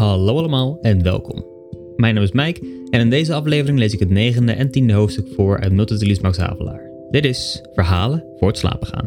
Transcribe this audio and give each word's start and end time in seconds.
Hallo 0.00 0.38
allemaal 0.38 0.78
en 0.80 1.02
welkom. 1.02 1.44
Mijn 1.96 2.14
naam 2.14 2.22
is 2.24 2.32
Mike 2.32 2.60
en 2.90 3.00
in 3.00 3.10
deze 3.10 3.34
aflevering 3.34 3.78
lees 3.78 3.92
ik 3.92 3.98
het 3.98 4.10
negende 4.10 4.52
en 4.52 4.70
tiende 4.70 4.92
hoofdstuk 4.92 5.26
voor 5.34 5.58
uit 5.58 5.72
Multitudes 5.72 6.20
Max 6.20 6.36
Havelaar. 6.36 6.90
Dit 7.10 7.24
is 7.24 7.62
Verhalen 7.74 8.24
voor 8.38 8.48
het 8.48 8.58
slapen 8.58 8.86
gaan. 8.86 9.06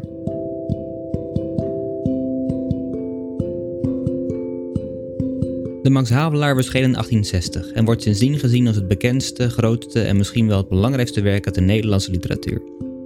De 5.81 5.89
Max 5.89 6.09
Havelaar 6.09 6.55
verscheen 6.55 6.83
in 6.83 6.91
1860 6.91 7.71
en 7.71 7.85
wordt 7.85 8.01
sindsdien 8.01 8.39
gezien 8.39 8.67
als 8.67 8.75
het 8.75 8.87
bekendste, 8.87 9.49
grootste 9.49 10.01
en 10.01 10.17
misschien 10.17 10.47
wel 10.47 10.57
het 10.57 10.69
belangrijkste 10.69 11.21
werk 11.21 11.45
uit 11.45 11.55
de 11.55 11.61
Nederlandse 11.61 12.11
literatuur. 12.11 12.61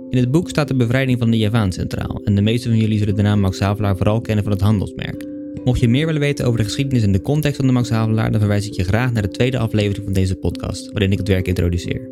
In 0.09 0.17
het 0.17 0.31
boek 0.31 0.49
staat 0.49 0.67
de 0.67 0.75
bevrijding 0.75 1.19
van 1.19 1.31
de 1.31 1.37
Javaan 1.37 1.71
centraal 1.71 2.21
en 2.23 2.35
de 2.35 2.41
meeste 2.41 2.69
van 2.69 2.77
jullie 2.77 2.97
zullen 2.97 3.15
de 3.15 3.21
naam 3.21 3.39
Max 3.39 3.59
Havelaar 3.59 3.97
vooral 3.97 4.21
kennen 4.21 4.43
van 4.43 4.53
het 4.53 4.61
handelsmerk. 4.61 5.36
Mocht 5.63 5.79
je 5.79 5.87
meer 5.87 6.05
willen 6.05 6.21
weten 6.21 6.45
over 6.45 6.57
de 6.57 6.63
geschiedenis 6.63 7.03
en 7.03 7.11
de 7.11 7.21
context 7.21 7.57
van 7.57 7.65
de 7.67 7.73
Max 7.73 7.89
Havelaar, 7.89 8.31
dan 8.31 8.39
verwijs 8.39 8.67
ik 8.67 8.73
je 8.73 8.83
graag 8.83 9.11
naar 9.11 9.21
de 9.21 9.29
tweede 9.29 9.57
aflevering 9.57 10.03
van 10.03 10.13
deze 10.13 10.35
podcast, 10.35 10.91
waarin 10.91 11.11
ik 11.11 11.17
het 11.17 11.27
werk 11.27 11.47
introduceer. 11.47 12.09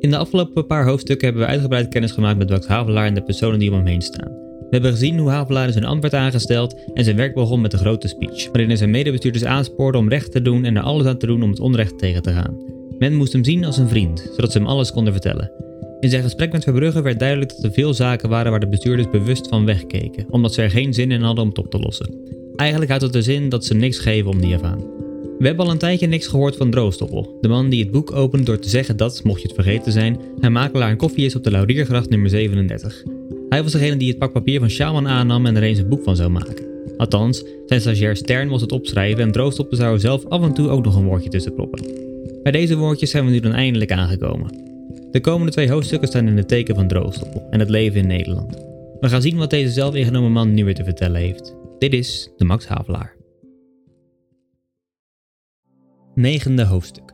In 0.00 0.10
de 0.10 0.16
afgelopen 0.16 0.66
paar 0.66 0.86
hoofdstukken 0.86 1.26
hebben 1.26 1.44
we 1.44 1.52
uitgebreid 1.52 1.88
kennis 1.88 2.12
gemaakt 2.12 2.38
met 2.38 2.50
Max 2.50 2.66
Havelaar 2.66 3.06
en 3.06 3.14
de 3.14 3.22
personen 3.22 3.58
die 3.58 3.70
om 3.70 3.76
hem 3.76 3.86
heen 3.86 4.02
staan. 4.02 4.32
We 4.74 4.80
hebben 4.80 4.90
gezien 4.90 5.18
hoe 5.18 5.30
Havelaar 5.30 5.72
zijn 5.72 5.84
ambt 5.84 6.02
werd 6.02 6.14
aangesteld 6.14 6.90
en 6.94 7.04
zijn 7.04 7.16
werk 7.16 7.34
begon 7.34 7.60
met 7.60 7.72
een 7.72 7.78
grote 7.78 8.08
speech, 8.08 8.46
waarin 8.46 8.68
hij 8.68 8.76
zijn 8.76 8.90
medebestuurders 8.90 9.44
aanspoorde 9.44 9.98
om 9.98 10.08
recht 10.08 10.32
te 10.32 10.42
doen 10.42 10.64
en 10.64 10.76
er 10.76 10.82
alles 10.82 11.06
aan 11.06 11.18
te 11.18 11.26
doen 11.26 11.42
om 11.42 11.50
het 11.50 11.60
onrecht 11.60 11.98
tegen 11.98 12.22
te 12.22 12.32
gaan. 12.32 12.56
Men 12.98 13.14
moest 13.14 13.32
hem 13.32 13.44
zien 13.44 13.64
als 13.64 13.76
een 13.76 13.88
vriend, 13.88 14.30
zodat 14.34 14.52
ze 14.52 14.58
hem 14.58 14.66
alles 14.66 14.92
konden 14.92 15.12
vertellen. 15.12 15.50
In 16.00 16.10
zijn 16.10 16.22
gesprek 16.22 16.52
met 16.52 16.64
Verbrugge 16.64 17.02
werd 17.02 17.18
duidelijk 17.18 17.50
dat 17.50 17.64
er 17.64 17.72
veel 17.72 17.94
zaken 17.94 18.28
waren 18.28 18.50
waar 18.50 18.60
de 18.60 18.68
bestuurders 18.68 19.10
bewust 19.10 19.48
van 19.48 19.64
wegkeken, 19.64 20.26
omdat 20.30 20.54
ze 20.54 20.62
er 20.62 20.70
geen 20.70 20.94
zin 20.94 21.10
in 21.10 21.22
hadden 21.22 21.42
om 21.42 21.48
het 21.48 21.58
op 21.58 21.70
te 21.70 21.78
lossen. 21.78 22.42
Eigenlijk 22.56 22.90
houdt 22.90 23.04
het 23.04 23.12
de 23.12 23.22
zin 23.22 23.48
dat 23.48 23.64
ze 23.64 23.74
niks 23.74 23.98
geven 23.98 24.30
om 24.30 24.40
die 24.40 24.50
Javaan. 24.50 24.94
We 25.38 25.46
hebben 25.46 25.66
al 25.66 25.70
een 25.72 25.78
tijdje 25.78 26.06
niks 26.06 26.26
gehoord 26.26 26.56
van 26.56 26.70
Droostoppel, 26.70 27.38
de 27.40 27.48
man 27.48 27.68
die 27.68 27.82
het 27.82 27.90
boek 27.90 28.12
opent 28.12 28.46
door 28.46 28.58
te 28.58 28.68
zeggen 28.68 28.96
dat, 28.96 29.24
mocht 29.24 29.40
je 29.40 29.46
het 29.46 29.56
vergeten 29.56 29.92
zijn, 29.92 30.20
hij 30.40 30.50
makelaar 30.50 30.90
en 30.90 30.96
koffie 30.96 31.24
is 31.24 31.36
op 31.36 31.44
de 31.44 31.50
Lauriergracht 31.50 32.10
nummer 32.10 32.30
37. 32.30 33.02
Hij 33.48 33.62
was 33.62 33.72
degene 33.72 33.96
die 33.96 34.08
het 34.08 34.18
pak 34.18 34.32
papier 34.32 34.58
van 34.58 34.70
Shaman 34.70 35.08
aannam 35.08 35.46
en 35.46 35.56
er 35.56 35.62
eens 35.62 35.78
een 35.78 35.88
boek 35.88 36.02
van 36.02 36.16
zou 36.16 36.30
maken. 36.30 36.64
Althans, 36.96 37.44
zijn 37.66 37.80
stagiair 37.80 38.16
Stern 38.16 38.48
was 38.48 38.60
het 38.60 38.72
opschrijven 38.72 39.22
en 39.22 39.32
Droostoppel 39.32 39.76
zou 39.76 39.98
zelf 39.98 40.26
af 40.26 40.42
en 40.42 40.54
toe 40.54 40.68
ook 40.68 40.84
nog 40.84 40.96
een 40.96 41.04
woordje 41.04 41.30
tussen 41.30 41.54
proppen. 41.54 41.84
Bij 42.42 42.52
deze 42.52 42.76
woordjes 42.76 43.10
zijn 43.10 43.24
we 43.24 43.30
nu 43.30 43.40
dan 43.40 43.52
eindelijk 43.52 43.92
aangekomen. 43.92 44.56
De 45.10 45.20
komende 45.20 45.52
twee 45.52 45.70
hoofdstukken 45.70 46.08
staan 46.08 46.28
in 46.28 46.36
het 46.36 46.48
teken 46.48 46.74
van 46.74 46.88
Droostoppel 46.88 47.46
en 47.50 47.60
het 47.60 47.70
leven 47.70 48.00
in 48.00 48.06
Nederland. 48.06 48.56
We 49.00 49.08
gaan 49.08 49.22
zien 49.22 49.36
wat 49.36 49.50
deze 49.50 49.72
zelfingenomen 49.72 50.32
man 50.32 50.54
nu 50.54 50.64
weer 50.64 50.74
te 50.74 50.84
vertellen 50.84 51.20
heeft. 51.20 51.54
Dit 51.78 51.92
is 51.92 52.30
de 52.36 52.44
Max 52.44 52.66
Havelaar. 52.66 53.16
Negende 56.14 56.64
hoofdstuk. 56.64 57.12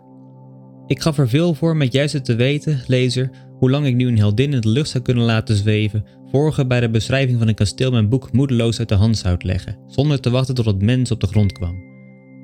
Ik 0.86 1.00
gaf 1.00 1.18
er 1.18 1.28
veel 1.28 1.54
voor 1.54 1.76
met 1.76 1.92
juist 1.92 2.24
te 2.24 2.34
weten, 2.34 2.82
lezer, 2.86 3.30
hoe 3.58 3.70
lang 3.70 3.86
ik 3.86 3.94
nu 3.94 4.06
een 4.08 4.18
heldin 4.18 4.52
in 4.52 4.60
de 4.60 4.68
lucht 4.68 4.88
zou 4.88 5.04
kunnen 5.04 5.24
laten 5.24 5.56
zweven, 5.56 6.04
vorige 6.30 6.66
bij 6.66 6.80
de 6.80 6.90
beschrijving 6.90 7.38
van 7.38 7.48
een 7.48 7.54
kasteel 7.54 7.90
mijn 7.90 8.08
boek 8.08 8.32
moedeloos 8.32 8.78
uit 8.78 8.88
de 8.88 8.94
hand 8.94 9.18
zou 9.18 9.36
leggen, 9.38 9.78
zonder 9.86 10.20
te 10.20 10.30
wachten 10.30 10.54
tot 10.54 10.64
het 10.64 10.82
mens 10.82 11.10
op 11.10 11.20
de 11.20 11.26
grond 11.26 11.52
kwam. 11.52 11.82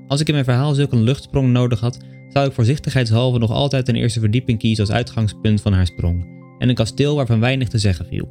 Als 0.06 0.20
ik 0.20 0.26
in 0.26 0.32
mijn 0.32 0.44
verhaal 0.44 0.74
zulke 0.74 0.96
een 0.96 1.02
luchtsprong 1.02 1.52
nodig 1.52 1.80
had, 1.80 1.98
zou 2.28 2.46
ik 2.46 2.52
voorzichtigheidshalve 2.52 3.38
nog 3.38 3.50
altijd 3.50 3.88
een 3.88 3.96
eerste 3.96 4.20
verdieping 4.20 4.58
kiezen 4.58 4.84
als 4.86 4.94
uitgangspunt 4.94 5.60
van 5.60 5.72
haar 5.72 5.86
sprong, 5.86 6.26
en 6.58 6.68
een 6.68 6.74
kasteel 6.74 7.16
waarvan 7.16 7.40
weinig 7.40 7.68
te 7.68 7.78
zeggen 7.78 8.06
viel. 8.06 8.28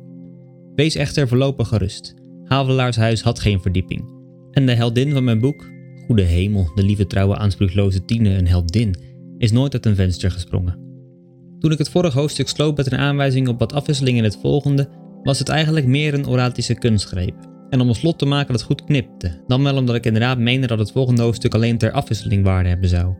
Wees 0.76 0.96
echter 0.96 1.28
voorlopig 1.28 1.68
gerust. 1.68 2.24
Havelaarshuis 2.56 3.22
had 3.22 3.40
geen 3.40 3.62
verdieping. 3.62 4.04
En 4.52 4.66
de 4.66 4.74
heldin 4.74 5.12
van 5.12 5.24
mijn 5.24 5.40
boek, 5.40 5.70
goede 6.06 6.22
hemel, 6.22 6.72
de 6.76 6.84
lieve 6.84 7.08
trouwe 7.08 7.38
aanspreekloze 7.38 8.06
Tine, 8.06 8.30
een 8.30 8.48
heldin, 8.48 8.96
is 9.38 9.52
nooit 9.52 9.74
uit 9.74 9.86
een 9.86 9.96
venster 9.96 10.32
gesprongen. 10.32 10.80
Toen 11.60 11.72
ik 11.72 11.78
het 11.78 11.90
vorige 11.90 12.20
hoofdstuk 12.20 12.48
sloot 12.48 12.78
met 12.78 12.92
een 12.92 12.98
aanwijzing 12.98 13.48
op 13.48 13.60
wat 13.60 13.74
afwisseling 13.74 14.18
in 14.18 14.24
het 14.24 14.38
volgende, 14.42 14.90
was 15.24 15.40
het 15.40 15.50
eigenlijk 15.50 15.86
meer 15.86 16.14
een 16.14 16.28
oratische 16.28 16.74
kunstgreep. 16.74 17.36
En 17.70 17.82
om 17.82 17.88
een 17.90 17.96
slot 17.96 18.20
te 18.20 18.26
maken 18.26 18.54
dat 18.54 18.64
goed 18.64 18.84
knipte, 18.84 19.44
dan 19.48 19.64
wel 19.64 19.78
omdat 19.78 19.96
ik 19.96 20.06
inderdaad 20.06 20.38
meende 20.38 20.68
dat 20.68 20.80
het 20.80 20.92
volgende 20.92 21.22
hoofdstuk 21.22 21.54
alleen 21.54 21.78
ter 21.78 21.92
afwisseling 21.92 22.44
waarde 22.44 22.70
hebben 22.70 22.90
zou. 22.90 23.14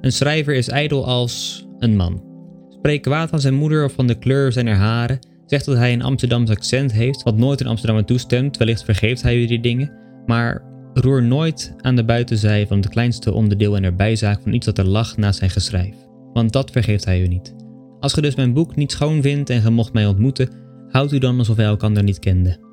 Een 0.00 0.12
schrijver 0.12 0.54
is 0.54 0.68
ijdel 0.68 1.06
als 1.06 1.64
een 1.78 1.96
man. 1.96 2.24
Spreek 2.68 3.02
kwaad 3.02 3.28
van 3.28 3.40
zijn 3.40 3.54
moeder 3.54 3.84
of 3.84 3.92
van 3.92 4.06
de 4.06 4.18
kleur 4.18 4.52
zijn 4.52 4.68
haren, 4.68 5.18
zegt 5.46 5.64
dat 5.64 5.76
hij 5.76 5.92
een 5.92 6.02
Amsterdams 6.02 6.50
accent 6.50 6.92
heeft, 6.92 7.22
wat 7.22 7.36
nooit 7.36 7.60
in 7.60 7.66
Amsterdam 7.66 8.04
toestemt, 8.04 8.56
wellicht 8.56 8.84
vergeeft 8.84 9.22
hij 9.22 9.36
u 9.36 9.46
die 9.46 9.60
dingen, 9.60 9.92
maar 10.26 10.62
roer 10.94 11.22
nooit 11.22 11.74
aan 11.80 11.96
de 11.96 12.04
buitenzij 12.04 12.66
van 12.66 12.76
het 12.76 12.88
kleinste 12.88 13.32
onderdeel 13.32 13.76
en 13.76 13.84
erbijzaak 13.84 14.42
van 14.42 14.52
iets 14.52 14.66
dat 14.66 14.78
er 14.78 14.86
lag 14.86 15.16
naast 15.16 15.38
zijn 15.38 15.50
geschrijf, 15.50 15.94
want 16.32 16.52
dat 16.52 16.70
vergeeft 16.70 17.04
hij 17.04 17.20
u 17.20 17.26
niet. 17.28 17.54
Als 18.00 18.12
ge 18.12 18.20
dus 18.20 18.34
mijn 18.34 18.52
boek 18.52 18.76
niet 18.76 18.92
schoon 18.92 19.22
vindt 19.22 19.50
en 19.50 19.62
ge 19.62 19.70
mocht 19.70 19.92
mij 19.92 20.06
ontmoeten, 20.06 20.50
houdt 20.88 21.12
u 21.12 21.18
dan 21.18 21.38
alsof 21.38 21.56
wij 21.56 21.66
elkaar 21.66 22.02
niet 22.02 22.18
kenden. 22.18 22.64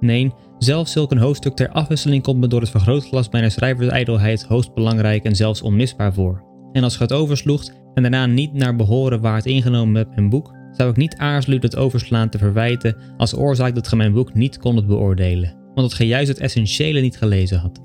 Nee, 0.00 0.32
zelfs 0.58 0.92
zulk 0.92 1.10
een 1.10 1.18
hoofdstuk 1.18 1.54
ter 1.54 1.68
afwisseling 1.68 2.22
komt 2.22 2.40
me 2.40 2.46
door 2.46 2.60
het 2.60 2.70
vergrootglas 2.70 3.28
mijner 3.28 3.50
schrijversijdelheid 3.50 4.42
hoogst 4.42 4.74
belangrijk 4.74 5.24
en 5.24 5.36
zelfs 5.36 5.62
onmisbaar 5.62 6.14
voor. 6.14 6.44
En 6.72 6.82
als 6.82 6.96
ge 6.96 7.02
het 7.02 7.12
oversloegt 7.12 7.72
en 7.94 8.02
daarna 8.02 8.26
niet 8.26 8.52
naar 8.52 8.76
behoren 8.76 9.20
waar 9.20 9.36
het 9.36 9.46
ingenomen 9.46 9.94
hebt 9.94 10.14
mijn 10.14 10.28
boek, 10.28 10.52
zou 10.72 10.90
ik 10.90 10.96
niet 10.96 11.16
aarzelen 11.16 11.60
het 11.60 11.76
overslaan 11.76 12.28
te 12.28 12.38
verwijten 12.38 12.96
als 13.16 13.36
oorzaak 13.36 13.74
dat 13.74 13.88
ge 13.88 13.96
mijn 13.96 14.12
boek 14.12 14.34
niet 14.34 14.58
kon 14.58 14.86
beoordelen, 14.86 15.54
want 15.74 15.88
dat 15.88 15.94
ge 15.94 16.06
juist 16.06 16.28
het 16.28 16.38
essentiële 16.38 17.00
niet 17.00 17.16
gelezen 17.16 17.58
had. 17.58 17.80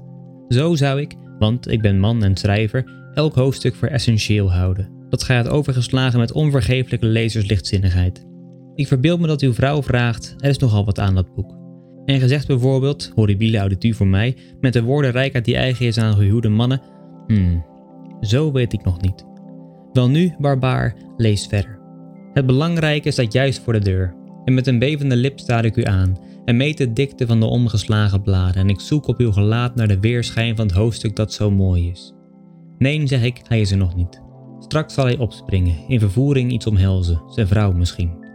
Zo 0.47 0.75
zou 0.75 1.01
ik, 1.01 1.15
want 1.39 1.71
ik 1.71 1.81
ben 1.81 1.99
man 1.99 2.23
en 2.23 2.37
schrijver, 2.37 2.91
elk 3.13 3.35
hoofdstuk 3.35 3.75
voor 3.75 3.87
essentieel 3.87 4.51
houden, 4.51 4.89
dat 5.09 5.23
gij 5.23 5.35
had 5.35 5.47
overgeslagen 5.47 6.19
met 6.19 6.31
onvergeeflijke 6.31 7.05
lezerslichtzinnigheid. 7.05 8.25
Ik 8.75 8.87
verbeeld 8.87 9.19
me 9.19 9.27
dat 9.27 9.41
uw 9.41 9.53
vrouw 9.53 9.83
vraagt, 9.83 10.35
er 10.37 10.49
is 10.49 10.57
nogal 10.57 10.85
wat 10.85 10.99
aan 10.99 11.15
dat 11.15 11.33
boek. 11.35 11.55
En 12.05 12.19
gezegd 12.19 12.47
bijvoorbeeld, 12.47 13.11
horribile 13.15 13.57
audituur 13.57 13.95
voor 13.95 14.07
mij, 14.07 14.35
met 14.59 14.73
de 14.73 14.83
woorden 14.83 15.11
rijkheid 15.11 15.45
die 15.45 15.55
eigen 15.55 15.85
is 15.85 15.97
aan 15.97 16.15
gehuwde 16.15 16.49
mannen, 16.49 16.81
hmm, 17.27 17.65
zo 18.21 18.51
weet 18.51 18.73
ik 18.73 18.83
nog 18.83 19.01
niet. 19.01 19.25
Wel 19.93 20.09
nu, 20.09 20.33
barbaar, 20.39 20.95
lees 21.17 21.47
verder. 21.47 21.76
Het 22.37 22.45
belangrijke 22.45 23.11
staat 23.11 23.33
juist 23.33 23.59
voor 23.59 23.73
de 23.73 23.79
deur. 23.79 24.15
En 24.45 24.53
met 24.53 24.67
een 24.67 24.79
bevende 24.79 25.15
lip 25.15 25.39
sta 25.39 25.61
ik 25.61 25.75
u 25.75 25.83
aan 25.83 26.17
en 26.45 26.57
meet 26.57 26.77
de 26.77 26.93
dikte 26.93 27.25
van 27.25 27.39
de 27.39 27.45
omgeslagen 27.45 28.21
bladen 28.21 28.61
en 28.61 28.69
ik 28.69 28.79
zoek 28.79 29.07
op 29.07 29.19
uw 29.19 29.31
gelaat 29.31 29.75
naar 29.75 29.87
de 29.87 29.99
weerschijn 29.99 30.55
van 30.55 30.65
het 30.65 30.75
hoofdstuk 30.75 31.15
dat 31.15 31.33
zo 31.33 31.51
mooi 31.51 31.89
is. 31.89 32.13
Nee, 32.77 33.07
zeg 33.07 33.23
ik, 33.23 33.41
hij 33.47 33.61
is 33.61 33.71
er 33.71 33.77
nog 33.77 33.95
niet. 33.95 34.21
Straks 34.59 34.93
zal 34.93 35.05
hij 35.05 35.17
opspringen, 35.17 35.75
in 35.87 35.99
vervoering 35.99 36.51
iets 36.51 36.67
omhelzen, 36.67 37.21
zijn 37.27 37.47
vrouw 37.47 37.71
misschien. 37.71 38.25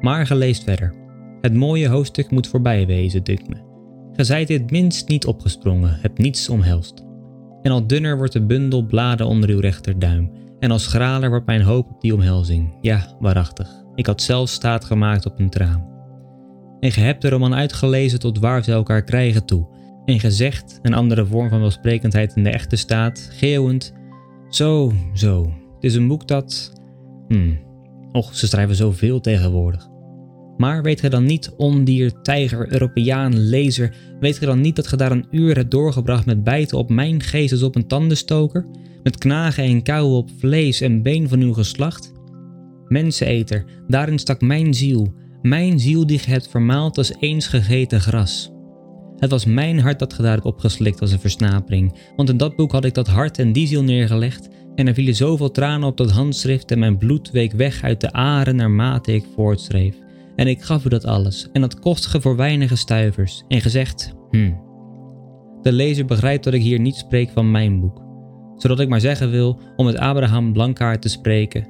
Maar 0.00 0.26
geleest 0.26 0.64
verder. 0.64 0.94
Het 1.40 1.54
mooie 1.54 1.88
hoofdstuk 1.88 2.30
moet 2.30 2.46
voorbij 2.46 2.86
wezen, 2.86 3.24
dunkt 3.24 3.48
me. 3.48 3.56
Ge 4.12 4.24
zijt 4.24 4.48
dit 4.48 4.70
minst 4.70 5.08
niet 5.08 5.26
opgesprongen, 5.26 5.98
hebt 6.00 6.18
niets 6.18 6.48
omhelst. 6.48 7.04
En 7.62 7.70
al 7.70 7.86
dunner 7.86 8.16
wordt 8.16 8.32
de 8.32 8.46
bundel 8.46 8.86
bladen 8.86 9.26
onder 9.26 9.48
uw 9.48 9.60
rechterduim 9.60 10.30
en 10.62 10.70
als 10.70 10.82
schraler 10.82 11.28
wordt 11.28 11.46
mijn 11.46 11.62
hoop 11.62 11.90
op 11.90 12.00
die 12.00 12.14
omhelzing. 12.14 12.74
Ja, 12.80 13.16
waarachtig. 13.20 13.68
Ik 13.94 14.06
had 14.06 14.22
zelf 14.22 14.48
staat 14.48 14.84
gemaakt 14.84 15.26
op 15.26 15.38
een 15.38 15.50
traan. 15.50 15.86
En 16.80 16.92
ge 16.92 17.00
hebt 17.00 17.22
de 17.22 17.28
roman 17.28 17.54
uitgelezen 17.54 18.18
tot 18.18 18.38
waar 18.38 18.64
ze 18.64 18.72
elkaar 18.72 19.02
krijgen 19.02 19.44
toe. 19.44 19.66
En 20.04 20.20
gezegd, 20.20 20.78
een 20.82 20.94
andere 20.94 21.26
vorm 21.26 21.48
van 21.48 21.60
welsprekendheid 21.60 22.36
in 22.36 22.42
de 22.42 22.50
echte 22.50 22.76
staat, 22.76 23.28
geeuwend: 23.32 23.92
Zo, 24.48 24.92
zo. 25.14 25.42
Het 25.74 25.84
is 25.84 25.94
een 25.94 26.08
boek 26.08 26.28
dat. 26.28 26.72
Hmm. 27.28 27.58
Och, 28.12 28.34
ze 28.34 28.46
schrijven 28.46 28.76
zoveel 28.76 29.20
tegenwoordig. 29.20 29.88
Maar 30.56 30.82
weet 30.82 31.00
ge 31.00 31.08
dan 31.08 31.24
niet, 31.24 31.54
ondier, 31.56 32.22
tijger, 32.22 32.72
Europeaan, 32.72 33.38
lezer, 33.38 33.94
weet 34.20 34.38
ge 34.38 34.46
dan 34.46 34.60
niet 34.60 34.76
dat 34.76 34.86
ge 34.86 34.96
daar 34.96 35.12
een 35.12 35.26
uur 35.30 35.56
hebt 35.56 35.70
doorgebracht 35.70 36.26
met 36.26 36.44
bijten 36.44 36.78
op 36.78 36.90
mijn 36.90 37.22
geest 37.22 37.52
als 37.52 37.62
op 37.62 37.76
een 37.76 37.86
tandenstoker? 37.86 38.66
Met 39.02 39.18
knagen 39.18 39.64
en 39.64 39.82
kauwen 39.82 40.16
op 40.16 40.30
vlees 40.38 40.80
en 40.80 41.02
been 41.02 41.28
van 41.28 41.40
uw 41.40 41.52
geslacht? 41.52 42.12
Menseneter, 42.88 43.64
daarin 43.86 44.18
stak 44.18 44.40
mijn 44.40 44.74
ziel, 44.74 45.14
Mijn 45.42 45.80
ziel 45.80 46.06
die 46.06 46.18
ge 46.18 46.30
hebt 46.30 46.48
vermaald 46.48 46.98
als 46.98 47.12
eens 47.18 47.46
gegeten 47.46 48.00
gras. 48.00 48.52
Het 49.16 49.30
was 49.30 49.44
mijn 49.44 49.80
hart 49.80 49.98
dat 49.98 50.12
ge 50.12 50.22
daar 50.22 50.42
opgeslikt 50.42 51.00
als 51.00 51.12
een 51.12 51.20
versnapering, 51.20 51.98
want 52.16 52.28
in 52.28 52.36
dat 52.36 52.56
boek 52.56 52.72
had 52.72 52.84
ik 52.84 52.94
dat 52.94 53.06
hart 53.06 53.38
en 53.38 53.52
die 53.52 53.66
ziel 53.66 53.82
neergelegd 53.82 54.48
en 54.74 54.86
er 54.86 54.94
vielen 54.94 55.14
zoveel 55.14 55.50
tranen 55.50 55.88
op 55.88 55.96
dat 55.96 56.10
handschrift 56.10 56.70
en 56.70 56.78
mijn 56.78 56.98
bloed 56.98 57.30
week 57.30 57.52
weg 57.52 57.82
uit 57.82 58.00
de 58.00 58.12
aren 58.12 58.56
naarmate 58.56 59.14
ik 59.14 59.24
voortschreef. 59.34 59.96
En 60.36 60.46
ik 60.46 60.62
gaf 60.62 60.84
u 60.84 60.88
dat 60.88 61.04
alles 61.04 61.48
en 61.52 61.60
dat 61.60 61.78
kost 61.78 62.06
ge 62.06 62.20
voor 62.20 62.36
weinige 62.36 62.76
stuivers 62.76 63.42
en 63.48 63.60
gezegd, 63.60 64.14
hm. 64.30 64.52
De 65.62 65.72
lezer 65.72 66.04
begrijpt 66.04 66.44
dat 66.44 66.54
ik 66.54 66.62
hier 66.62 66.80
niet 66.80 66.96
spreek 66.96 67.30
van 67.30 67.50
mijn 67.50 67.80
boek, 67.80 68.02
zodat 68.56 68.80
ik 68.80 68.88
maar 68.88 69.00
zeggen 69.00 69.30
wil 69.30 69.58
om 69.76 69.84
met 69.86 69.96
Abraham 69.96 70.52
Blankaart 70.52 71.02
te 71.02 71.08
spreken. 71.08 71.68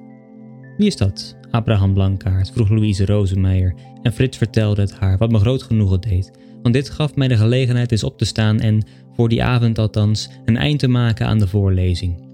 Wie 0.76 0.86
is 0.86 0.96
dat, 0.96 1.36
Abraham 1.50 1.94
Blankaart? 1.94 2.50
vroeg 2.52 2.68
Louise 2.68 3.06
Rozenmeijer 3.06 3.74
en 4.02 4.12
Frits 4.12 4.38
vertelde 4.38 4.80
het 4.80 4.92
haar, 4.92 5.18
wat 5.18 5.30
me 5.30 5.38
groot 5.38 5.62
genoegen 5.62 6.00
deed, 6.00 6.30
want 6.62 6.74
dit 6.74 6.90
gaf 6.90 7.14
mij 7.14 7.28
de 7.28 7.36
gelegenheid 7.36 7.92
eens 7.92 8.04
op 8.04 8.18
te 8.18 8.24
staan 8.24 8.60
en, 8.60 8.86
voor 9.12 9.28
die 9.28 9.42
avond 9.42 9.78
althans, 9.78 10.30
een 10.44 10.56
eind 10.56 10.78
te 10.78 10.88
maken 10.88 11.26
aan 11.26 11.38
de 11.38 11.46
voorlezing. 11.46 12.30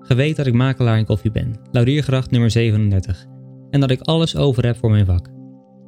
Ge 0.00 0.14
weet 0.14 0.36
dat 0.36 0.46
ik 0.46 0.52
makelaar 0.54 0.98
in 0.98 1.04
koffie 1.04 1.30
ben, 1.30 1.60
Lauriergracht 1.72 2.30
nummer 2.30 2.50
37, 2.50 3.26
en 3.70 3.80
dat 3.80 3.90
ik 3.90 4.00
alles 4.00 4.36
over 4.36 4.64
heb 4.64 4.76
voor 4.76 4.90
mijn 4.90 5.06
vak. 5.06 5.28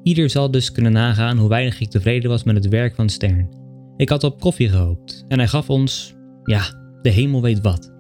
Ieder 0.03 0.31
zal 0.31 0.51
dus 0.51 0.73
kunnen 0.73 0.93
nagaan 0.93 1.39
hoe 1.39 1.49
weinig 1.49 1.81
ik 1.81 1.91
tevreden 1.91 2.31
was 2.31 2.45
met 2.45 2.55
het 2.55 2.69
werk 2.69 2.95
van 2.95 3.09
Stern. 3.09 3.49
Ik 3.97 4.09
had 4.09 4.25
op 4.25 4.41
koffie 4.41 4.69
gehoopt 4.69 5.25
en 5.29 5.39
hij 5.39 5.49
gaf 5.49 5.71
ons, 5.71 6.15
ja, 6.45 6.80
de 7.03 7.11
hemel 7.11 7.43
weet 7.43 7.61
wat. 7.61 7.93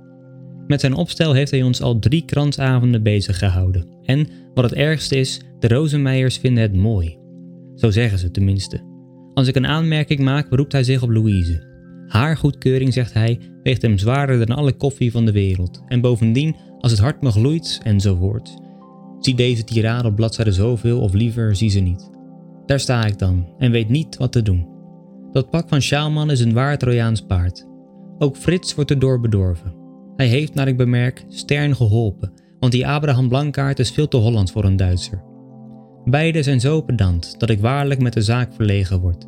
Met 0.66 0.80
zijn 0.80 0.94
opstel 0.94 1.32
heeft 1.32 1.50
hij 1.50 1.62
ons 1.62 1.82
al 1.82 1.98
drie 1.98 2.24
kransavonden 2.24 3.02
bezig 3.02 3.38
gehouden. 3.38 3.86
En, 4.02 4.28
wat 4.54 4.64
het 4.64 4.74
ergste 4.74 5.16
is, 5.16 5.40
de 5.58 5.68
Rozenmeijers 5.68 6.36
vinden 6.36 6.62
het 6.62 6.74
mooi. 6.74 7.18
Zo 7.74 7.90
zeggen 7.90 8.18
ze 8.18 8.30
tenminste. 8.30 8.80
Als 9.34 9.48
ik 9.48 9.56
een 9.56 9.66
aanmerking 9.66 10.20
maak, 10.20 10.48
beroept 10.48 10.72
hij 10.72 10.84
zich 10.84 11.02
op 11.02 11.10
Louise. 11.10 11.68
Haar 12.06 12.36
goedkeuring, 12.36 12.92
zegt 12.92 13.12
hij, 13.12 13.38
weegt 13.62 13.82
hem 13.82 13.98
zwaarder 13.98 14.46
dan 14.46 14.56
alle 14.56 14.72
koffie 14.72 15.10
van 15.10 15.24
de 15.24 15.32
wereld. 15.32 15.82
En 15.88 16.00
bovendien, 16.00 16.56
als 16.78 16.92
het 16.92 17.00
hart 17.00 17.22
me 17.22 17.30
gloeit, 17.30 17.80
enzovoort. 17.82 18.56
Zie 19.20 19.34
deze 19.34 19.64
tirade 19.64 20.08
op 20.08 20.16
bladzijde 20.16 20.52
zoveel, 20.52 21.00
of 21.00 21.12
liever, 21.12 21.56
zie 21.56 21.70
ze 21.70 21.80
niet. 21.80 22.10
Daar 22.66 22.80
sta 22.80 23.04
ik 23.04 23.18
dan, 23.18 23.48
en 23.58 23.70
weet 23.70 23.88
niet 23.88 24.16
wat 24.16 24.32
te 24.32 24.42
doen. 24.42 24.68
Dat 25.32 25.50
pak 25.50 25.68
van 25.68 25.80
Sjaalman 25.80 26.30
is 26.30 26.40
een 26.40 26.52
waar 26.52 26.78
Trojaans 26.78 27.20
paard. 27.20 27.68
Ook 28.22 28.36
Frits 28.36 28.74
wordt 28.74 28.90
erdoor 28.90 29.20
bedorven. 29.20 29.74
Hij 30.16 30.26
heeft, 30.26 30.54
naar 30.54 30.68
ik 30.68 30.76
bemerk, 30.76 31.24
Stern 31.28 31.76
geholpen, 31.76 32.32
want 32.58 32.72
die 32.72 32.86
Abraham 32.86 33.28
Blankaart 33.28 33.78
is 33.78 33.90
veel 33.90 34.08
te 34.08 34.16
Hollands 34.16 34.52
voor 34.52 34.64
een 34.64 34.76
Duitser. 34.76 35.22
Beide 36.04 36.42
zijn 36.42 36.60
zo 36.60 36.80
pedant 36.80 37.34
dat 37.38 37.50
ik 37.50 37.60
waarlijk 37.60 38.00
met 38.00 38.12
de 38.12 38.22
zaak 38.22 38.54
verlegen 38.54 39.00
word. 39.00 39.26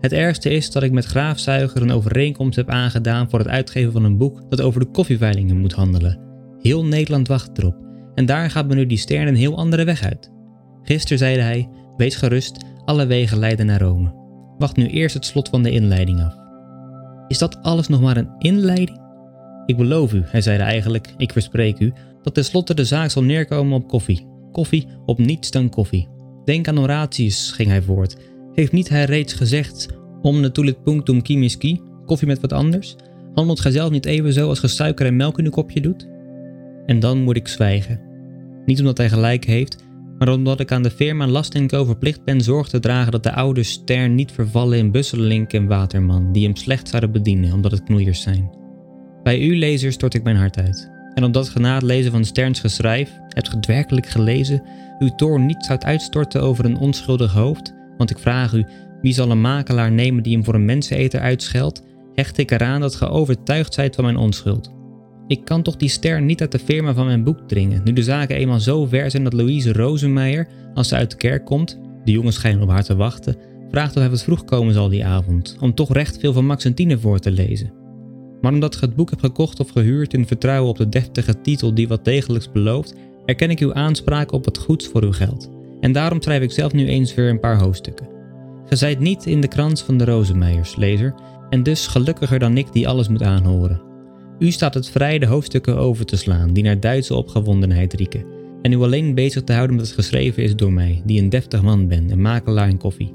Het 0.00 0.12
ergste 0.12 0.50
is 0.50 0.70
dat 0.70 0.82
ik 0.82 0.92
met 0.92 1.04
Graafzuiger 1.04 1.82
een 1.82 1.92
overeenkomst 1.92 2.56
heb 2.56 2.68
aangedaan 2.68 3.30
voor 3.30 3.38
het 3.38 3.48
uitgeven 3.48 3.92
van 3.92 4.04
een 4.04 4.18
boek 4.18 4.50
dat 4.50 4.60
over 4.60 4.80
de 4.80 4.90
koffieveilingen 4.90 5.60
moet 5.60 5.72
handelen. 5.72 6.20
Heel 6.58 6.84
Nederland 6.84 7.28
wacht 7.28 7.58
erop 7.58 7.76
en 8.14 8.26
daar 8.26 8.50
gaat 8.50 8.66
me 8.68 8.74
nu 8.74 8.86
die 8.86 8.98
Stern 8.98 9.26
een 9.26 9.36
heel 9.36 9.56
andere 9.56 9.84
weg 9.84 10.02
uit. 10.02 10.30
Gisteren 10.82 11.18
zeide 11.18 11.42
hij: 11.42 11.68
Wees 11.96 12.16
gerust, 12.16 12.64
alle 12.84 13.06
wegen 13.06 13.38
leiden 13.38 13.66
naar 13.66 13.80
Rome. 13.80 14.14
Wacht 14.58 14.76
nu 14.76 14.86
eerst 14.86 15.14
het 15.14 15.24
slot 15.24 15.48
van 15.48 15.62
de 15.62 15.70
inleiding 15.70 16.22
af. 16.22 16.43
Is 17.28 17.38
dat 17.38 17.62
alles 17.62 17.88
nog 17.88 18.00
maar 18.00 18.16
een 18.16 18.30
inleiding? 18.38 19.02
Ik 19.66 19.76
beloof 19.76 20.12
u, 20.12 20.22
hij 20.24 20.40
zeide 20.40 20.62
eigenlijk, 20.62 21.14
ik 21.16 21.32
verspreek 21.32 21.78
u, 21.78 21.92
dat 22.22 22.34
tenslotte 22.34 22.74
de 22.74 22.84
zaak 22.84 23.10
zal 23.10 23.22
neerkomen 23.22 23.76
op 23.76 23.88
koffie. 23.88 24.26
Koffie 24.52 24.86
op 25.06 25.18
niets 25.18 25.50
dan 25.50 25.68
koffie. 25.68 26.08
Denk 26.44 26.68
aan 26.68 26.76
Horatius, 26.76 27.52
ging 27.52 27.68
hij 27.68 27.82
voort. 27.82 28.16
Heeft 28.52 28.72
niet 28.72 28.88
hij 28.88 29.04
reeds 29.04 29.32
gezegd, 29.32 29.88
om 30.22 30.40
natulit 30.40 30.82
punctum 30.82 31.24
chimiski, 31.24 31.80
koffie 32.06 32.28
met 32.28 32.40
wat 32.40 32.52
anders? 32.52 32.96
Handelt 33.34 33.60
gij 33.60 33.70
zelf 33.70 33.90
niet 33.90 34.06
even 34.06 34.32
zo 34.32 34.48
als 34.48 34.58
ge 34.58 34.68
suiker 34.68 35.06
en 35.06 35.16
melk 35.16 35.38
in 35.38 35.44
uw 35.44 35.50
kopje 35.50 35.80
doet? 35.80 36.08
En 36.86 37.00
dan 37.00 37.22
moet 37.22 37.36
ik 37.36 37.48
zwijgen. 37.48 38.00
Niet 38.66 38.78
omdat 38.78 38.98
hij 38.98 39.08
gelijk 39.08 39.44
heeft, 39.44 39.83
maar 40.18 40.28
omdat 40.28 40.60
ik 40.60 40.72
aan 40.72 40.82
de 40.82 40.90
firma 40.90 41.26
Lastinko 41.26 41.84
verplicht 41.84 42.24
ben 42.24 42.40
zorg 42.40 42.68
te 42.68 42.80
dragen 42.80 43.12
dat 43.12 43.22
de 43.22 43.32
oude 43.32 43.62
stern 43.62 44.14
niet 44.14 44.32
vervallen 44.32 44.78
in 44.78 44.90
Busselink 44.90 45.52
en 45.52 45.66
Waterman, 45.66 46.32
die 46.32 46.44
hem 46.44 46.56
slecht 46.56 46.88
zouden 46.88 47.12
bedienen 47.12 47.52
omdat 47.52 47.70
het 47.70 47.84
knoeiers 47.84 48.22
zijn. 48.22 48.50
Bij 49.22 49.40
u, 49.40 49.58
lezer, 49.58 49.92
stort 49.92 50.14
ik 50.14 50.22
mijn 50.22 50.36
hart 50.36 50.58
uit. 50.58 50.90
En 51.14 51.24
omdat 51.24 51.48
ge 51.48 51.58
na 51.58 51.74
het 51.74 51.82
lezen 51.82 52.12
van 52.12 52.24
Sterns 52.24 52.60
geschrijf, 52.60 53.10
hebt 53.28 53.48
ge 53.48 53.56
het 53.56 53.66
werkelijk 53.66 54.06
gelezen, 54.06 54.62
uw 54.98 55.14
toorn 55.14 55.46
niet 55.46 55.64
zou 55.64 55.78
uitstorten 55.78 56.42
over 56.42 56.64
een 56.64 56.78
onschuldig 56.78 57.32
hoofd, 57.32 57.74
want 57.96 58.10
ik 58.10 58.18
vraag 58.18 58.52
u, 58.52 58.66
wie 59.00 59.12
zal 59.12 59.30
een 59.30 59.40
makelaar 59.40 59.92
nemen 59.92 60.22
die 60.22 60.34
hem 60.34 60.44
voor 60.44 60.54
een 60.54 60.64
menseneter 60.64 61.20
uitscheldt, 61.20 61.82
hecht 62.14 62.38
ik 62.38 62.50
eraan 62.50 62.80
dat 62.80 62.94
ge 62.94 63.08
overtuigd 63.08 63.74
zijt 63.74 63.94
van 63.94 64.04
mijn 64.04 64.16
onschuld. 64.16 64.73
Ik 65.26 65.44
kan 65.44 65.62
toch 65.62 65.76
die 65.76 65.88
ster 65.88 66.22
niet 66.22 66.40
uit 66.40 66.52
de 66.52 66.58
firma 66.58 66.94
van 66.94 67.06
mijn 67.06 67.24
boek 67.24 67.38
dringen, 67.46 67.80
nu 67.84 67.92
de 67.92 68.02
zaken 68.02 68.36
eenmaal 68.36 68.60
zo 68.60 68.86
ver 68.86 69.10
zijn 69.10 69.24
dat 69.24 69.32
Louise 69.32 69.72
Rozenmeijer, 69.72 70.48
als 70.74 70.88
ze 70.88 70.94
uit 70.94 71.10
de 71.10 71.16
kerk 71.16 71.44
komt, 71.44 71.78
de 72.04 72.10
jongens 72.10 72.34
schijnen 72.34 72.62
op 72.62 72.68
haar 72.68 72.84
te 72.84 72.96
wachten, 72.96 73.36
vraagt 73.70 73.94
of 73.94 74.00
hij 74.00 74.10
wat 74.10 74.22
vroeg 74.22 74.44
komen 74.44 74.74
zal 74.74 74.88
die 74.88 75.04
avond, 75.04 75.56
om 75.60 75.74
toch 75.74 75.92
recht 75.92 76.18
veel 76.18 76.32
van 76.32 76.46
Max 76.46 76.64
en 76.64 76.74
Tine 76.74 76.98
voor 76.98 77.18
te 77.18 77.30
lezen. 77.30 77.72
Maar 78.40 78.52
omdat 78.52 78.76
ge 78.76 78.84
het 78.84 78.96
boek 78.96 79.10
hebt 79.10 79.22
gekocht 79.22 79.60
of 79.60 79.70
gehuurd 79.70 80.14
in 80.14 80.26
vertrouwen 80.26 80.70
op 80.70 80.76
de 80.76 80.88
deftige 80.88 81.40
titel 81.40 81.74
die 81.74 81.88
wat 81.88 82.04
degelijks 82.04 82.52
belooft, 82.52 82.94
erken 83.24 83.50
ik 83.50 83.58
uw 83.58 83.74
aanspraak 83.74 84.32
op 84.32 84.44
wat 84.44 84.58
goeds 84.58 84.88
voor 84.88 85.02
uw 85.02 85.12
geld. 85.12 85.50
En 85.80 85.92
daarom 85.92 86.22
schrijf 86.22 86.42
ik 86.42 86.50
zelf 86.50 86.72
nu 86.72 86.86
eens 86.86 87.14
weer 87.14 87.28
een 87.28 87.40
paar 87.40 87.58
hoofdstukken. 87.58 88.08
Ge 88.66 88.76
zijt 88.76 88.98
niet 88.98 89.26
in 89.26 89.40
de 89.40 89.48
krans 89.48 89.82
van 89.82 89.98
de 89.98 90.04
Rozenmeijers, 90.04 90.76
lezer, 90.76 91.14
en 91.50 91.62
dus 91.62 91.86
gelukkiger 91.86 92.38
dan 92.38 92.56
ik 92.56 92.72
die 92.72 92.88
alles 92.88 93.08
moet 93.08 93.22
aanhoren. 93.22 93.93
U 94.38 94.50
staat 94.50 94.74
het 94.74 94.90
vrij 94.90 95.18
de 95.18 95.26
hoofdstukken 95.26 95.76
over 95.76 96.06
te 96.06 96.16
slaan 96.16 96.52
die 96.52 96.64
naar 96.64 96.80
Duitse 96.80 97.14
opgewondenheid 97.14 97.92
rieken, 97.92 98.24
en 98.62 98.72
u 98.72 98.76
alleen 98.76 99.14
bezig 99.14 99.42
te 99.42 99.52
houden 99.52 99.76
met 99.76 99.84
het 99.84 99.94
geschreven 99.94 100.42
is 100.42 100.56
door 100.56 100.72
mij, 100.72 101.02
die 101.04 101.20
een 101.20 101.28
deftig 101.28 101.62
man 101.62 101.88
ben 101.88 102.10
en 102.10 102.20
makelaar 102.20 102.68
in 102.68 102.78
koffie. 102.78 103.14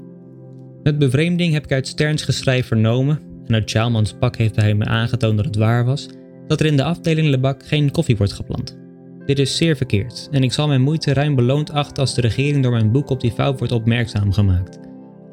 Met 0.82 0.98
bevreemding 0.98 1.52
heb 1.52 1.64
ik 1.64 1.72
uit 1.72 1.86
Sterns 1.86 2.22
geschrijf 2.22 2.66
vernomen, 2.66 3.20
en 3.46 3.54
uit 3.54 3.70
Sjaalmans 3.70 4.12
pak 4.12 4.36
heeft 4.36 4.56
hij 4.56 4.74
me 4.74 4.84
aangetoond 4.84 5.36
dat 5.36 5.46
het 5.46 5.56
waar 5.56 5.84
was, 5.84 6.08
dat 6.46 6.60
er 6.60 6.66
in 6.66 6.76
de 6.76 6.84
afdeling 6.84 7.28
Lebak 7.28 7.66
geen 7.66 7.90
koffie 7.90 8.16
wordt 8.16 8.32
geplant. 8.32 8.78
Dit 9.26 9.38
is 9.38 9.56
zeer 9.56 9.76
verkeerd 9.76 10.28
en 10.30 10.42
ik 10.42 10.52
zal 10.52 10.68
mijn 10.68 10.82
moeite 10.82 11.12
ruim 11.12 11.34
beloond 11.34 11.70
achten 11.70 11.96
als 11.96 12.14
de 12.14 12.20
regering 12.20 12.62
door 12.62 12.72
mijn 12.72 12.92
boek 12.92 13.10
op 13.10 13.20
die 13.20 13.32
fout 13.32 13.58
wordt 13.58 13.72
opmerkzaam 13.72 14.32
gemaakt. 14.32 14.78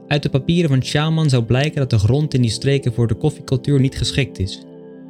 Uit 0.07 0.23
de 0.23 0.29
papieren 0.29 0.69
van 0.69 0.83
Sjaalman 0.83 1.29
zou 1.29 1.43
blijken 1.43 1.79
dat 1.79 1.89
de 1.89 1.97
grond 1.97 2.33
in 2.33 2.41
die 2.41 2.51
streken 2.51 2.93
voor 2.93 3.07
de 3.07 3.15
koffiecultuur 3.15 3.79
niet 3.79 3.97
geschikt 3.97 4.39
is. 4.39 4.61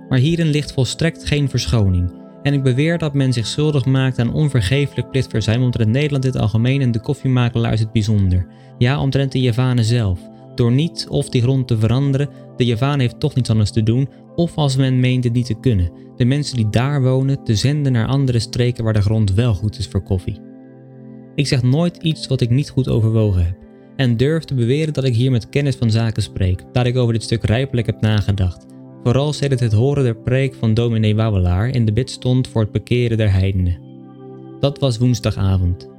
Maar 0.10 0.20
hierin 0.20 0.48
ligt 0.48 0.74
volstrekt 0.74 1.26
geen 1.26 1.50
verschoning. 1.50 2.12
En 2.44 2.54
ik 2.54 2.64
beweer 2.64 2.98
dat 2.98 3.14
men 3.14 3.34
zich 3.34 3.48
schuldig 3.48 3.86
maakt 3.86 4.20
aan 4.20 4.34
onvergeeflijk 4.34 5.10
plichtverzuim 5.10 5.64
omtrent 5.64 5.92
Nederland 5.92 6.26
in 6.26 6.32
het 6.32 6.42
algemeen 6.42 6.82
en 6.82 6.92
de 6.92 7.00
koffiemakelaars 7.00 7.80
het 7.80 7.92
bijzonder. 7.92 8.48
Ja, 8.78 9.02
omtrent 9.02 9.32
de 9.32 9.40
Javanen 9.40 9.84
zelf. 9.84 10.20
Door 10.56 10.72
niet 10.72 11.08
of 11.10 11.30
die 11.30 11.42
grond 11.42 11.68
te 11.68 11.78
veranderen, 11.78 12.30
de 12.56 12.66
Javaan 12.66 13.00
heeft 13.00 13.20
toch 13.20 13.36
niets 13.36 13.50
anders 13.50 13.72
te 13.72 13.84
doen, 13.84 14.10
of 14.36 14.56
als 14.56 14.76
men 14.76 15.00
meent 15.00 15.24
het 15.24 15.34
niet 15.34 15.46
te 15.46 15.60
kunnen, 15.60 15.92
de 16.16 16.26
mensen 16.26 16.56
die 16.56 16.70
daar 16.70 17.02
wonen 17.02 17.44
te 17.44 17.56
zenden 17.56 17.92
naar 17.92 18.08
andere 18.08 18.40
streken 18.40 18.84
waar 18.84 18.94
de 18.94 19.02
grond 19.02 19.34
wel 19.34 19.54
goed 19.54 19.78
is 19.78 19.88
voor 19.88 20.04
koffie. 20.04 20.42
Ik 21.36 21.48
zeg 21.48 21.64
nooit 21.64 21.98
iets 21.98 22.28
wat 22.28 22.42
ik 22.42 22.50
niet 22.50 22.70
goed 22.70 22.88
overwogen 22.88 23.46
heb, 23.46 23.58
en 23.96 24.18
durf 24.18 24.44
te 24.44 24.54
beweren 24.54 24.94
dat 24.94 25.04
ik 25.04 25.16
hier 25.16 25.32
met 25.32 25.50
kennis 25.50 25.76
van 25.76 25.92
zaken 25.92 26.24
spreek, 26.24 26.64
daar 26.72 26.88
ik 26.88 26.98
over 26.98 27.14
dit 27.14 27.24
stuk 27.24 27.44
rijpelijk 27.44 27.88
heb 27.88 28.02
nagedacht. 28.02 28.66
Vooral 29.08 29.34
sedert 29.34 29.60
het 29.60 29.74
horen 29.74 30.04
der 30.04 30.16
preek 30.16 30.54
van 30.54 30.74
dominee 30.74 31.16
Wabbelaar 31.16 31.70
in 31.70 31.86
de 31.86 31.94
bid 31.94 32.10
stond 32.10 32.48
voor 32.48 32.62
het 32.62 32.72
bekeren 32.72 33.18
der 33.18 33.32
heidenen. 33.32 33.80
Dat 34.60 34.80
was 34.80 34.98
woensdagavond. 34.98 35.90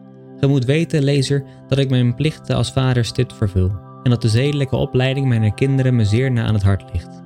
Ge 0.40 0.46
moet 0.46 0.64
weten, 0.64 1.02
lezer, 1.02 1.44
dat 1.68 1.78
ik 1.78 1.90
mijn 1.90 2.14
plichten 2.14 2.56
als 2.56 2.72
vader 2.72 3.04
stipt 3.04 3.34
vervul 3.34 3.70
en 4.02 4.10
dat 4.10 4.22
de 4.22 4.28
zedelijke 4.28 4.76
opleiding 4.76 5.26
mijn 5.26 5.54
kinderen 5.54 5.96
me 5.96 6.04
zeer 6.04 6.32
na 6.32 6.44
aan 6.44 6.54
het 6.54 6.62
hart 6.62 6.92
ligt. 6.92 7.22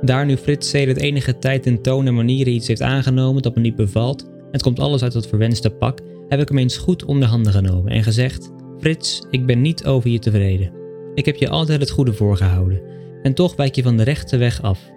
Daar 0.00 0.26
nu 0.26 0.36
Frits 0.36 0.70
sedert 0.70 1.00
enige 1.00 1.38
tijd 1.38 1.66
in 1.66 1.82
toon 1.82 2.06
en 2.06 2.14
manieren 2.14 2.52
iets 2.52 2.68
heeft 2.68 2.82
aangenomen 2.82 3.42
dat 3.42 3.54
me 3.54 3.60
niet 3.60 3.76
bevalt, 3.76 4.30
het 4.50 4.62
komt 4.62 4.80
alles 4.80 5.02
uit 5.02 5.12
dat 5.12 5.26
verwenste 5.26 5.70
pak, 5.70 6.00
heb 6.28 6.40
ik 6.40 6.48
hem 6.48 6.58
eens 6.58 6.76
goed 6.76 7.04
onder 7.04 7.28
handen 7.28 7.52
genomen 7.52 7.92
en 7.92 8.02
gezegd: 8.02 8.52
Frits, 8.80 9.26
ik 9.30 9.46
ben 9.46 9.60
niet 9.60 9.86
over 9.86 10.10
je 10.10 10.18
tevreden. 10.18 10.72
Ik 11.14 11.24
heb 11.24 11.36
je 11.36 11.48
altijd 11.48 11.80
het 11.80 11.90
goede 11.90 12.12
voorgehouden, 12.12 12.80
en 13.22 13.34
toch 13.34 13.56
wijk 13.56 13.74
je 13.74 13.82
van 13.82 13.96
de 13.96 14.02
rechte 14.02 14.36
weg 14.36 14.62
af. 14.62 14.94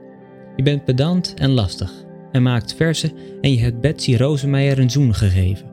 Je 0.59 0.65
bent 0.65 0.85
pedant 0.85 1.33
en 1.37 1.51
lastig, 1.51 1.91
en 2.31 2.43
maakt 2.43 2.75
versen 2.75 3.11
en 3.41 3.51
je 3.51 3.59
hebt 3.59 3.81
Betsy 3.81 4.15
Rozenmeijer 4.15 4.79
een 4.79 4.89
zoen 4.89 5.13
gegeven. 5.13 5.65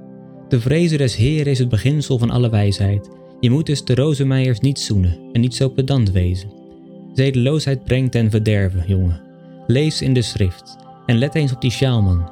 De 0.48 0.60
vrezen 0.60 0.98
des 0.98 1.18
is 1.18 1.58
het 1.58 1.68
beginsel 1.68 2.18
van 2.18 2.30
alle 2.30 2.50
wijsheid. 2.50 3.10
Je 3.40 3.50
moet 3.50 3.66
dus 3.66 3.84
de 3.84 3.94
Rozenmeijers 3.94 4.60
niet 4.60 4.78
zoenen 4.78 5.18
en 5.32 5.40
niet 5.40 5.54
zo 5.54 5.68
pedant 5.68 6.10
wezen. 6.10 6.52
Zedeloosheid 7.12 7.84
brengt 7.84 8.12
ten 8.12 8.30
verderven, 8.30 8.84
jongen. 8.86 9.20
Lees 9.66 10.02
in 10.02 10.14
de 10.14 10.22
schrift 10.22 10.76
en 11.06 11.18
let 11.18 11.34
eens 11.34 11.52
op 11.52 11.60
die 11.60 11.70
sjaalman. 11.70 12.30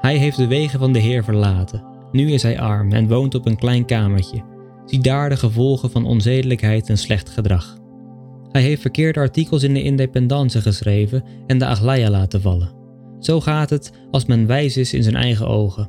Hij 0.00 0.16
heeft 0.16 0.36
de 0.36 0.46
wegen 0.46 0.78
van 0.78 0.92
de 0.92 0.98
Heer 0.98 1.24
verlaten. 1.24 1.84
Nu 2.12 2.32
is 2.32 2.42
hij 2.42 2.60
arm 2.60 2.92
en 2.92 3.08
woont 3.08 3.34
op 3.34 3.46
een 3.46 3.58
klein 3.58 3.84
kamertje. 3.84 4.42
Zie 4.86 5.00
daar 5.00 5.28
de 5.28 5.36
gevolgen 5.36 5.90
van 5.90 6.06
onzedelijkheid 6.06 6.88
en 6.88 6.98
slecht 6.98 7.28
gedrag. 7.28 7.82
Hij 8.54 8.62
heeft 8.62 8.80
verkeerde 8.80 9.20
artikels 9.20 9.62
in 9.62 9.74
de 9.74 9.82
Independance 9.82 10.60
geschreven 10.60 11.24
en 11.46 11.58
de 11.58 11.66
Aglaya 11.66 12.10
laten 12.10 12.40
vallen. 12.40 12.72
Zo 13.18 13.40
gaat 13.40 13.70
het 13.70 13.90
als 14.10 14.26
men 14.26 14.46
wijs 14.46 14.76
is 14.76 14.92
in 14.92 15.02
zijn 15.02 15.14
eigen 15.14 15.48
ogen. 15.48 15.88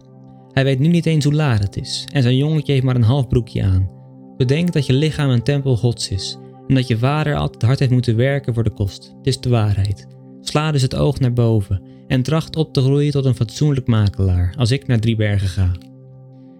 Hij 0.51 0.63
weet 0.63 0.79
nu 0.79 0.87
niet 0.87 1.05
eens 1.05 1.25
hoe 1.25 1.33
laat 1.33 1.63
het 1.63 1.77
is 1.77 2.07
en 2.11 2.21
zijn 2.21 2.37
jongetje 2.37 2.71
heeft 2.71 2.85
maar 2.85 2.95
een 2.95 3.01
half 3.01 3.27
broekje 3.27 3.63
aan. 3.63 3.89
Bedenk 4.37 4.73
dat 4.73 4.85
je 4.85 4.93
lichaam 4.93 5.29
een 5.29 5.43
tempel 5.43 5.77
gods 5.77 6.09
is 6.09 6.37
en 6.67 6.75
dat 6.75 6.87
je 6.87 6.97
vader 6.97 7.35
altijd 7.35 7.61
hard 7.61 7.79
heeft 7.79 7.91
moeten 7.91 8.15
werken 8.15 8.53
voor 8.53 8.63
de 8.63 8.73
kost. 8.73 9.13
Het 9.17 9.27
is 9.27 9.39
de 9.39 9.49
waarheid. 9.49 10.07
Sla 10.41 10.71
dus 10.71 10.81
het 10.81 10.95
oog 10.95 11.19
naar 11.19 11.33
boven 11.33 11.81
en 12.07 12.21
tracht 12.21 12.55
op 12.55 12.73
te 12.73 12.81
groeien 12.81 13.11
tot 13.11 13.25
een 13.25 13.35
fatsoenlijk 13.35 13.87
makelaar 13.87 14.53
als 14.57 14.71
ik 14.71 14.87
naar 14.87 14.99
Driebergen 14.99 15.47
ga. 15.47 15.71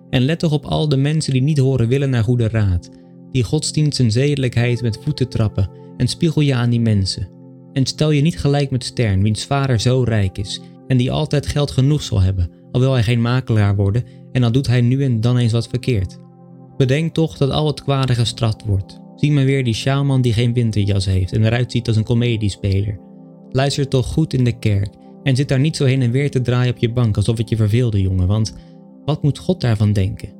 En 0.09 0.21
let 0.21 0.39
toch 0.39 0.51
op 0.51 0.65
al 0.65 0.89
de 0.89 0.97
mensen 0.97 1.33
die 1.33 1.43
niet 1.43 1.57
horen 1.57 1.87
willen 1.87 2.09
naar 2.09 2.23
goede 2.23 2.47
raad, 2.47 2.89
die 3.31 3.43
godsdienst 3.43 3.99
en 3.99 4.11
zedelijkheid 4.11 4.81
met 4.81 4.99
voeten 5.03 5.29
trappen 5.29 5.83
en 5.97 6.07
spiegel 6.07 6.41
je 6.41 6.55
aan 6.55 6.69
die 6.69 6.81
mensen. 6.81 7.29
En 7.73 7.85
stel 7.85 8.11
je 8.11 8.21
niet 8.21 8.39
gelijk 8.39 8.71
met 8.71 8.83
Stern, 8.83 9.21
wiens 9.21 9.45
vader 9.45 9.79
zo 9.79 10.03
rijk 10.03 10.37
is 10.37 10.61
en 10.87 10.97
die 10.97 11.11
altijd 11.11 11.47
geld 11.47 11.71
genoeg 11.71 12.01
zal 12.01 12.21
hebben, 12.21 12.51
al 12.71 12.79
wil 12.79 12.91
hij 12.93 13.03
geen 13.03 13.21
makelaar 13.21 13.75
worden 13.75 14.03
en 14.31 14.43
al 14.43 14.51
doet 14.51 14.67
hij 14.67 14.81
nu 14.81 15.03
en 15.03 15.21
dan 15.21 15.37
eens 15.37 15.51
wat 15.51 15.67
verkeerd. 15.67 16.17
Bedenk 16.77 17.13
toch 17.13 17.37
dat 17.37 17.49
al 17.49 17.67
het 17.67 17.83
kwade 17.83 18.15
gestraft 18.15 18.65
wordt. 18.65 18.99
Zie 19.15 19.31
maar 19.31 19.45
weer 19.45 19.63
die 19.63 19.73
shaman 19.73 20.21
die 20.21 20.33
geen 20.33 20.53
winterjas 20.53 21.05
heeft 21.05 21.33
en 21.33 21.43
eruit 21.43 21.71
ziet 21.71 21.87
als 21.87 21.97
een 21.97 22.03
comediespeler. 22.03 22.99
Luister 23.49 23.87
toch 23.87 24.07
goed 24.07 24.33
in 24.33 24.43
de 24.43 24.59
kerk 24.59 24.93
en 25.23 25.35
zit 25.35 25.47
daar 25.47 25.59
niet 25.59 25.75
zo 25.75 25.85
heen 25.85 26.01
en 26.01 26.11
weer 26.11 26.31
te 26.31 26.41
draaien 26.41 26.73
op 26.73 26.79
je 26.79 26.91
bank 26.91 27.15
alsof 27.15 27.37
het 27.37 27.49
je 27.49 27.55
verveelde, 27.55 28.01
jongen, 28.01 28.27
want 28.27 28.55
wat 29.05 29.23
moet 29.23 29.37
God 29.37 29.61
daarvan 29.61 29.93
denken? 29.93 30.33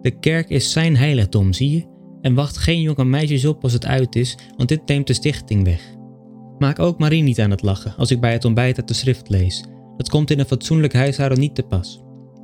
De 0.00 0.10
kerk 0.10 0.48
is 0.48 0.72
zijn 0.72 0.96
heiligdom, 0.96 1.52
zie 1.52 1.70
je? 1.70 1.91
En 2.22 2.34
wacht 2.34 2.56
geen 2.56 2.80
jonge 2.80 3.04
meisjes 3.04 3.44
op 3.44 3.62
als 3.62 3.72
het 3.72 3.86
uit 3.86 4.16
is, 4.16 4.36
want 4.56 4.68
dit 4.68 4.86
neemt 4.86 5.06
de 5.06 5.12
stichting 5.12 5.64
weg. 5.64 5.80
Maak 6.58 6.78
ook 6.78 6.98
Marie 6.98 7.22
niet 7.22 7.40
aan 7.40 7.50
het 7.50 7.62
lachen 7.62 7.94
als 7.96 8.10
ik 8.10 8.20
bij 8.20 8.32
het 8.32 8.44
ontbijt 8.44 8.76
uit 8.76 8.88
de 8.88 8.94
schrift 8.94 9.28
lees. 9.28 9.64
Dat 9.96 10.08
komt 10.08 10.30
in 10.30 10.38
een 10.38 10.46
fatsoenlijk 10.46 10.92
huishouden 10.92 11.38
niet 11.38 11.54
te 11.54 11.62
pas. 11.62 12.02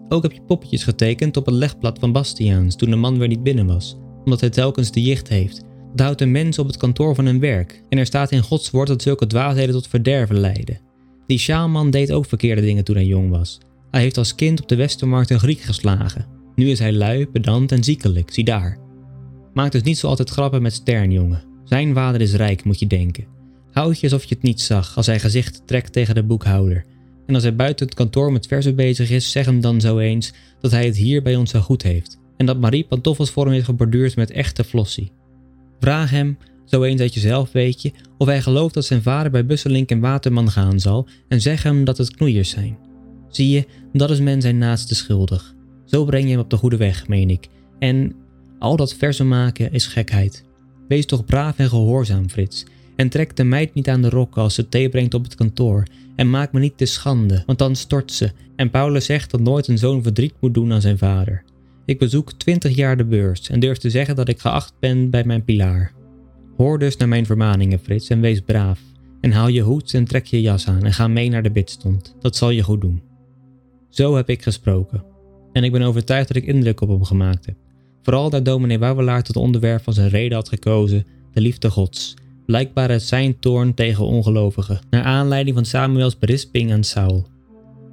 Ook 0.08 0.22
heb 0.22 0.32
je 0.32 0.42
poppetjes 0.46 0.84
getekend 0.84 1.36
op 1.36 1.46
het 1.46 1.54
legblad 1.54 1.98
van 1.98 2.12
Bastiaans 2.12 2.76
toen 2.76 2.90
de 2.90 2.96
man 2.96 3.18
weer 3.18 3.28
niet 3.28 3.42
binnen 3.42 3.66
was, 3.66 3.96
omdat 4.24 4.40
hij 4.40 4.50
telkens 4.50 4.90
de 4.90 5.02
jicht 5.02 5.28
heeft. 5.28 5.64
Dat 5.90 6.06
houdt 6.06 6.20
een 6.20 6.30
mens 6.30 6.58
op 6.58 6.66
het 6.66 6.76
kantoor 6.76 7.14
van 7.14 7.26
hun 7.26 7.40
werk 7.40 7.82
en 7.88 7.98
er 7.98 8.06
staat 8.06 8.30
in 8.30 8.42
Gods 8.42 8.70
woord 8.70 8.88
dat 8.88 9.02
zulke 9.02 9.26
dwaasheden 9.26 9.74
tot 9.74 9.88
verderven 9.88 10.38
leiden. 10.38 10.80
Die 11.26 11.38
sjaalman 11.38 11.90
deed 11.90 12.12
ook 12.12 12.26
verkeerde 12.26 12.60
dingen 12.60 12.84
toen 12.84 12.96
hij 12.96 13.04
jong 13.04 13.30
was. 13.30 13.58
Hij 13.90 14.00
heeft 14.00 14.18
als 14.18 14.34
kind 14.34 14.60
op 14.60 14.68
de 14.68 14.76
Westermarkt 14.76 15.30
een 15.30 15.38
Griek 15.38 15.60
geslagen. 15.60 16.26
Nu 16.54 16.70
is 16.70 16.78
hij 16.78 16.92
lui, 16.92 17.26
pedant 17.26 17.72
en 17.72 17.84
ziekelijk, 17.84 18.32
zie 18.32 18.44
daar. 18.44 18.87
Maak 19.58 19.72
dus 19.72 19.82
niet 19.82 19.98
zo 19.98 20.06
altijd 20.06 20.30
grappen 20.30 20.62
met 20.62 20.72
Stern, 20.72 21.12
jongen. 21.12 21.42
Zijn 21.64 21.94
vader 21.94 22.20
is 22.20 22.34
rijk, 22.34 22.64
moet 22.64 22.78
je 22.78 22.86
denken. 22.86 23.26
Houd 23.72 23.98
je 23.98 24.02
alsof 24.02 24.24
je 24.24 24.34
het 24.34 24.44
niet 24.44 24.60
zag 24.60 24.96
als 24.96 25.06
hij 25.06 25.20
gezicht 25.20 25.62
trekt 25.66 25.92
tegen 25.92 26.14
de 26.14 26.22
boekhouder. 26.22 26.84
En 27.26 27.34
als 27.34 27.42
hij 27.42 27.54
buiten 27.54 27.86
het 27.86 27.94
kantoor 27.94 28.32
met 28.32 28.46
verzen 28.46 28.76
bezig 28.76 29.10
is, 29.10 29.30
zeg 29.30 29.46
hem 29.46 29.60
dan 29.60 29.80
zo 29.80 29.98
eens 29.98 30.32
dat 30.60 30.70
hij 30.70 30.84
het 30.84 30.96
hier 30.96 31.22
bij 31.22 31.36
ons 31.36 31.50
zo 31.50 31.60
goed 31.60 31.82
heeft. 31.82 32.18
En 32.36 32.46
dat 32.46 32.60
Marie 32.60 32.84
pantoffels 32.84 33.30
voor 33.30 33.44
hem 33.44 33.52
heeft 33.52 33.64
geborduurd 33.64 34.16
met 34.16 34.30
echte 34.30 34.64
flossie. 34.64 35.12
Vraag 35.80 36.10
hem, 36.10 36.38
zo 36.64 36.82
eens 36.82 37.00
uit 37.00 37.14
jezelf 37.14 37.52
weet 37.52 37.82
je, 37.82 37.92
of 38.18 38.26
hij 38.26 38.42
gelooft 38.42 38.74
dat 38.74 38.84
zijn 38.84 39.02
vader 39.02 39.30
bij 39.30 39.46
Busselink 39.46 39.90
en 39.90 40.00
Waterman 40.00 40.50
gaan 40.50 40.80
zal 40.80 41.08
en 41.28 41.40
zeg 41.40 41.62
hem 41.62 41.84
dat 41.84 41.98
het 41.98 42.16
knoeiers 42.16 42.50
zijn. 42.50 42.78
Zie 43.28 43.48
je, 43.48 43.66
dat 43.92 44.10
is 44.10 44.20
men 44.20 44.40
zijn 44.42 44.58
naaste 44.58 44.94
schuldig. 44.94 45.54
Zo 45.84 46.04
breng 46.04 46.24
je 46.24 46.30
hem 46.30 46.40
op 46.40 46.50
de 46.50 46.56
goede 46.56 46.76
weg, 46.76 47.08
meen 47.08 47.30
ik. 47.30 47.48
En 47.78 48.14
al 48.58 48.76
dat 48.76 48.94
versen 48.94 49.28
maken 49.28 49.72
is 49.72 49.86
gekheid. 49.86 50.44
Wees 50.88 51.06
toch 51.06 51.24
braaf 51.24 51.58
en 51.58 51.68
gehoorzaam, 51.68 52.28
Frits. 52.28 52.66
En 52.96 53.08
trek 53.08 53.36
de 53.36 53.44
meid 53.44 53.74
niet 53.74 53.88
aan 53.88 54.02
de 54.02 54.08
rokken 54.08 54.42
als 54.42 54.54
ze 54.54 54.68
thee 54.68 54.88
brengt 54.88 55.14
op 55.14 55.24
het 55.24 55.34
kantoor. 55.34 55.82
En 56.16 56.30
maak 56.30 56.52
me 56.52 56.60
niet 56.60 56.78
te 56.78 56.86
schande, 56.86 57.42
want 57.46 57.58
dan 57.58 57.76
stort 57.76 58.12
ze. 58.12 58.30
En 58.56 58.70
Paulus 58.70 59.04
zegt 59.04 59.30
dat 59.30 59.40
nooit 59.40 59.68
een 59.68 59.78
zoon 59.78 60.02
verdriet 60.02 60.34
moet 60.40 60.54
doen 60.54 60.72
aan 60.72 60.80
zijn 60.80 60.98
vader. 60.98 61.42
Ik 61.84 61.98
bezoek 61.98 62.32
20 62.32 62.76
jaar 62.76 62.96
de 62.96 63.04
beurs 63.04 63.50
en 63.50 63.60
durf 63.60 63.78
te 63.78 63.90
zeggen 63.90 64.16
dat 64.16 64.28
ik 64.28 64.40
geacht 64.40 64.72
ben 64.80 65.10
bij 65.10 65.24
mijn 65.24 65.44
pilaar. 65.44 65.92
Hoor 66.56 66.78
dus 66.78 66.96
naar 66.96 67.08
mijn 67.08 67.26
vermaningen, 67.26 67.78
Frits, 67.78 68.08
en 68.08 68.20
wees 68.20 68.40
braaf. 68.40 68.80
En 69.20 69.32
haal 69.32 69.48
je 69.48 69.62
hoed 69.62 69.94
en 69.94 70.04
trek 70.04 70.26
je 70.26 70.40
jas 70.40 70.68
aan 70.68 70.84
en 70.84 70.92
ga 70.92 71.08
mee 71.08 71.28
naar 71.28 71.42
de 71.42 71.50
bidstond. 71.50 72.16
Dat 72.20 72.36
zal 72.36 72.50
je 72.50 72.62
goed 72.62 72.80
doen. 72.80 73.02
Zo 73.88 74.16
heb 74.16 74.28
ik 74.28 74.42
gesproken. 74.42 75.04
En 75.52 75.64
ik 75.64 75.72
ben 75.72 75.82
overtuigd 75.82 76.28
dat 76.28 76.36
ik 76.36 76.44
indruk 76.44 76.80
op 76.80 76.88
hem 76.88 77.04
gemaakt 77.04 77.46
heb. 77.46 77.56
Vooral 78.08 78.30
dat 78.30 78.44
dominee 78.44 78.78
Wouwelaar 78.78 79.22
tot 79.22 79.36
onderwerp 79.36 79.82
van 79.82 79.92
zijn 79.92 80.08
reden 80.08 80.36
had 80.36 80.48
gekozen, 80.48 81.06
de 81.32 81.40
liefde 81.40 81.70
gods. 81.70 82.14
Blijkbaar 82.46 82.90
het 82.90 83.02
zijn 83.02 83.38
toorn 83.38 83.74
tegen 83.74 84.04
ongelovigen, 84.04 84.80
naar 84.90 85.02
aanleiding 85.02 85.56
van 85.56 85.64
Samuels 85.64 86.18
berisping 86.18 86.72
aan 86.72 86.84
Saul. 86.84 87.26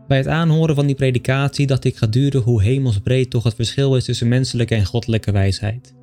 Bij 0.07 0.17
het 0.17 0.27
aanhoren 0.27 0.75
van 0.75 0.86
die 0.86 0.95
predikatie 0.95 1.67
dacht 1.67 1.86
ik 1.86 1.95
gedurig 1.98 2.43
hoe 2.43 2.63
hemelsbreed 2.63 3.29
toch 3.29 3.43
het 3.43 3.55
verschil 3.55 3.95
is 3.95 4.03
tussen 4.03 4.27
menselijke 4.27 4.75
en 4.75 4.86
goddelijke 4.86 5.31
wijsheid. 5.31 5.93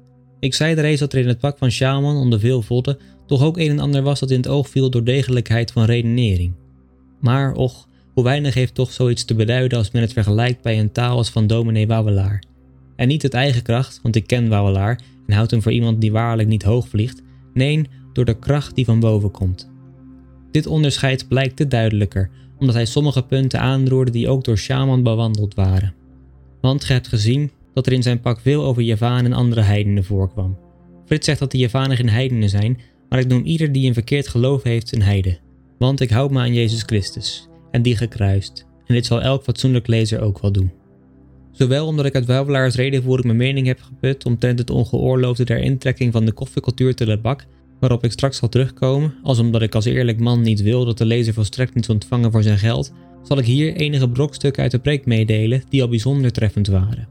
Ik 0.41 0.55
zei 0.55 0.75
er 0.75 0.85
eens 0.85 1.01
dat 1.01 1.13
er 1.13 1.21
in 1.21 1.29
het 1.29 1.39
pak 1.39 1.59
van 1.59 1.71
Shaman 1.71 2.17
onder 2.17 2.41
veel 2.41 2.63
vodden 2.63 2.99
toch 3.27 3.43
ook 3.43 3.59
een 3.59 3.71
en 3.71 3.79
ander 3.79 4.03
was 4.03 4.21
dat 4.21 4.31
in 4.31 4.37
het 4.37 4.49
oog 4.49 4.69
viel 4.69 4.91
door 4.91 5.05
degelijkheid 5.05 5.71
van 5.71 5.85
redenering. 5.85 6.55
Maar 7.21 7.53
och, 7.53 7.89
hoe 8.15 8.25
weinig 8.25 8.55
heeft 8.55 8.75
toch 8.75 8.93
zoiets 8.93 9.25
te 9.25 9.35
beduiden 9.35 9.79
als 9.79 9.91
men 9.91 10.03
het 10.03 10.13
vergelijkt 10.13 10.63
bij 10.63 10.79
een 10.79 10.93
taal 10.93 11.17
als 11.17 11.31
van 11.31 11.47
dominee 11.47 11.87
Wouwelaar. 11.87 12.51
En 13.03 13.09
niet 13.09 13.23
uit 13.23 13.35
eigen 13.35 13.63
kracht, 13.63 14.01
want 14.03 14.17
ik 14.17 14.27
ken 14.27 14.49
Wouwelaar 14.49 15.01
en 15.27 15.35
houd 15.35 15.51
hem 15.51 15.63
voor 15.63 15.73
iemand 15.73 16.01
die 16.01 16.13
waarlijk 16.13 16.49
niet 16.49 16.63
hoog 16.63 16.89
vliegt, 16.89 17.23
nee, 17.55 17.83
door 18.13 18.25
de 18.25 18.39
kracht 18.39 18.75
die 18.75 18.85
van 18.85 19.01
boven 19.01 19.31
komt. 19.31 19.71
Dit 20.51 20.67
onderscheid 20.67 21.29
blijkt 21.29 21.57
te 21.57 21.69
duidelijker, 21.69 22.31
omdat 22.59 22.75
hij 22.75 22.85
sommige 22.85 23.23
punten 23.23 23.61
aanroerde 23.61 24.11
die 24.11 24.29
ook 24.29 24.45
door 24.45 24.59
Shaman 24.59 25.03
bewandeld 25.03 25.55
waren. 25.55 25.95
Want 26.61 26.85
ge 26.85 26.93
hebt 26.93 27.09
gezien 27.09 27.51
dat 27.75 27.87
er 27.87 27.93
in 27.93 28.03
zijn 28.03 28.21
pak 28.21 28.41
veel 28.41 28.65
over 28.65 28.83
Javaan 28.83 29.25
en 29.25 29.33
andere 29.33 29.61
heidenen 29.61 30.05
voorkwam. 30.05 30.59
Frits 31.07 31.27
zegt 31.27 31.39
dat 31.39 31.51
de 31.51 31.59
Javanen 31.59 31.97
geen 31.97 32.11
heidenen 32.11 32.49
zijn, 32.49 32.81
maar 33.09 33.19
ik 33.19 33.29
noem 33.29 33.45
ieder 33.45 33.73
die 33.73 33.87
een 33.87 33.95
verkeerd 33.95 34.29
geloof 34.29 34.63
heeft 34.63 34.93
een 34.93 35.03
heide. 35.03 35.39
Want 35.79 36.01
ik 36.01 36.11
houd 36.11 36.31
me 36.31 36.39
aan 36.39 36.55
Jezus 36.55 36.83
Christus 36.83 37.49
en 37.71 37.83
die 37.83 37.97
gekruist, 37.97 38.67
en 38.87 38.95
dit 38.95 39.07
zal 39.07 39.23
elk 39.23 39.43
fatsoenlijk 39.43 39.87
lezer 39.87 40.21
ook 40.21 40.41
wel 40.41 40.53
doen. 40.53 40.81
Zowel 41.53 41.87
omdat 41.87 42.05
ik 42.05 42.15
uit 42.15 42.27
Wouwelaars 42.27 42.75
redenvoering 42.75 43.27
mijn 43.27 43.39
mening 43.39 43.67
heb 43.67 43.81
geput 43.81 44.25
omtrent 44.25 44.59
het 44.59 44.71
ongeoorloofde 44.71 45.45
der 45.45 45.59
intrekking 45.59 46.13
van 46.13 46.25
de 46.25 46.33
koffiecultuur 46.33 46.95
te 46.95 47.07
Lebak, 47.07 47.47
waarop 47.81 48.05
ik 48.05 48.13
straks 48.13 48.37
zal 48.37 48.49
terugkomen, 48.49 49.15
als 49.23 49.39
omdat 49.39 49.63
ik 49.63 49.75
als 49.75 49.85
eerlijk 49.85 50.21
man 50.21 50.41
niet 50.41 50.63
wil 50.63 50.85
dat 50.85 50.99
de 50.99 51.05
lezer 51.05 51.35
volstrekt 51.35 51.75
niets 51.75 51.89
ontvangen 51.89 52.33
voor 52.33 52.43
zijn 52.43 52.59
geld, 52.59 52.93
zal 53.23 53.39
ik 53.39 53.45
hier 53.45 53.75
enige 53.75 54.09
brokstukken 54.09 54.63
uit 54.63 54.71
de 54.71 54.79
preek 54.79 55.07
meedelen 55.07 55.63
die 55.69 55.83
al 55.83 55.89
bijzonder 55.89 56.33
treffend 56.33 56.67
waren. 56.67 57.09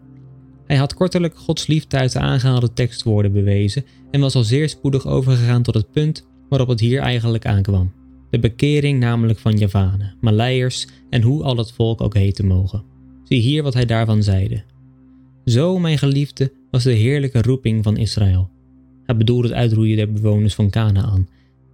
Hij 0.67 0.77
had 0.77 0.93
kortelijk 0.93 1.37
Gods 1.37 1.67
liefde 1.67 1.97
uit 1.97 2.11
de 2.11 2.19
aangehaalde 2.19 2.73
tekstwoorden 2.73 3.31
bewezen 3.31 3.85
en 4.11 4.21
was 4.21 4.35
al 4.35 4.43
zeer 4.43 4.69
spoedig 4.69 5.07
overgegaan 5.07 5.63
tot 5.63 5.73
het 5.73 5.91
punt 5.91 6.27
waarop 6.49 6.67
het 6.67 6.79
hier 6.79 7.01
eigenlijk 7.01 7.45
aankwam. 7.45 7.91
De 8.29 8.39
bekering 8.39 8.99
namelijk 8.99 9.39
van 9.39 9.57
Javanen, 9.57 10.15
Maleiers 10.21 10.87
en 11.09 11.21
hoe 11.21 11.43
al 11.43 11.57
het 11.57 11.71
volk 11.71 12.01
ook 12.01 12.13
heten 12.13 12.45
mogen. 12.45 12.90
Zie 13.31 13.41
hier 13.41 13.63
wat 13.63 13.73
hij 13.73 13.85
daarvan 13.85 14.23
zeide. 14.23 14.63
Zo, 15.45 15.79
mijn 15.79 15.97
geliefde, 15.97 16.51
was 16.71 16.83
de 16.83 16.91
heerlijke 16.91 17.41
roeping 17.41 17.83
van 17.83 17.97
Israël. 17.97 18.49
Hij 19.05 19.17
bedoelde 19.17 19.47
het 19.47 19.57
uitroeien 19.57 19.97
der 19.97 20.11
bewoners 20.11 20.53
van 20.53 20.69
Canaan. 20.69 21.27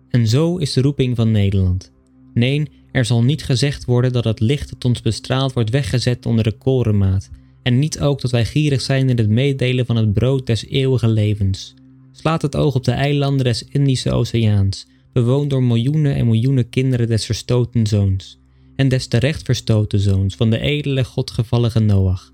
En 0.09 0.27
zo 0.27 0.57
is 0.57 0.73
de 0.73 0.81
roeping 0.81 1.15
van 1.15 1.31
Nederland. 1.31 1.91
Nee, 2.33 2.67
er 2.91 3.05
zal 3.05 3.23
niet 3.23 3.43
gezegd 3.43 3.85
worden 3.85 4.13
dat 4.13 4.23
het 4.23 4.39
licht 4.39 4.69
dat 4.69 4.85
ons 4.85 5.01
bestraalt 5.01 5.53
wordt 5.53 5.69
weggezet 5.69 6.25
onder 6.25 6.43
de 6.43 6.51
korenmaat, 6.51 7.29
en 7.63 7.79
niet 7.79 7.99
ook 7.99 8.21
dat 8.21 8.31
wij 8.31 8.45
gierig 8.45 8.81
zijn 8.81 9.09
in 9.09 9.17
het 9.17 9.29
meedelen 9.29 9.85
van 9.85 9.95
het 9.95 10.13
brood 10.13 10.45
des 10.45 10.65
eeuwige 10.65 11.07
levens. 11.07 11.73
Slaat 12.11 12.41
het 12.41 12.55
oog 12.55 12.75
op 12.75 12.83
de 12.83 12.91
eilanden 12.91 13.45
des 13.45 13.63
Indische 13.69 14.11
Oceaans, 14.11 14.87
bewoond 15.13 15.49
door 15.49 15.63
miljoenen 15.63 16.15
en 16.15 16.25
miljoenen 16.25 16.69
kinderen 16.69 17.07
des 17.07 17.25
verstoten 17.25 17.87
zoons, 17.87 18.39
en 18.77 18.87
des 18.87 19.07
terecht 19.07 19.43
verstoten 19.43 19.99
zoons 19.99 20.35
van 20.35 20.49
de 20.49 20.59
edele 20.59 21.03
godgevallige 21.03 21.79
Noach. 21.79 22.31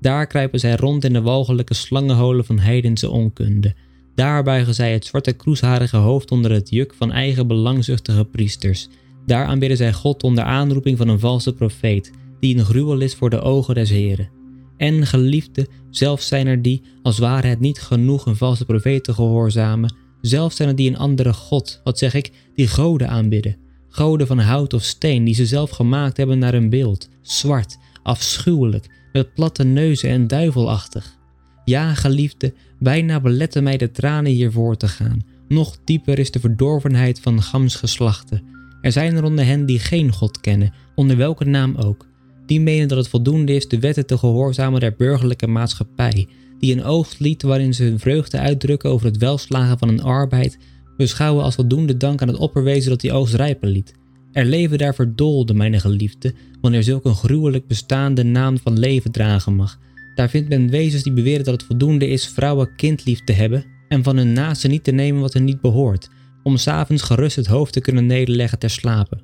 Daar 0.00 0.26
kruipen 0.26 0.60
zij 0.60 0.76
rond 0.76 1.04
in 1.04 1.12
de 1.12 1.20
walgelijke 1.20 1.74
slangenholen 1.74 2.44
van 2.44 2.58
heidense 2.58 3.10
onkunde. 3.10 3.74
Daar 4.14 4.42
buigen 4.42 4.74
zij 4.74 4.92
het 4.92 5.04
zwarte 5.04 5.32
kroesharige 5.32 5.96
hoofd 5.96 6.30
onder 6.30 6.50
het 6.50 6.70
juk 6.70 6.94
van 6.94 7.12
eigen 7.12 7.46
belangzuchtige 7.46 8.24
priesters. 8.24 8.88
Daar 9.26 9.46
aanbidden 9.46 9.76
zij 9.76 9.92
God 9.92 10.22
onder 10.22 10.44
aanroeping 10.44 10.98
van 10.98 11.08
een 11.08 11.18
valse 11.18 11.54
profeet, 11.54 12.12
die 12.40 12.58
een 12.58 12.64
gruwel 12.64 13.00
is 13.00 13.14
voor 13.14 13.30
de 13.30 13.40
ogen 13.40 13.74
des 13.74 13.90
Heren. 13.90 14.30
En 14.76 15.06
geliefde, 15.06 15.68
zelf 15.90 16.20
zijn 16.20 16.46
er 16.46 16.62
die, 16.62 16.82
als 17.02 17.18
ware 17.18 17.46
het 17.46 17.60
niet 17.60 17.80
genoeg 17.80 18.26
een 18.26 18.36
valse 18.36 18.64
profeet 18.64 19.04
te 19.04 19.12
gehoorzamen, 19.12 19.94
zelf 20.20 20.52
zijn 20.52 20.68
er 20.68 20.76
die 20.76 20.88
een 20.88 20.98
andere 20.98 21.32
God, 21.32 21.80
wat 21.84 21.98
zeg 21.98 22.14
ik, 22.14 22.30
die 22.54 22.66
goden 22.66 23.08
aanbidden. 23.08 23.56
Goden 23.94 24.26
van 24.26 24.38
hout 24.38 24.74
of 24.74 24.82
steen 24.82 25.24
die 25.24 25.34
ze 25.34 25.46
zelf 25.46 25.70
gemaakt 25.70 26.16
hebben 26.16 26.38
naar 26.38 26.52
hun 26.52 26.70
beeld, 26.70 27.08
zwart, 27.22 27.78
afschuwelijk, 28.02 28.86
met 29.12 29.34
platte 29.34 29.64
neuzen 29.64 30.10
en 30.10 30.26
duivelachtig. 30.26 31.16
Ja, 31.64 31.94
geliefde, 31.94 32.54
Bijna 32.78 33.20
beletten 33.20 33.62
mij 33.62 33.76
de 33.76 33.90
tranen 33.90 34.32
hiervoor 34.32 34.76
te 34.76 34.88
gaan. 34.88 35.22
Nog 35.48 35.76
dieper 35.84 36.18
is 36.18 36.30
de 36.30 36.40
verdorvenheid 36.40 37.20
van 37.20 37.42
Gams 37.42 37.74
geslachten. 37.74 38.42
Er 38.80 38.92
zijn 38.92 39.16
er 39.16 39.24
onder 39.24 39.44
hen 39.44 39.66
die 39.66 39.78
geen 39.78 40.12
God 40.12 40.40
kennen, 40.40 40.72
onder 40.94 41.16
welke 41.16 41.44
naam 41.44 41.76
ook. 41.76 42.06
Die 42.46 42.60
menen 42.60 42.88
dat 42.88 42.98
het 42.98 43.08
voldoende 43.08 43.54
is 43.54 43.68
de 43.68 43.78
wetten 43.78 44.06
te 44.06 44.18
gehoorzamen 44.18 44.80
der 44.80 44.94
burgerlijke 44.96 45.46
maatschappij, 45.46 46.28
die 46.58 46.72
een 46.72 46.84
oogstlied 46.84 47.42
waarin 47.42 47.74
ze 47.74 47.84
hun 47.84 47.98
vreugde 47.98 48.38
uitdrukken 48.38 48.90
over 48.90 49.06
het 49.06 49.16
welslagen 49.16 49.78
van 49.78 49.88
een 49.88 50.02
arbeid, 50.02 50.58
beschouwen 50.96 51.44
als 51.44 51.54
voldoende 51.54 51.96
dank 51.96 52.22
aan 52.22 52.28
het 52.28 52.36
opperwezen 52.36 52.90
dat 52.90 53.00
die 53.00 53.12
oogst 53.12 53.34
rijpen 53.34 53.68
liet. 53.68 53.94
Er 54.32 54.44
leven 54.44 54.78
daar 54.78 54.94
verdolden, 54.94 55.56
mijn 55.56 55.80
geliefde, 55.80 56.34
wanneer 56.60 56.82
zulk 56.82 57.04
een 57.04 57.14
gruwelijk 57.14 57.66
bestaande 57.66 58.22
naam 58.22 58.58
van 58.58 58.78
leven 58.78 59.10
dragen 59.10 59.54
mag. 59.54 59.78
Daar 60.14 60.30
vindt 60.30 60.48
men 60.48 60.70
wezens 60.70 61.02
die 61.02 61.12
beweren 61.12 61.44
dat 61.44 61.54
het 61.54 61.64
voldoende 61.64 62.08
is 62.08 62.28
vrouwen 62.28 62.76
kindlief 62.76 63.24
te 63.24 63.32
hebben 63.32 63.64
en 63.88 64.02
van 64.02 64.16
hun 64.16 64.32
naasten 64.32 64.70
niet 64.70 64.84
te 64.84 64.90
nemen 64.90 65.20
wat 65.20 65.32
hen 65.32 65.44
niet 65.44 65.60
behoort, 65.60 66.08
om 66.42 66.56
s'avonds 66.56 67.02
gerust 67.02 67.36
het 67.36 67.46
hoofd 67.46 67.72
te 67.72 67.80
kunnen 67.80 68.06
nederleggen 68.06 68.58
ter 68.58 68.70
slapen. 68.70 69.22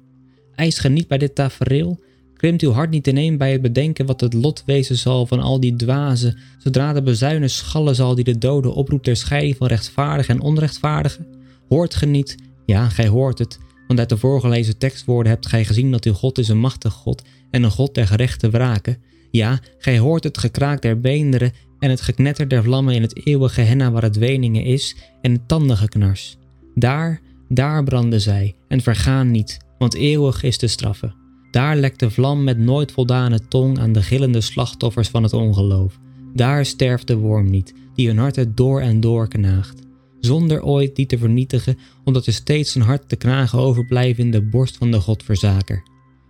Eist 0.54 0.80
ge 0.80 0.88
niet 0.88 1.08
bij 1.08 1.18
dit 1.18 1.34
tafereel? 1.34 2.00
Krimt 2.36 2.62
uw 2.62 2.72
hart 2.72 2.90
niet 2.90 3.06
ineen 3.06 3.38
bij 3.38 3.52
het 3.52 3.62
bedenken 3.62 4.06
wat 4.06 4.20
het 4.20 4.32
lot 4.32 4.62
wezen 4.66 4.96
zal 4.96 5.26
van 5.26 5.40
al 5.40 5.60
die 5.60 5.76
dwazen, 5.76 6.38
zodra 6.58 6.92
de 6.92 7.02
bezuinen 7.02 7.50
schallen 7.50 7.94
zal 7.94 8.14
die 8.14 8.24
de 8.24 8.38
doden 8.38 8.74
oproept 8.74 9.04
ter 9.04 9.16
scheiding 9.16 9.56
van 9.56 9.66
rechtvaardige 9.66 10.32
en 10.32 10.40
onrechtvaardige? 10.40 11.26
Hoort 11.70 11.94
ge 11.94 12.06
niet? 12.06 12.36
Ja, 12.66 12.88
gij 12.88 13.08
hoort 13.08 13.38
het, 13.38 13.58
want 13.86 13.98
uit 13.98 14.08
de 14.08 14.16
voorgelezen 14.16 14.78
tekstwoorden 14.78 15.32
hebt 15.32 15.46
gij 15.46 15.64
gezien 15.64 15.90
dat 15.90 16.04
uw 16.04 16.12
God 16.12 16.38
is 16.38 16.48
een 16.48 16.58
machtig 16.58 16.92
God 16.92 17.22
en 17.50 17.62
een 17.62 17.70
God 17.70 17.94
der 17.94 18.06
gerechte 18.06 18.50
wraken. 18.50 18.96
Ja, 19.30 19.58
gij 19.78 19.98
hoort 19.98 20.24
het 20.24 20.38
gekraak 20.38 20.82
der 20.82 21.00
beenderen 21.00 21.52
en 21.78 21.90
het 21.90 22.00
geknetter 22.00 22.48
der 22.48 22.62
vlammen 22.62 22.94
in 22.94 23.02
het 23.02 23.26
eeuwige 23.26 23.60
henna 23.60 23.90
waar 23.90 24.02
het 24.02 24.16
weningen 24.16 24.64
is 24.64 24.96
en 25.22 25.32
het 25.32 25.48
tandengeknars. 25.48 26.36
Daar, 26.74 27.20
daar 27.48 27.84
branden 27.84 28.20
zij 28.20 28.54
en 28.68 28.80
vergaan 28.80 29.30
niet, 29.30 29.58
want 29.78 29.94
eeuwig 29.94 30.42
is 30.42 30.58
de 30.58 30.68
straffe. 30.68 31.12
Daar 31.50 31.76
lekt 31.76 32.00
de 32.00 32.10
vlam 32.10 32.44
met 32.44 32.58
nooit 32.58 32.92
voldane 32.92 33.48
tong 33.48 33.78
aan 33.78 33.92
de 33.92 34.02
gillende 34.02 34.40
slachtoffers 34.40 35.08
van 35.08 35.22
het 35.22 35.32
ongeloof. 35.32 35.98
Daar 36.34 36.66
sterft 36.66 37.06
de 37.06 37.16
worm 37.16 37.50
niet, 37.50 37.74
die 37.94 38.06
hun 38.06 38.18
harten 38.18 38.54
door 38.54 38.80
en 38.80 39.00
door 39.00 39.28
knaagt. 39.28 39.88
Zonder 40.20 40.62
ooit 40.62 40.96
die 40.96 41.06
te 41.06 41.18
vernietigen, 41.18 41.78
omdat 42.04 42.26
er 42.26 42.32
steeds 42.32 42.74
een 42.74 42.82
hart 42.82 43.08
te 43.08 43.16
knagen 43.16 43.58
overblijven 43.58 44.24
in 44.24 44.30
de 44.30 44.42
borst 44.42 44.76
van 44.76 44.90
de 44.90 45.00
godverzaker. 45.00 45.82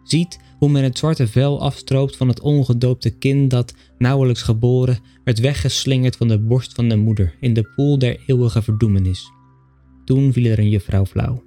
Ziet 0.05 0.39
hoe 0.59 0.69
men 0.69 0.83
het 0.83 0.99
zwarte 0.99 1.27
vel 1.27 1.61
afstroopt 1.61 2.17
van 2.17 2.29
het 2.29 2.41
ongedoopte 2.41 3.11
kind 3.11 3.51
dat, 3.51 3.75
nauwelijks 3.99 4.43
geboren, 4.43 4.99
werd 5.25 5.39
weggeslingerd 5.39 6.17
van 6.17 6.29
de 6.29 6.39
borst 6.39 6.73
van 6.73 6.89
de 6.89 6.97
moeder 6.97 7.35
in 7.41 7.55
de 7.55 7.73
poel 7.75 7.99
der 7.99 8.21
eeuwige 8.27 8.63
verdoemenis. 8.63 9.31
Toen 10.05 10.33
viel 10.33 10.51
er 10.51 10.59
een 10.59 10.69
juffrouw 10.69 11.07
flauw. 11.07 11.43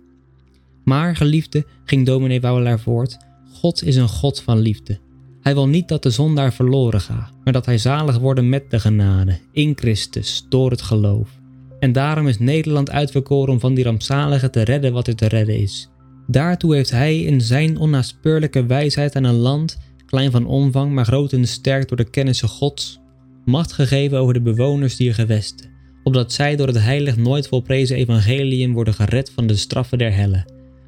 Maar, 0.83 1.15
geliefde, 1.15 1.65
ging 1.85 2.05
dominee 2.05 2.41
Wouwelaar 2.41 2.79
voort, 2.79 3.17
God 3.53 3.83
is 3.83 3.95
een 3.95 4.09
God 4.09 4.41
van 4.41 4.59
liefde. 4.59 4.99
Hij 5.41 5.53
wil 5.53 5.67
niet 5.67 5.87
dat 5.87 6.03
de 6.03 6.09
zondaar 6.09 6.53
verloren 6.53 7.01
gaat, 7.01 7.33
maar 7.43 7.53
dat 7.53 7.65
hij 7.65 7.77
zalig 7.77 8.17
wordt 8.17 8.41
met 8.41 8.71
de 8.71 8.79
genade, 8.79 9.39
in 9.51 9.73
Christus, 9.75 10.45
door 10.49 10.71
het 10.71 10.81
geloof. 10.81 11.41
En 11.83 11.91
daarom 11.91 12.27
is 12.27 12.39
Nederland 12.39 12.91
uitverkoren 12.91 13.53
om 13.53 13.59
van 13.59 13.73
die 13.73 13.83
rampzalige 13.83 14.49
te 14.49 14.61
redden 14.61 14.93
wat 14.93 15.07
er 15.07 15.15
te 15.15 15.27
redden 15.27 15.57
is. 15.57 15.89
Daartoe 16.27 16.75
heeft 16.75 16.91
hij 16.91 17.19
in 17.19 17.41
zijn 17.41 17.77
onnaspeurlijke 17.77 18.65
wijsheid 18.65 19.15
aan 19.15 19.23
een 19.23 19.35
land, 19.35 19.77
klein 20.05 20.31
van 20.31 20.45
omvang, 20.45 20.91
maar 20.91 21.05
groot 21.05 21.33
en 21.33 21.47
sterk 21.47 21.87
door 21.87 21.97
de 21.97 22.09
kennisse 22.09 22.47
Gods, 22.47 22.99
macht 23.45 23.71
gegeven 23.71 24.17
over 24.17 24.33
de 24.33 24.41
bewoners 24.41 24.95
dier 24.95 25.13
gewesten, 25.13 25.69
opdat 26.03 26.33
zij 26.33 26.55
door 26.55 26.67
het 26.67 26.79
heilig 26.79 27.17
nooit 27.17 27.47
volprezen 27.47 27.97
evangelium 27.97 28.73
worden 28.73 28.93
gered 28.93 29.31
van 29.35 29.47
de 29.47 29.55
straffen 29.55 29.97
der 29.97 30.15
helle. 30.15 30.45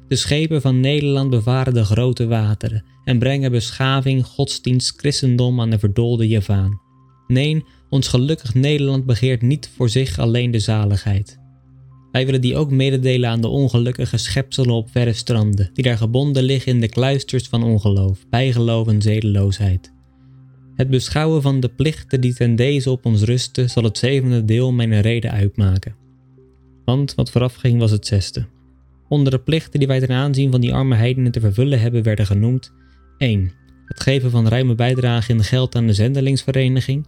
De 0.08 0.16
schepen 0.16 0.60
van 0.60 0.80
Nederland 0.80 1.30
bevaren 1.30 1.74
de 1.74 1.84
grote 1.84 2.26
wateren 2.26 2.84
en 3.04 3.18
brengen 3.18 3.50
beschaving, 3.50 4.26
godsdienst, 4.26 4.98
christendom 4.98 5.60
aan 5.60 5.70
de 5.70 5.78
verdoolde 5.78 6.28
Javaan. 6.28 6.80
Nee, 7.26 7.64
ons 7.88 8.08
gelukkig 8.08 8.54
Nederland 8.54 9.06
begeert 9.06 9.42
niet 9.42 9.70
voor 9.76 9.88
zich 9.88 10.18
alleen 10.18 10.50
de 10.50 10.58
zaligheid. 10.58 11.38
Wij 12.12 12.24
willen 12.24 12.40
die 12.40 12.56
ook 12.56 12.70
mededelen 12.70 13.30
aan 13.30 13.40
de 13.40 13.48
ongelukkige 13.48 14.16
schepselen 14.16 14.74
op 14.74 14.90
verre 14.90 15.12
stranden, 15.12 15.70
die 15.72 15.84
daar 15.84 15.96
gebonden 15.96 16.42
liggen 16.42 16.72
in 16.72 16.80
de 16.80 16.88
kluisters 16.88 17.48
van 17.48 17.62
ongeloof, 17.62 18.28
bijgeloof 18.30 18.88
en 18.88 19.02
zedeloosheid. 19.02 19.92
Het 20.74 20.90
beschouwen 20.90 21.42
van 21.42 21.60
de 21.60 21.68
plichten 21.68 22.20
die 22.20 22.34
ten 22.34 22.56
deze 22.56 22.90
op 22.90 23.04
ons 23.04 23.22
rusten, 23.22 23.70
zal 23.70 23.82
het 23.82 23.98
zevende 23.98 24.44
deel 24.44 24.72
mijn 24.72 25.00
reden 25.00 25.30
uitmaken. 25.30 25.94
Want 26.84 27.14
wat 27.14 27.30
vooraf 27.30 27.54
ging 27.54 27.78
was 27.78 27.90
het 27.90 28.06
zesde. 28.06 28.46
Onder 29.08 29.32
de 29.32 29.38
plichten 29.38 29.78
die 29.78 29.88
wij 29.88 30.00
ten 30.00 30.10
aanzien 30.10 30.50
van 30.50 30.60
die 30.60 30.74
arme 30.74 30.94
heidenen 30.94 31.32
te 31.32 31.40
vervullen 31.40 31.80
hebben, 31.80 32.02
werden 32.02 32.26
genoemd 32.26 32.72
1. 33.18 33.52
Het 33.84 34.00
geven 34.00 34.30
van 34.30 34.48
ruime 34.48 34.74
bijdrage 34.74 35.32
in 35.32 35.44
geld 35.44 35.74
aan 35.74 35.86
de 35.86 35.92
zendelingsvereniging. 35.92 37.06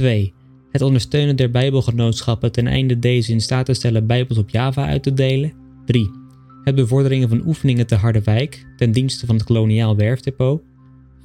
2. 0.00 0.32
Het 0.70 0.82
ondersteunen 0.82 1.36
der 1.36 1.50
bijbelgenootschappen 1.50 2.52
ten 2.52 2.66
einde 2.66 2.98
deze 2.98 3.32
in 3.32 3.40
staat 3.40 3.66
te 3.66 3.74
stellen 3.74 4.06
bijbels 4.06 4.38
op 4.38 4.50
Java 4.50 4.86
uit 4.86 5.02
te 5.02 5.14
delen. 5.14 5.52
3. 5.84 6.10
Het 6.64 6.74
bevorderingen 6.74 7.28
van 7.28 7.46
oefeningen 7.46 7.86
te 7.86 7.94
Harderwijk 7.94 8.66
ten 8.76 8.92
dienste 8.92 9.26
van 9.26 9.34
het 9.34 9.44
koloniaal 9.44 9.96
werfdepot. 9.96 10.62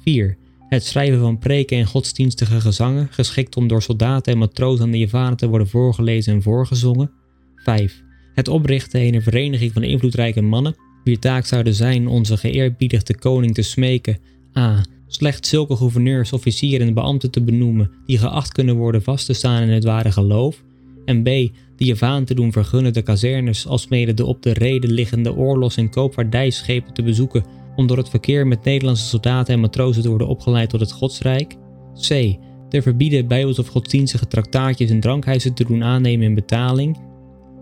4. 0.02 0.36
Het 0.68 0.84
schrijven 0.84 1.20
van 1.20 1.38
preken 1.38 1.78
en 1.78 1.86
godsdienstige 1.86 2.60
gezangen, 2.60 3.08
geschikt 3.10 3.56
om 3.56 3.68
door 3.68 3.82
soldaten 3.82 4.32
en 4.32 4.38
matrozen 4.38 4.84
aan 4.84 4.90
de 4.90 4.98
Javanen 4.98 5.36
te 5.36 5.48
worden 5.48 5.68
voorgelezen 5.68 6.34
en 6.34 6.42
voorgezongen. 6.42 7.10
5. 7.56 8.02
Het 8.34 8.48
oprichten 8.48 9.14
een 9.14 9.22
vereniging 9.22 9.72
van 9.72 9.82
invloedrijke 9.82 10.42
mannen, 10.42 10.76
wier 11.04 11.18
taak 11.18 11.46
zouden 11.46 11.74
zijn 11.74 12.08
onze 12.08 12.36
geëerbiedigde 12.36 13.18
koning 13.18 13.54
te 13.54 13.62
smeken 13.62 14.18
a 14.56 14.84
slechts 15.06 15.48
zulke 15.48 15.76
gouverneurs, 15.76 16.32
officieren 16.32 16.86
en 16.86 16.94
beambten 16.94 17.30
te 17.30 17.42
benoemen 17.42 17.90
die 18.06 18.18
geacht 18.18 18.52
kunnen 18.52 18.76
worden 18.76 19.02
vast 19.02 19.26
te 19.26 19.32
staan 19.32 19.62
in 19.62 19.68
het 19.68 19.84
ware 19.84 20.12
geloof, 20.12 20.62
en 21.04 21.22
b. 21.22 21.24
de 21.24 21.84
Javaan 21.84 22.24
te 22.24 22.34
doen 22.34 22.52
vergunnen 22.52 22.92
de 22.92 23.02
kazernes 23.02 23.66
alsmede 23.66 24.14
de 24.14 24.26
op 24.26 24.42
de 24.42 24.52
reden 24.52 24.92
liggende 24.92 25.34
oorlogs- 25.34 25.76
en 25.76 25.90
koopvaardijschepen 25.90 26.94
te 26.94 27.02
bezoeken 27.02 27.44
om 27.76 27.86
door 27.86 27.96
het 27.96 28.08
verkeer 28.08 28.46
met 28.46 28.64
Nederlandse 28.64 29.06
soldaten 29.06 29.54
en 29.54 29.60
matrozen 29.60 30.02
te 30.02 30.08
worden 30.08 30.28
opgeleid 30.28 30.70
tot 30.70 30.80
het 30.80 30.92
godsrijk, 30.92 31.56
c. 31.94 32.36
te 32.68 32.82
verbieden 32.82 33.28
bijbels 33.28 33.58
of 33.58 33.68
godsdienstige 33.68 34.26
traktaatjes 34.26 34.90
en 34.90 35.00
drankhuizen 35.00 35.54
te 35.54 35.64
doen 35.64 35.84
aannemen 35.84 36.26
in 36.26 36.34
betaling, 36.34 36.96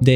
d. 0.00 0.06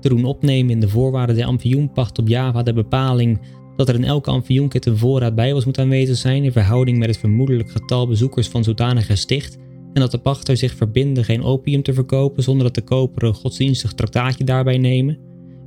te 0.00 0.08
doen 0.08 0.24
opnemen 0.24 0.70
in 0.70 0.80
de 0.80 0.88
voorwaarden 0.88 1.36
der 1.36 1.46
amfioenpacht 1.46 2.18
op 2.18 2.28
Java 2.28 2.62
de 2.62 2.72
bepaling 2.72 3.40
dat 3.76 3.88
er 3.88 3.94
in 3.94 4.04
elke 4.04 4.30
amfioenkit 4.30 4.86
een 4.86 4.98
voorraad 4.98 5.34
bijbels 5.34 5.64
moet 5.64 5.78
aanwezig 5.78 6.16
zijn 6.16 6.44
in 6.44 6.52
verhouding 6.52 6.98
met 6.98 7.08
het 7.08 7.18
vermoedelijk 7.18 7.70
getal 7.70 8.06
bezoekers 8.06 8.48
van 8.48 8.64
zodanig 8.64 9.06
gesticht 9.06 9.58
en 9.92 10.00
dat 10.00 10.10
de 10.10 10.18
pachter 10.18 10.56
zich 10.56 10.74
verbinden 10.74 11.24
geen 11.24 11.42
opium 11.42 11.82
te 11.82 11.92
verkopen 11.92 12.42
zonder 12.42 12.64
dat 12.64 12.74
de 12.74 12.82
koper 12.82 13.22
een 13.22 13.34
godsdienstig 13.34 13.92
traktaatje 13.92 14.44
daarbij 14.44 14.78
nemen. 14.78 15.18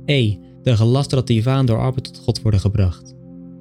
E. 0.04 0.36
De 0.62 0.76
gelasten 0.76 1.16
dat 1.16 1.26
die 1.26 1.42
vaan 1.42 1.66
door 1.66 1.78
arbeid 1.78 2.04
tot 2.04 2.18
God 2.18 2.42
worden 2.42 2.60
gebracht. 2.60 3.14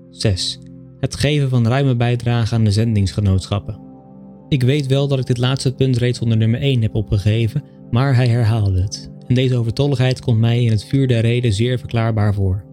6. 0.10 0.60
Het 1.00 1.16
geven 1.16 1.50
van 1.50 1.68
ruime 1.68 1.96
bijdrage 1.96 2.56
aan 2.56 2.64
de 2.64 2.72
zendingsgenootschappen. 2.72 3.80
Ik 4.50 4.64
weet 4.64 4.88
wel 4.88 5.08
dat 5.08 5.20
ik 5.20 5.26
dit 5.26 5.38
laatste 5.38 5.74
punt 5.74 5.98
reeds 5.98 6.20
onder 6.20 6.38
nummer 6.38 6.60
1 6.60 6.82
heb 6.82 6.96
opgegeven, 6.96 7.64
maar 7.92 8.16
hij 8.16 8.28
herhaalde 8.28 8.82
het. 8.82 9.12
En 9.28 9.36
deze 9.36 9.56
overtolligheid 9.56 10.22
komt 10.22 10.40
mij 10.40 10.64
in 10.64 10.72
het 10.72 10.86
vuur 10.86 11.08
der 11.08 11.22
reden 11.22 11.54
zeer 11.54 11.80
verklaarbaar 11.80 12.34
voor. 12.34 12.64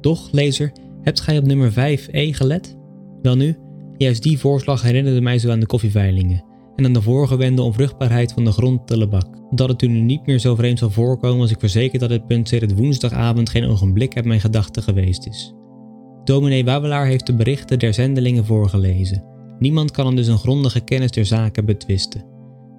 Toch, 0.00 0.28
lezer, 0.32 0.72
Hebt 1.06 1.20
gij 1.20 1.38
op 1.38 1.44
nummer 1.44 1.70
5e 1.70 2.30
gelet? 2.30 2.76
Welnu, 3.22 3.56
juist 3.96 4.22
die 4.22 4.38
voorslag 4.38 4.82
herinnerde 4.82 5.20
mij 5.20 5.38
zo 5.38 5.50
aan 5.50 5.60
de 5.60 5.66
koffieveilingen 5.66 6.44
en 6.76 6.84
aan 6.84 6.92
de 6.92 7.02
voorgewende 7.02 7.62
onvruchtbaarheid 7.62 8.32
van 8.32 8.44
de 8.44 8.52
grond 8.52 8.86
te 8.86 8.98
Lebak. 8.98 9.26
Dat 9.50 9.68
het 9.68 9.82
u 9.82 9.86
nu 9.86 10.00
niet 10.00 10.26
meer 10.26 10.38
zo 10.38 10.54
vreemd 10.54 10.78
zal 10.78 10.90
voorkomen 10.90 11.40
als 11.40 11.50
ik 11.50 11.58
verzeker 11.60 11.98
dat 11.98 12.08
dit 12.08 12.26
punt 12.26 12.50
het 12.50 12.74
woensdagavond 12.74 13.50
geen 13.50 13.64
ogenblik 13.64 14.16
uit 14.16 14.24
mijn 14.24 14.40
gedachten 14.40 14.82
geweest 14.82 15.26
is. 15.26 15.54
Dominee 16.24 16.64
Wawelaar 16.64 17.06
heeft 17.06 17.26
de 17.26 17.34
berichten 17.34 17.78
der 17.78 17.94
zendelingen 17.94 18.44
voorgelezen. 18.44 19.24
Niemand 19.58 19.90
kan 19.90 20.06
hem 20.06 20.16
dus 20.16 20.26
een 20.26 20.38
grondige 20.38 20.80
kennis 20.80 21.10
der 21.10 21.26
zaken 21.26 21.64
betwisten. 21.64 22.24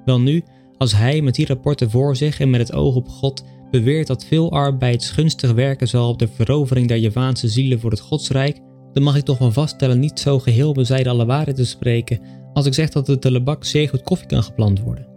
Welnu, 0.06 0.44
als 0.78 0.96
hij 0.96 1.22
met 1.22 1.36
die 1.36 1.46
rapporten 1.46 1.90
voor 1.90 2.16
zich 2.16 2.40
en 2.40 2.50
met 2.50 2.60
het 2.60 2.74
oog 2.74 2.96
op 2.96 3.08
God 3.08 3.44
beweert 3.72 4.08
dat 4.08 4.26
veel 4.26 4.52
arbeid 4.52 5.06
gunstig 5.06 5.52
werken 5.52 5.88
zal 5.88 6.10
op 6.10 6.20
de 6.20 6.28
verovering 6.28 6.88
der 6.88 6.98
Javaanse 6.98 7.48
zielen 7.48 7.80
voor 7.80 7.92
het 7.92 8.00
godsrijk, 8.00 8.60
dan 8.94 9.04
mag 9.04 9.16
ik 9.18 9.24
toch 9.24 9.38
wel 9.38 9.52
vaststellen 9.52 10.00
niet 10.00 10.20
zo 10.20 10.40
geheel 10.40 10.74
bezijden 10.74 11.12
alle 11.12 11.26
waarheid 11.26 11.56
te 11.56 11.66
spreken 11.66 12.20
als 12.54 12.66
ik 12.66 12.74
zeg 12.74 12.90
dat 12.90 13.06
de 13.06 13.20
telebak 13.20 13.64
zeer 13.64 13.90
goed 13.90 14.04
koffie 14.04 14.28
kan 14.28 14.44
geplant 14.44 14.82
worden. 14.82 15.08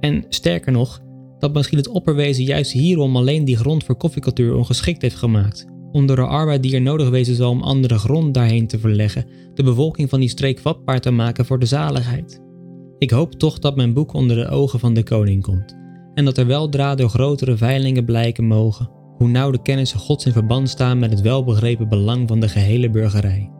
En 0.00 0.24
sterker 0.28 0.72
nog, 0.72 1.00
dat 1.38 1.52
misschien 1.52 1.78
het 1.78 1.88
opperwezen 1.88 2.44
juist 2.44 2.72
hierom 2.72 3.16
alleen 3.16 3.44
die 3.44 3.56
grond 3.56 3.84
voor 3.84 3.96
koffiecultuur 3.96 4.54
ongeschikt 4.54 5.02
heeft 5.02 5.16
gemaakt, 5.16 5.66
om 5.92 6.06
door 6.06 6.16
de 6.16 6.26
arbeid 6.26 6.62
die 6.62 6.74
er 6.74 6.80
nodig 6.80 7.08
wezen 7.08 7.34
zal 7.34 7.50
om 7.50 7.62
andere 7.62 7.98
grond 7.98 8.34
daarheen 8.34 8.66
te 8.66 8.78
verleggen, 8.78 9.26
de 9.54 9.62
bevolking 9.62 10.08
van 10.08 10.20
die 10.20 10.28
streek 10.28 10.58
vatbaar 10.58 11.00
te 11.00 11.10
maken 11.10 11.46
voor 11.46 11.58
de 11.58 11.66
zaligheid. 11.66 12.40
Ik 12.98 13.10
hoop 13.10 13.34
toch 13.34 13.58
dat 13.58 13.76
mijn 13.76 13.92
boek 13.92 14.12
onder 14.12 14.36
de 14.36 14.48
ogen 14.48 14.78
van 14.78 14.94
de 14.94 15.02
koning 15.02 15.42
komt 15.42 15.79
en 16.14 16.24
dat 16.24 16.38
er 16.38 16.46
weldra 16.46 16.94
door 16.94 17.08
grotere 17.08 17.56
veilingen 17.56 18.04
blijken 18.04 18.44
mogen 18.44 18.90
hoe 19.20 19.28
nauw 19.28 19.50
de 19.50 19.62
kennissen 19.62 19.98
Gods 19.98 20.26
in 20.26 20.32
verband 20.32 20.68
staan 20.68 20.98
met 20.98 21.10
het 21.10 21.20
welbegrepen 21.20 21.88
belang 21.88 22.28
van 22.28 22.40
de 22.40 22.48
gehele 22.48 22.90
burgerij. 22.90 23.50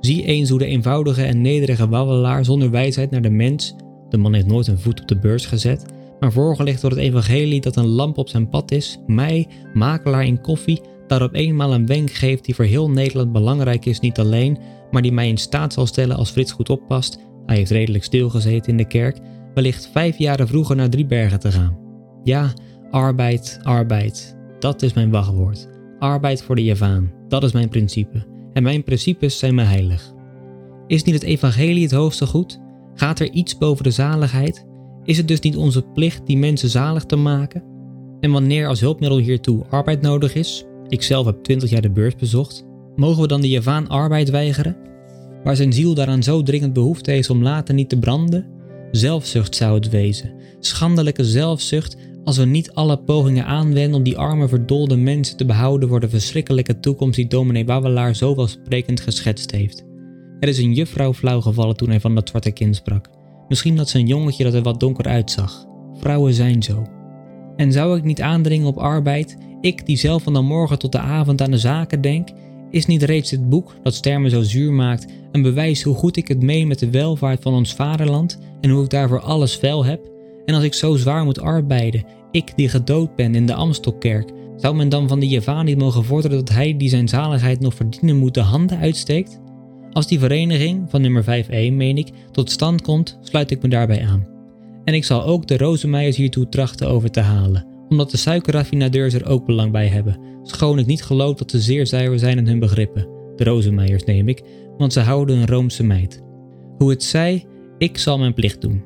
Zie 0.00 0.24
eens 0.24 0.50
hoe 0.50 0.58
de 0.58 0.66
eenvoudige 0.66 1.22
en 1.22 1.40
nederige 1.40 1.88
wawelaar 1.88 2.44
zonder 2.44 2.70
wijsheid 2.70 3.10
naar 3.10 3.22
de 3.22 3.30
mens, 3.30 3.74
de 4.08 4.16
man 4.16 4.34
heeft 4.34 4.46
nooit 4.46 4.66
een 4.66 4.78
voet 4.78 5.00
op 5.00 5.08
de 5.08 5.18
beurs 5.18 5.46
gezet, 5.46 5.84
maar 6.20 6.32
voorgelegd 6.32 6.80
door 6.80 6.90
het 6.90 6.98
evangelie 6.98 7.60
dat 7.60 7.76
een 7.76 7.86
lamp 7.86 8.18
op 8.18 8.28
zijn 8.28 8.48
pad 8.48 8.70
is, 8.70 8.98
mij, 9.06 9.46
makelaar 9.74 10.26
in 10.26 10.40
koffie, 10.40 10.80
daarop 11.06 11.34
eenmaal 11.34 11.74
een 11.74 11.86
wenk 11.86 12.10
geeft 12.10 12.44
die 12.44 12.54
voor 12.54 12.64
heel 12.64 12.90
Nederland 12.90 13.32
belangrijk 13.32 13.84
is 13.84 14.00
niet 14.00 14.18
alleen, 14.18 14.58
maar 14.90 15.02
die 15.02 15.12
mij 15.12 15.28
in 15.28 15.38
staat 15.38 15.72
zal 15.72 15.86
stellen 15.86 16.16
als 16.16 16.30
Frits 16.30 16.52
goed 16.52 16.70
oppast, 16.70 17.18
hij 17.46 17.56
heeft 17.56 17.70
redelijk 17.70 18.04
stilgezeten 18.04 18.70
in 18.70 18.76
de 18.76 18.86
kerk, 18.86 19.18
wellicht 19.54 19.88
vijf 19.92 20.18
jaren 20.18 20.48
vroeger 20.48 20.76
naar 20.76 20.90
Driebergen 20.90 21.40
te 21.40 21.52
gaan. 21.52 21.85
Ja, 22.26 22.52
arbeid, 22.90 23.58
arbeid, 23.62 24.36
dat 24.58 24.82
is 24.82 24.92
mijn 24.92 25.10
wachtwoord. 25.10 25.68
Arbeid 25.98 26.42
voor 26.42 26.54
de 26.54 26.64
Javaan, 26.64 27.12
dat 27.28 27.42
is 27.42 27.52
mijn 27.52 27.68
principe. 27.68 28.26
En 28.52 28.62
mijn 28.62 28.84
principes 28.84 29.38
zijn 29.38 29.54
mij 29.54 29.64
heilig. 29.64 30.12
Is 30.86 31.02
niet 31.02 31.14
het 31.14 31.22
evangelie 31.22 31.82
het 31.82 31.92
hoogste 31.92 32.26
goed? 32.26 32.60
Gaat 32.94 33.20
er 33.20 33.30
iets 33.30 33.58
boven 33.58 33.84
de 33.84 33.90
zaligheid? 33.90 34.66
Is 35.04 35.16
het 35.16 35.28
dus 35.28 35.40
niet 35.40 35.56
onze 35.56 35.82
plicht 35.82 36.26
die 36.26 36.36
mensen 36.36 36.68
zalig 36.68 37.04
te 37.04 37.16
maken? 37.16 37.62
En 38.20 38.30
wanneer 38.30 38.68
als 38.68 38.80
hulpmiddel 38.80 39.18
hiertoe 39.18 39.64
arbeid 39.70 40.00
nodig 40.00 40.34
is, 40.34 40.64
ik 40.88 41.02
zelf 41.02 41.26
heb 41.26 41.42
20 41.42 41.70
jaar 41.70 41.82
de 41.82 41.90
beurs 41.90 42.16
bezocht, 42.16 42.66
mogen 42.96 43.22
we 43.22 43.28
dan 43.28 43.40
de 43.40 43.48
Javaan 43.48 43.88
arbeid 43.88 44.30
weigeren? 44.30 44.76
Waar 45.44 45.56
zijn 45.56 45.72
ziel 45.72 45.94
daaraan 45.94 46.22
zo 46.22 46.42
dringend 46.42 46.72
behoefte 46.72 47.10
heeft 47.10 47.30
om 47.30 47.42
later 47.42 47.74
niet 47.74 47.88
te 47.88 47.98
branden? 47.98 48.54
Zelfzucht 48.90 49.56
zou 49.56 49.74
het 49.74 49.88
wezen, 49.88 50.34
schandelijke 50.60 51.24
zelfzucht 51.24 51.96
als 52.26 52.36
we 52.36 52.44
niet 52.44 52.72
alle 52.72 52.96
pogingen 52.96 53.44
aanwenden 53.44 53.94
om 53.94 54.02
die 54.02 54.18
arme 54.18 54.48
verdolde 54.48 54.96
mensen 54.96 55.36
te 55.36 55.44
behouden 55.44 55.88
voor 55.88 56.00
de 56.00 56.08
verschrikkelijke 56.08 56.80
toekomst 56.80 57.16
die 57.16 57.26
dominee 57.26 57.64
Wawelaar 57.64 58.14
zo 58.14 58.34
welsprekend 58.34 59.00
geschetst 59.00 59.50
heeft. 59.50 59.84
Er 60.40 60.48
is 60.48 60.58
een 60.58 60.74
juffrouw 60.74 61.12
flauw 61.12 61.40
gevallen 61.40 61.76
toen 61.76 61.88
hij 61.88 62.00
van 62.00 62.14
dat 62.14 62.28
zwarte 62.28 62.50
kind 62.50 62.76
sprak. 62.76 63.10
Misschien 63.48 63.76
dat 63.76 63.88
ze 63.88 63.98
een 63.98 64.06
jongetje 64.06 64.44
dat 64.44 64.54
er 64.54 64.62
wat 64.62 64.80
donker 64.80 65.04
uitzag. 65.04 65.66
Vrouwen 65.94 66.34
zijn 66.34 66.62
zo. 66.62 66.86
En 67.56 67.72
zou 67.72 67.96
ik 67.96 68.04
niet 68.04 68.22
aandringen 68.22 68.66
op 68.66 68.76
arbeid, 68.76 69.36
ik 69.60 69.86
die 69.86 69.96
zelf 69.96 70.22
van 70.22 70.32
de 70.32 70.40
morgen 70.40 70.78
tot 70.78 70.92
de 70.92 70.98
avond 70.98 71.42
aan 71.42 71.50
de 71.50 71.58
zaken 71.58 72.00
denk, 72.00 72.28
is 72.70 72.86
niet 72.86 73.02
reeds 73.02 73.30
dit 73.30 73.48
boek, 73.48 73.74
dat 73.82 73.94
stermen 73.94 74.30
zo 74.30 74.42
zuur 74.42 74.72
maakt, 74.72 75.06
een 75.32 75.42
bewijs 75.42 75.82
hoe 75.82 75.94
goed 75.94 76.16
ik 76.16 76.28
het 76.28 76.42
meen 76.42 76.68
met 76.68 76.78
de 76.78 76.90
welvaart 76.90 77.42
van 77.42 77.54
ons 77.54 77.74
vaderland 77.74 78.38
en 78.60 78.70
hoe 78.70 78.84
ik 78.84 78.90
daarvoor 78.90 79.20
alles 79.20 79.56
vuil 79.56 79.84
heb? 79.84 80.15
En 80.46 80.54
als 80.54 80.64
ik 80.64 80.74
zo 80.74 80.96
zwaar 80.96 81.24
moet 81.24 81.40
arbeiden, 81.40 82.04
ik 82.30 82.52
die 82.56 82.68
gedood 82.68 83.16
ben 83.16 83.34
in 83.34 83.46
de 83.46 83.54
Amstelkerk, 83.54 84.30
zou 84.56 84.76
men 84.76 84.88
dan 84.88 85.08
van 85.08 85.20
de 85.20 85.28
Javaan 85.28 85.64
niet 85.64 85.78
mogen 85.78 86.04
vorderen 86.04 86.36
dat 86.36 86.48
hij 86.48 86.76
die 86.76 86.88
zijn 86.88 87.08
zaligheid 87.08 87.60
nog 87.60 87.74
verdienen 87.74 88.16
moet 88.16 88.34
de 88.34 88.40
handen 88.40 88.78
uitsteekt? 88.78 89.40
Als 89.92 90.06
die 90.06 90.18
vereniging, 90.18 90.90
van 90.90 91.00
nummer 91.00 91.24
5e 91.24 91.72
meen 91.72 91.98
ik, 91.98 92.08
tot 92.30 92.50
stand 92.50 92.82
komt, 92.82 93.18
sluit 93.20 93.50
ik 93.50 93.62
me 93.62 93.68
daarbij 93.68 94.06
aan. 94.06 94.26
En 94.84 94.94
ik 94.94 95.04
zal 95.04 95.24
ook 95.24 95.46
de 95.46 95.56
Rozemeijers 95.56 96.16
hiertoe 96.16 96.48
trachten 96.48 96.88
over 96.88 97.10
te 97.10 97.20
halen, 97.20 97.66
omdat 97.88 98.10
de 98.10 98.16
suikerraffinadeurs 98.16 99.14
er 99.14 99.26
ook 99.26 99.46
belang 99.46 99.72
bij 99.72 99.86
hebben, 99.86 100.18
schoon 100.42 100.78
ik 100.78 100.86
niet 100.86 101.02
geloof 101.02 101.36
dat 101.36 101.50
ze 101.50 101.60
zeer 101.60 101.86
zuiver 101.86 102.18
zijn 102.18 102.38
in 102.38 102.46
hun 102.46 102.58
begrippen. 102.58 103.08
De 103.36 103.44
Rozemeijers 103.44 104.04
neem 104.04 104.28
ik, 104.28 104.42
want 104.78 104.92
ze 104.92 105.00
houden 105.00 105.36
een 105.36 105.46
Roomse 105.46 105.84
meid. 105.84 106.22
Hoe 106.78 106.90
het 106.90 107.02
zij, 107.02 107.44
ik 107.78 107.98
zal 107.98 108.18
mijn 108.18 108.34
plicht 108.34 108.60
doen. 108.60 108.82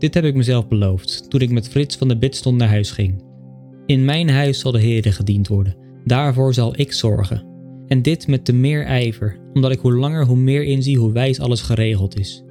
Dit 0.00 0.14
heb 0.14 0.24
ik 0.24 0.34
mezelf 0.34 0.68
beloofd 0.68 1.30
toen 1.30 1.40
ik 1.40 1.50
met 1.50 1.68
Frits 1.68 1.96
van 1.96 2.08
de 2.08 2.16
Bidstond 2.16 2.56
naar 2.56 2.68
huis 2.68 2.90
ging. 2.90 3.22
In 3.86 4.04
mijn 4.04 4.30
huis 4.30 4.58
zal 4.58 4.72
de 4.72 4.80
Heere 4.80 5.12
gediend 5.12 5.48
worden, 5.48 5.76
daarvoor 6.04 6.54
zal 6.54 6.72
ik 6.76 6.92
zorgen. 6.92 7.44
En 7.86 8.02
dit 8.02 8.26
met 8.26 8.44
te 8.44 8.52
meer 8.52 8.84
ijver, 8.84 9.38
omdat 9.52 9.70
ik 9.70 9.78
hoe 9.78 9.94
langer 9.94 10.26
hoe 10.26 10.36
meer 10.36 10.62
inzie 10.62 10.98
hoe 10.98 11.12
wijs 11.12 11.40
alles 11.40 11.60
geregeld 11.62 12.18
is. 12.18 12.44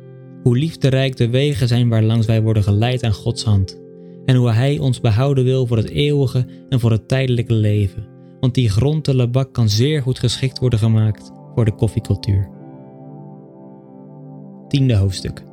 Hoe 0.43 0.57
liefderijk 0.57 1.17
de 1.17 1.29
wegen 1.29 1.67
zijn 1.67 1.89
waar 1.89 2.03
langs 2.03 2.25
wij 2.25 2.41
worden 2.41 2.63
geleid 2.63 3.03
aan 3.03 3.13
Gods 3.13 3.43
hand. 3.43 3.81
En 4.25 4.35
hoe 4.35 4.51
Hij 4.51 4.79
ons 4.79 4.99
behouden 5.01 5.43
wil 5.43 5.67
voor 5.67 5.77
het 5.77 5.89
eeuwige 5.89 6.45
en 6.69 6.79
voor 6.79 6.91
het 6.91 7.07
tijdelijke 7.07 7.53
leven. 7.53 8.07
Want 8.39 8.53
die 8.53 8.69
grond 8.69 9.05
de 9.05 9.15
lebak 9.15 9.53
kan 9.53 9.69
zeer 9.69 10.01
goed 10.01 10.19
geschikt 10.19 10.59
worden 10.59 10.79
gemaakt 10.79 11.31
voor 11.55 11.65
de 11.65 11.75
koffiecultuur. 11.75 12.49
Tiende 14.67 14.95
hoofdstuk. 14.95 15.47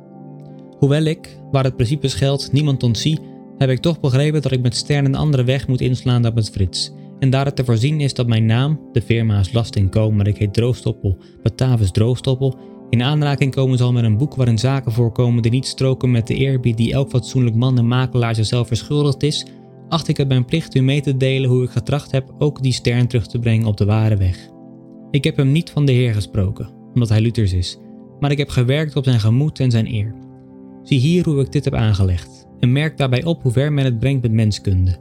Hoewel 0.79 1.03
ik, 1.03 1.39
waar 1.51 1.63
het 1.63 1.75
principe 1.75 2.09
geldt, 2.09 2.51
niemand 2.51 2.83
ontzie, 2.83 3.19
heb 3.57 3.69
ik 3.69 3.79
toch 3.79 3.99
begrepen 3.99 4.41
dat 4.41 4.51
ik 4.51 4.61
met 4.61 4.75
Stern 4.75 5.05
een 5.05 5.15
andere 5.15 5.43
weg 5.43 5.67
moet 5.67 5.81
inslaan 5.81 6.21
dan 6.21 6.33
met 6.33 6.49
Frits. 6.49 6.91
En 7.19 7.29
daar 7.29 7.45
het 7.45 7.55
te 7.55 7.65
voorzien 7.65 8.01
is 8.01 8.13
dat 8.13 8.27
mijn 8.27 8.45
naam, 8.45 8.79
de 8.91 9.01
firma 9.01 9.39
is 9.39 9.53
Lasting 9.53 9.91
Co, 9.91 10.11
maar 10.11 10.27
ik 10.27 10.37
heet 10.37 10.53
Droogstoppel, 10.53 11.17
Batavus 11.43 11.91
Droogstoppel, 11.91 12.57
in 12.89 13.03
aanraking 13.03 13.51
komen 13.51 13.77
zal 13.77 13.91
met 13.91 14.03
een 14.03 14.17
boek 14.17 14.35
waarin 14.35 14.57
zaken 14.57 14.91
voorkomen 14.91 15.41
die 15.41 15.51
niet 15.51 15.67
stroken 15.67 16.11
met 16.11 16.27
de 16.27 16.35
eerbied 16.35 16.77
die 16.77 16.93
elk 16.93 17.09
fatsoenlijk 17.09 17.55
man 17.55 17.77
en 17.77 17.87
makelaar 17.87 18.35
zichzelf 18.35 18.67
verschuldigd 18.67 19.23
is, 19.23 19.45
acht 19.89 20.07
ik 20.07 20.17
het 20.17 20.27
mijn 20.27 20.45
plicht 20.45 20.75
u 20.75 20.81
mee 20.81 21.01
te 21.01 21.17
delen 21.17 21.49
hoe 21.49 21.63
ik 21.63 21.69
getracht 21.69 22.11
heb 22.11 22.33
ook 22.37 22.63
die 22.63 22.73
stern 22.73 23.07
terug 23.07 23.27
te 23.27 23.39
brengen 23.39 23.65
op 23.65 23.77
de 23.77 23.85
ware 23.85 24.17
weg. 24.17 24.49
Ik 25.11 25.23
heb 25.23 25.37
hem 25.37 25.51
niet 25.51 25.69
van 25.69 25.85
de 25.85 25.91
Heer 25.91 26.13
gesproken, 26.13 26.69
omdat 26.93 27.09
hij 27.09 27.21
Luthers 27.21 27.53
is, 27.53 27.77
maar 28.19 28.31
ik 28.31 28.37
heb 28.37 28.49
gewerkt 28.49 28.95
op 28.95 29.03
zijn 29.03 29.19
gemoed 29.19 29.59
en 29.59 29.71
zijn 29.71 29.93
eer. 29.93 30.26
Zie 30.87 30.99
hier 30.99 31.25
hoe 31.25 31.41
ik 31.41 31.51
dit 31.51 31.63
heb 31.63 31.73
aangelegd 31.73 32.47
en 32.59 32.71
merk 32.71 32.97
daarbij 32.97 33.23
op 33.23 33.41
hoe 33.41 33.51
ver 33.51 33.73
men 33.73 33.85
het 33.85 33.99
brengt 33.99 34.21
met 34.21 34.31
menskunde. 34.31 34.97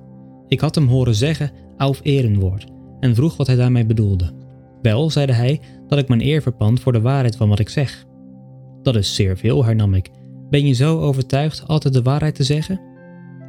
Ik 0.48 0.60
had 0.60 0.74
hem 0.74 0.86
horen 0.86 1.14
zeggen 1.14 1.50
auf 1.76 2.00
Ehrenwoord 2.02 2.66
en 3.00 3.14
vroeg 3.14 3.36
wat 3.36 3.46
hij 3.46 3.56
daarmee 3.56 3.86
bedoelde. 3.86 4.32
Wel, 4.82 5.10
zeide 5.10 5.32
hij, 5.32 5.60
dat 5.88 5.98
ik 5.98 6.08
mijn 6.08 6.20
eer 6.20 6.42
verpand 6.42 6.80
voor 6.80 6.92
de 6.92 7.00
waarheid 7.00 7.36
van 7.36 7.48
wat 7.48 7.58
ik 7.58 7.68
zeg. 7.68 8.04
Dat 8.82 8.96
is 8.96 9.14
zeer 9.14 9.36
veel, 9.36 9.64
hernam 9.64 9.94
ik. 9.94 10.10
Ben 10.50 10.66
je 10.66 10.72
zo 10.72 11.00
overtuigd 11.00 11.68
altijd 11.68 11.94
de 11.94 12.02
waarheid 12.02 12.34
te 12.34 12.44
zeggen? 12.44 12.80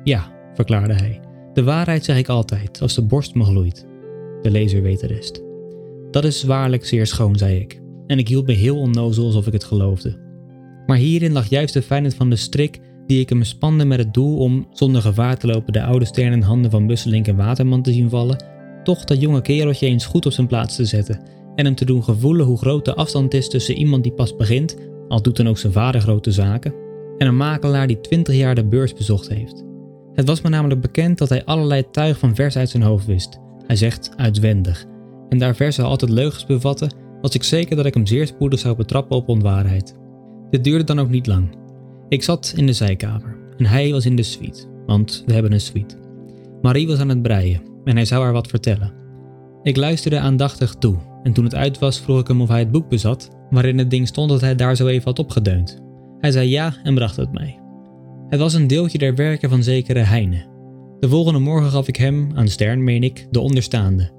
Ja, 0.03 0.31
verklaarde 0.53 0.93
hij. 0.93 1.19
De 1.53 1.63
waarheid 1.63 2.05
zeg 2.05 2.17
ik 2.17 2.27
altijd, 2.27 2.81
als 2.81 2.95
de 2.95 3.05
borst 3.05 3.35
me 3.35 3.43
gloeit. 3.43 3.85
De 4.41 4.51
lezer 4.51 4.81
weet 4.81 4.99
de 4.99 5.07
rest. 5.07 5.43
Dat 6.11 6.23
is 6.23 6.43
waarlijk 6.43 6.85
zeer 6.85 7.07
schoon, 7.07 7.35
zei 7.35 7.59
ik, 7.59 7.81
en 8.07 8.19
ik 8.19 8.27
hield 8.27 8.47
me 8.47 8.53
heel 8.53 8.77
onnozel 8.77 9.25
alsof 9.25 9.47
ik 9.47 9.53
het 9.53 9.63
geloofde. 9.63 10.26
Maar 10.87 10.97
hierin 10.97 11.31
lag 11.31 11.49
juist 11.49 11.73
de 11.73 11.81
fijnheid 11.81 12.15
van 12.15 12.29
de 12.29 12.35
strik 12.35 12.79
die 13.07 13.19
ik 13.19 13.29
hem 13.29 13.43
spande 13.43 13.85
met 13.85 13.99
het 13.99 14.13
doel 14.13 14.37
om, 14.37 14.67
zonder 14.71 15.01
gevaar 15.01 15.37
te 15.37 15.47
lopen, 15.47 15.73
de 15.73 15.83
oude 15.83 16.05
ster 16.05 16.31
in 16.31 16.41
handen 16.41 16.71
van 16.71 16.87
Busselink 16.87 17.27
en 17.27 17.35
Waterman 17.35 17.81
te 17.81 17.91
zien 17.91 18.09
vallen, 18.09 18.43
toch 18.83 19.03
dat 19.03 19.21
jonge 19.21 19.41
kereltje 19.41 19.87
eens 19.87 20.05
goed 20.05 20.25
op 20.25 20.31
zijn 20.31 20.47
plaats 20.47 20.75
te 20.75 20.85
zetten 20.85 21.21
en 21.55 21.65
hem 21.65 21.75
te 21.75 21.85
doen 21.85 22.03
gevoelen 22.03 22.45
hoe 22.45 22.57
groot 22.57 22.85
de 22.85 22.95
afstand 22.95 23.33
is 23.33 23.49
tussen 23.49 23.75
iemand 23.75 24.03
die 24.03 24.11
pas 24.11 24.35
begint, 24.35 24.77
al 25.07 25.21
doet 25.21 25.37
dan 25.37 25.47
ook 25.47 25.57
zijn 25.57 25.73
vader 25.73 26.01
grote 26.01 26.31
zaken, 26.31 26.73
en 27.17 27.27
een 27.27 27.37
makelaar 27.37 27.87
die 27.87 28.01
20 28.01 28.35
jaar 28.35 28.55
de 28.55 28.65
beurs 28.65 28.93
bezocht 28.93 29.29
heeft. 29.29 29.63
Het 30.13 30.27
was 30.27 30.41
me 30.41 30.49
namelijk 30.49 30.81
bekend 30.81 31.17
dat 31.17 31.29
hij 31.29 31.45
allerlei 31.45 31.83
tuig 31.91 32.17
van 32.17 32.35
vers 32.35 32.57
uit 32.57 32.69
zijn 32.69 32.83
hoofd 32.83 33.05
wist. 33.05 33.39
Hij 33.67 33.75
zegt 33.75 34.11
uitwendig. 34.15 34.85
En 35.29 35.37
daar 35.37 35.55
versen 35.55 35.83
altijd 35.83 36.11
leugens 36.11 36.45
bevatten, 36.45 36.93
was 37.21 37.35
ik 37.35 37.43
zeker 37.43 37.75
dat 37.75 37.85
ik 37.85 37.93
hem 37.93 38.05
zeer 38.05 38.27
spoedig 38.27 38.59
zou 38.59 38.75
betrappen 38.75 39.17
op 39.17 39.29
onwaarheid. 39.29 39.95
Dit 40.49 40.63
duurde 40.63 40.83
dan 40.83 40.99
ook 40.99 41.09
niet 41.09 41.27
lang. 41.27 41.57
Ik 42.09 42.23
zat 42.23 42.53
in 42.55 42.65
de 42.65 42.73
zijkamer 42.73 43.37
en 43.57 43.65
hij 43.65 43.91
was 43.91 44.05
in 44.05 44.15
de 44.15 44.23
suite, 44.23 44.65
want 44.85 45.23
we 45.25 45.33
hebben 45.33 45.51
een 45.51 45.61
suite. 45.61 45.95
Marie 46.61 46.87
was 46.87 46.99
aan 46.99 47.09
het 47.09 47.21
breien 47.21 47.61
en 47.83 47.95
hij 47.95 48.05
zou 48.05 48.23
haar 48.23 48.33
wat 48.33 48.47
vertellen. 48.47 48.93
Ik 49.63 49.77
luisterde 49.77 50.19
aandachtig 50.19 50.75
toe 50.75 50.97
en 51.23 51.33
toen 51.33 51.43
het 51.43 51.55
uit 51.55 51.79
was 51.79 51.99
vroeg 51.99 52.19
ik 52.19 52.27
hem 52.27 52.41
of 52.41 52.49
hij 52.49 52.59
het 52.59 52.71
boek 52.71 52.89
bezat, 52.89 53.29
waarin 53.49 53.77
het 53.77 53.89
ding 53.89 54.07
stond 54.07 54.29
dat 54.29 54.41
hij 54.41 54.55
daar 54.55 54.75
zo 54.75 54.87
even 54.87 55.03
had 55.03 55.19
opgedeund. 55.19 55.81
Hij 56.19 56.31
zei 56.31 56.49
ja 56.49 56.73
en 56.83 56.95
bracht 56.95 57.15
het 57.15 57.33
mij. 57.33 57.59
Het 58.29 58.39
was 58.39 58.53
een 58.53 58.67
deeltje 58.67 58.97
der 58.97 59.15
werken 59.15 59.49
van 59.49 59.63
zekere 59.63 59.99
Heine. 59.99 60.45
De 60.99 61.09
volgende 61.09 61.39
morgen 61.39 61.71
gaf 61.71 61.87
ik 61.87 61.95
hem, 61.95 62.31
aan 62.35 62.47
Stern 62.47 62.83
meen 62.83 63.03
ik, 63.03 63.27
de 63.31 63.39
onderstaande. 63.39 64.11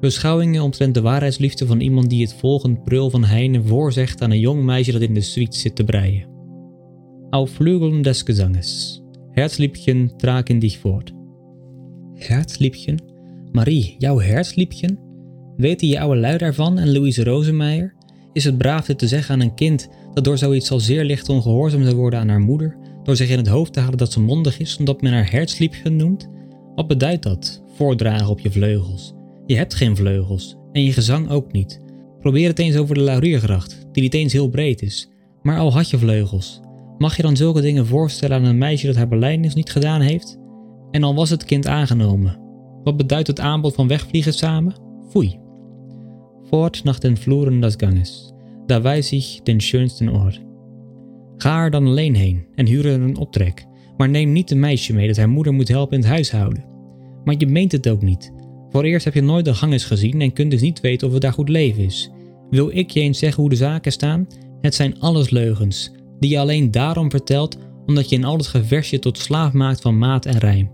Beschouwingen 0.00 0.62
omtrent 0.62 0.94
de 0.94 1.00
waarheidsliefde 1.00 1.66
van 1.66 1.80
iemand 1.80 2.10
die 2.10 2.22
het 2.22 2.34
volgende 2.34 2.80
prul 2.80 3.10
van 3.10 3.24
Heine 3.24 3.62
voorzegt 3.62 4.22
aan 4.22 4.30
een 4.30 4.40
jong 4.40 4.64
meisje 4.64 4.92
dat 4.92 5.00
in 5.00 5.14
de 5.14 5.20
suite 5.20 5.58
zit 5.58 5.76
te 5.76 5.84
breien. 5.84 6.26
Auf 7.30 7.50
Flügeln 7.50 8.02
des 8.02 8.22
Gesanges. 8.22 9.02
Herzliebchen, 9.30 10.16
trag 10.16 10.42
in 10.42 10.58
dich 10.58 10.78
voort. 10.78 11.12
Herzliebchen? 12.14 13.02
Marie, 13.52 13.94
jouw 13.98 14.20
herzliebchen? 14.20 14.98
Weten 15.56 15.88
je 15.88 16.00
oude 16.00 16.20
lui 16.20 16.38
daarvan 16.38 16.78
en 16.78 16.92
Louise 16.92 17.24
Rosemeijer? 17.24 17.94
Is 18.32 18.44
het 18.44 18.58
braaf 18.58 18.86
dit 18.86 18.98
te 18.98 19.08
zeggen 19.08 19.34
aan 19.34 19.40
een 19.40 19.54
kind 19.54 19.88
dat 20.14 20.24
door 20.24 20.38
zoiets 20.38 20.70
al 20.70 20.80
zeer 20.80 21.04
licht 21.04 21.28
ongehoorzaam 21.28 21.82
zou 21.82 21.96
worden 21.96 22.18
aan 22.18 22.28
haar 22.28 22.40
moeder, 22.40 22.76
door 23.02 23.16
zich 23.16 23.30
in 23.30 23.38
het 23.38 23.48
hoofd 23.48 23.72
te 23.72 23.80
halen 23.80 23.98
dat 23.98 24.12
ze 24.12 24.20
mondig 24.20 24.58
is 24.58 24.76
omdat 24.76 25.00
men 25.00 25.12
haar 25.12 25.30
herzliebchen 25.30 25.96
noemt? 25.96 26.28
Wat 26.74 26.86
beduidt 26.86 27.22
dat? 27.22 27.62
Voordragen 27.74 28.28
op 28.28 28.40
je 28.40 28.50
vleugels. 28.50 29.14
Je 29.46 29.56
hebt 29.56 29.74
geen 29.74 29.96
vleugels 29.96 30.56
en 30.72 30.84
je 30.84 30.92
gezang 30.92 31.30
ook 31.30 31.52
niet. 31.52 31.80
Probeer 32.20 32.48
het 32.48 32.58
eens 32.58 32.76
over 32.76 32.94
de 32.94 33.00
Lauriergracht, 33.00 33.86
die 33.92 34.02
niet 34.02 34.14
eens 34.14 34.32
heel 34.32 34.48
breed 34.48 34.82
is. 34.82 35.10
Maar 35.42 35.58
al 35.58 35.72
had 35.72 35.90
je 35.90 35.98
vleugels, 35.98 36.60
mag 36.98 37.16
je 37.16 37.22
dan 37.22 37.36
zulke 37.36 37.60
dingen 37.60 37.86
voorstellen 37.86 38.36
aan 38.36 38.44
een 38.44 38.58
meisje 38.58 38.86
dat 38.86 38.96
haar 38.96 39.08
belijdenis 39.08 39.54
niet 39.54 39.70
gedaan 39.70 40.00
heeft? 40.00 40.38
En 40.90 41.02
al 41.02 41.14
was 41.14 41.30
het 41.30 41.44
kind 41.44 41.66
aangenomen. 41.66 42.38
Wat 42.84 42.96
beduidt 42.96 43.26
het 43.26 43.40
aanbod 43.40 43.74
van 43.74 43.88
wegvliegen 43.88 44.34
samen? 44.34 44.74
Foei. 45.08 45.38
Voort 46.42 46.84
nach 46.84 46.98
den 46.98 47.16
Fluren 47.16 47.60
des 47.60 47.74
Ganges. 47.76 48.32
Daar 48.66 48.82
wijs 48.82 49.12
ik 49.12 49.40
den 49.44 49.60
schönsten 49.60 50.08
Ort. 50.08 50.44
Ga 51.36 51.62
er 51.62 51.70
dan 51.70 51.86
alleen 51.86 52.14
heen 52.14 52.46
en 52.54 52.66
huur 52.66 52.86
er 52.86 53.00
een 53.00 53.16
optrek. 53.16 53.66
Maar 53.96 54.08
neem 54.08 54.32
niet 54.32 54.50
een 54.50 54.60
meisje 54.60 54.92
mee 54.92 55.06
dat 55.06 55.16
haar 55.16 55.28
moeder 55.28 55.52
moet 55.52 55.68
helpen 55.68 55.96
in 55.96 56.00
het 56.02 56.08
huishouden. 56.08 56.64
Maar 57.24 57.34
je 57.38 57.46
meent 57.46 57.72
het 57.72 57.88
ook 57.88 58.02
niet. 58.02 58.32
Voor 58.76 58.84
eerst 58.84 59.04
heb 59.04 59.14
je 59.14 59.22
nooit 59.22 59.44
de 59.44 59.54
ganges 59.54 59.84
gezien 59.84 60.20
en 60.20 60.32
kunt 60.32 60.50
dus 60.50 60.60
niet 60.60 60.80
weten 60.80 61.06
of 61.06 61.12
het 61.12 61.22
daar 61.22 61.32
goed 61.32 61.48
leven 61.48 61.84
is. 61.84 62.10
Wil 62.50 62.70
ik 62.72 62.90
je 62.90 63.00
eens 63.00 63.18
zeggen 63.18 63.40
hoe 63.40 63.50
de 63.50 63.56
zaken 63.56 63.92
staan? 63.92 64.26
Het 64.60 64.74
zijn 64.74 65.00
alles 65.00 65.30
leugens, 65.30 65.92
die 66.18 66.30
je 66.30 66.38
alleen 66.38 66.70
daarom 66.70 67.10
vertelt 67.10 67.58
omdat 67.86 68.08
je 68.08 68.16
in 68.16 68.24
al 68.24 68.36
het 68.36 68.46
gevers 68.46 68.90
je 68.90 68.98
tot 68.98 69.18
slaaf 69.18 69.52
maakt 69.52 69.80
van 69.80 69.98
maat 69.98 70.26
en 70.26 70.38
rijm. 70.38 70.70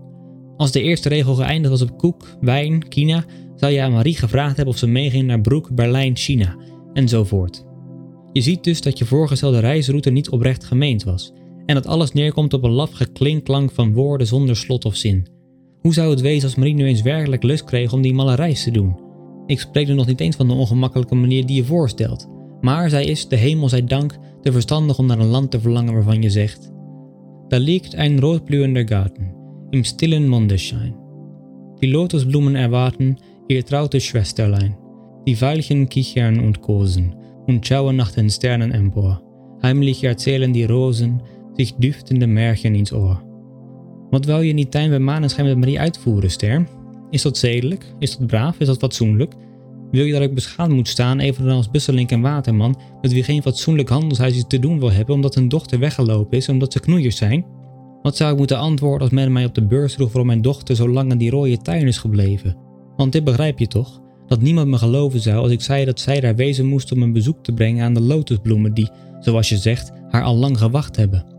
Als 0.57 0.71
de 0.71 0.81
eerste 0.81 1.09
regel 1.09 1.35
geëindigd 1.35 1.79
was 1.79 1.81
op 1.81 1.97
koek, 1.97 2.37
wijn, 2.41 2.87
Kina, 2.87 3.25
zou 3.55 3.71
je 3.71 3.81
aan 3.81 3.91
Marie 3.91 4.17
gevraagd 4.17 4.55
hebben 4.55 4.73
of 4.73 4.79
ze 4.79 4.87
meeging 4.87 5.27
naar 5.27 5.41
Broek, 5.41 5.75
Berlijn, 5.75 6.17
China, 6.17 6.57
enzovoort. 6.93 7.65
Je 8.31 8.41
ziet 8.41 8.63
dus 8.63 8.81
dat 8.81 8.97
je 8.97 9.05
voorgestelde 9.05 9.59
reisroute 9.59 10.09
niet 10.09 10.29
oprecht 10.29 10.63
gemeend 10.63 11.03
was, 11.03 11.33
en 11.65 11.75
dat 11.75 11.87
alles 11.87 12.11
neerkomt 12.11 12.53
op 12.53 12.63
een 12.63 12.71
laf 12.71 12.91
geklinklank 12.91 13.71
van 13.71 13.93
woorden 13.93 14.27
zonder 14.27 14.55
slot 14.55 14.85
of 14.85 14.95
zin. 14.95 15.32
Hoe 15.83 15.93
zou 15.93 16.09
het 16.09 16.21
wezen 16.21 16.43
als 16.43 16.55
Marie 16.55 16.73
nu 16.73 16.85
eens 16.85 17.01
werkelijk 17.01 17.43
lust 17.43 17.63
kreeg 17.63 17.93
om 17.93 18.01
die 18.01 18.13
malle 18.13 18.35
reis 18.35 18.63
te 18.63 18.71
doen? 18.71 18.99
Ik 19.45 19.59
spreek 19.59 19.87
nu 19.87 19.93
nog 19.93 20.05
niet 20.05 20.19
eens 20.19 20.35
van 20.35 20.47
de 20.47 20.53
ongemakkelijke 20.53 21.15
manier 21.15 21.45
die 21.45 21.55
je 21.55 21.63
voorstelt, 21.63 22.27
maar 22.61 22.89
zij 22.89 23.05
is, 23.05 23.27
de 23.27 23.35
hemel 23.35 23.69
zij 23.69 23.85
dank, 23.85 24.17
te 24.41 24.51
verstandig 24.51 24.97
om 24.97 25.05
naar 25.05 25.19
een 25.19 25.27
land 25.27 25.51
te 25.51 25.59
verlangen 25.59 25.93
waarvan 25.93 26.21
je 26.21 26.29
zegt: 26.29 26.71
Daar 27.47 27.59
liegt 27.59 27.95
ein 27.95 28.19
roodblühender 28.19 28.87
Garten, 28.87 29.33
im 29.69 29.83
stillen 29.83 30.27
Mondenschein. 30.27 30.95
Die 31.79 31.91
Lotusblumen 31.91 32.55
erwarten 32.55 33.17
ihr 33.47 33.63
trautes 33.63 34.03
Schwesterlein. 34.03 34.77
Die 35.23 35.37
Veilchen 35.37 35.87
kichern 35.87 36.39
und 36.39 36.59
kosen 36.59 37.15
und 37.45 37.65
schauen 37.65 37.95
nach 37.95 38.11
den 38.11 38.29
Sternen 38.29 38.71
empor. 38.71 39.21
Heimlich 39.61 40.03
erzählen 40.03 40.53
die 40.53 40.65
Rosen 40.65 41.21
zich 41.57 41.73
duftende 41.77 42.27
Märchen 42.27 42.75
ins 42.75 42.93
Ohr. 42.93 43.22
Wat 44.13 44.25
wil 44.25 44.41
je 44.41 44.53
niet 44.53 44.71
tuin 44.71 44.89
bij 44.89 44.99
maneschijn 44.99 45.47
met 45.47 45.57
Marie 45.57 45.79
uitvoeren, 45.79 46.31
Ster? 46.31 46.67
Is 47.09 47.21
dat 47.21 47.37
zedelijk? 47.37 47.85
Is 47.99 48.17
dat 48.17 48.27
braaf? 48.27 48.59
Is 48.59 48.67
dat 48.67 48.77
fatsoenlijk? 48.77 49.33
Wil 49.91 50.05
je 50.05 50.13
dat 50.13 50.21
ik 50.21 50.33
beschaamd 50.33 50.73
moet 50.73 50.87
staan, 50.87 51.19
evenals 51.19 51.55
als 51.55 51.71
Busselink 51.71 52.11
en 52.11 52.21
Waterman, 52.21 52.79
met 53.01 53.13
wie 53.13 53.23
geen 53.23 53.41
fatsoenlijk 53.41 53.89
handelshuis 53.89 54.43
te 54.47 54.59
doen 54.59 54.79
wil 54.79 54.91
hebben 54.91 55.15
omdat 55.15 55.35
hun 55.35 55.47
dochter 55.47 55.79
weggelopen 55.79 56.37
is 56.37 56.49
omdat 56.49 56.73
ze 56.73 56.79
knoeiers 56.79 57.17
zijn? 57.17 57.45
Wat 58.01 58.17
zou 58.17 58.31
ik 58.31 58.37
moeten 58.37 58.57
antwoorden 58.57 59.01
als 59.01 59.09
men 59.09 59.31
mij 59.31 59.45
op 59.45 59.55
de 59.55 59.65
beurs 59.65 59.93
vroeg 59.93 60.07
waarom 60.07 60.27
mijn 60.27 60.41
dochter 60.41 60.75
zo 60.75 60.89
lang 60.89 61.11
in 61.11 61.17
die 61.17 61.29
rode 61.29 61.57
tuin 61.57 61.87
is 61.87 61.97
gebleven? 61.97 62.57
Want 62.95 63.11
dit 63.11 63.23
begrijp 63.23 63.59
je 63.59 63.67
toch? 63.67 64.01
Dat 64.27 64.41
niemand 64.41 64.67
me 64.67 64.77
geloven 64.77 65.19
zou 65.19 65.37
als 65.37 65.51
ik 65.51 65.61
zei 65.61 65.85
dat 65.85 65.99
zij 65.99 66.19
daar 66.19 66.35
wezen 66.35 66.65
moest 66.65 66.91
om 66.91 67.01
een 67.01 67.13
bezoek 67.13 67.43
te 67.43 67.53
brengen 67.53 67.85
aan 67.85 67.93
de 67.93 68.01
lotusbloemen 68.01 68.73
die, 68.73 68.89
zoals 69.19 69.49
je 69.49 69.57
zegt, 69.57 69.91
haar 70.09 70.23
al 70.23 70.35
lang 70.35 70.57
gewacht 70.57 70.95
hebben. 70.95 71.32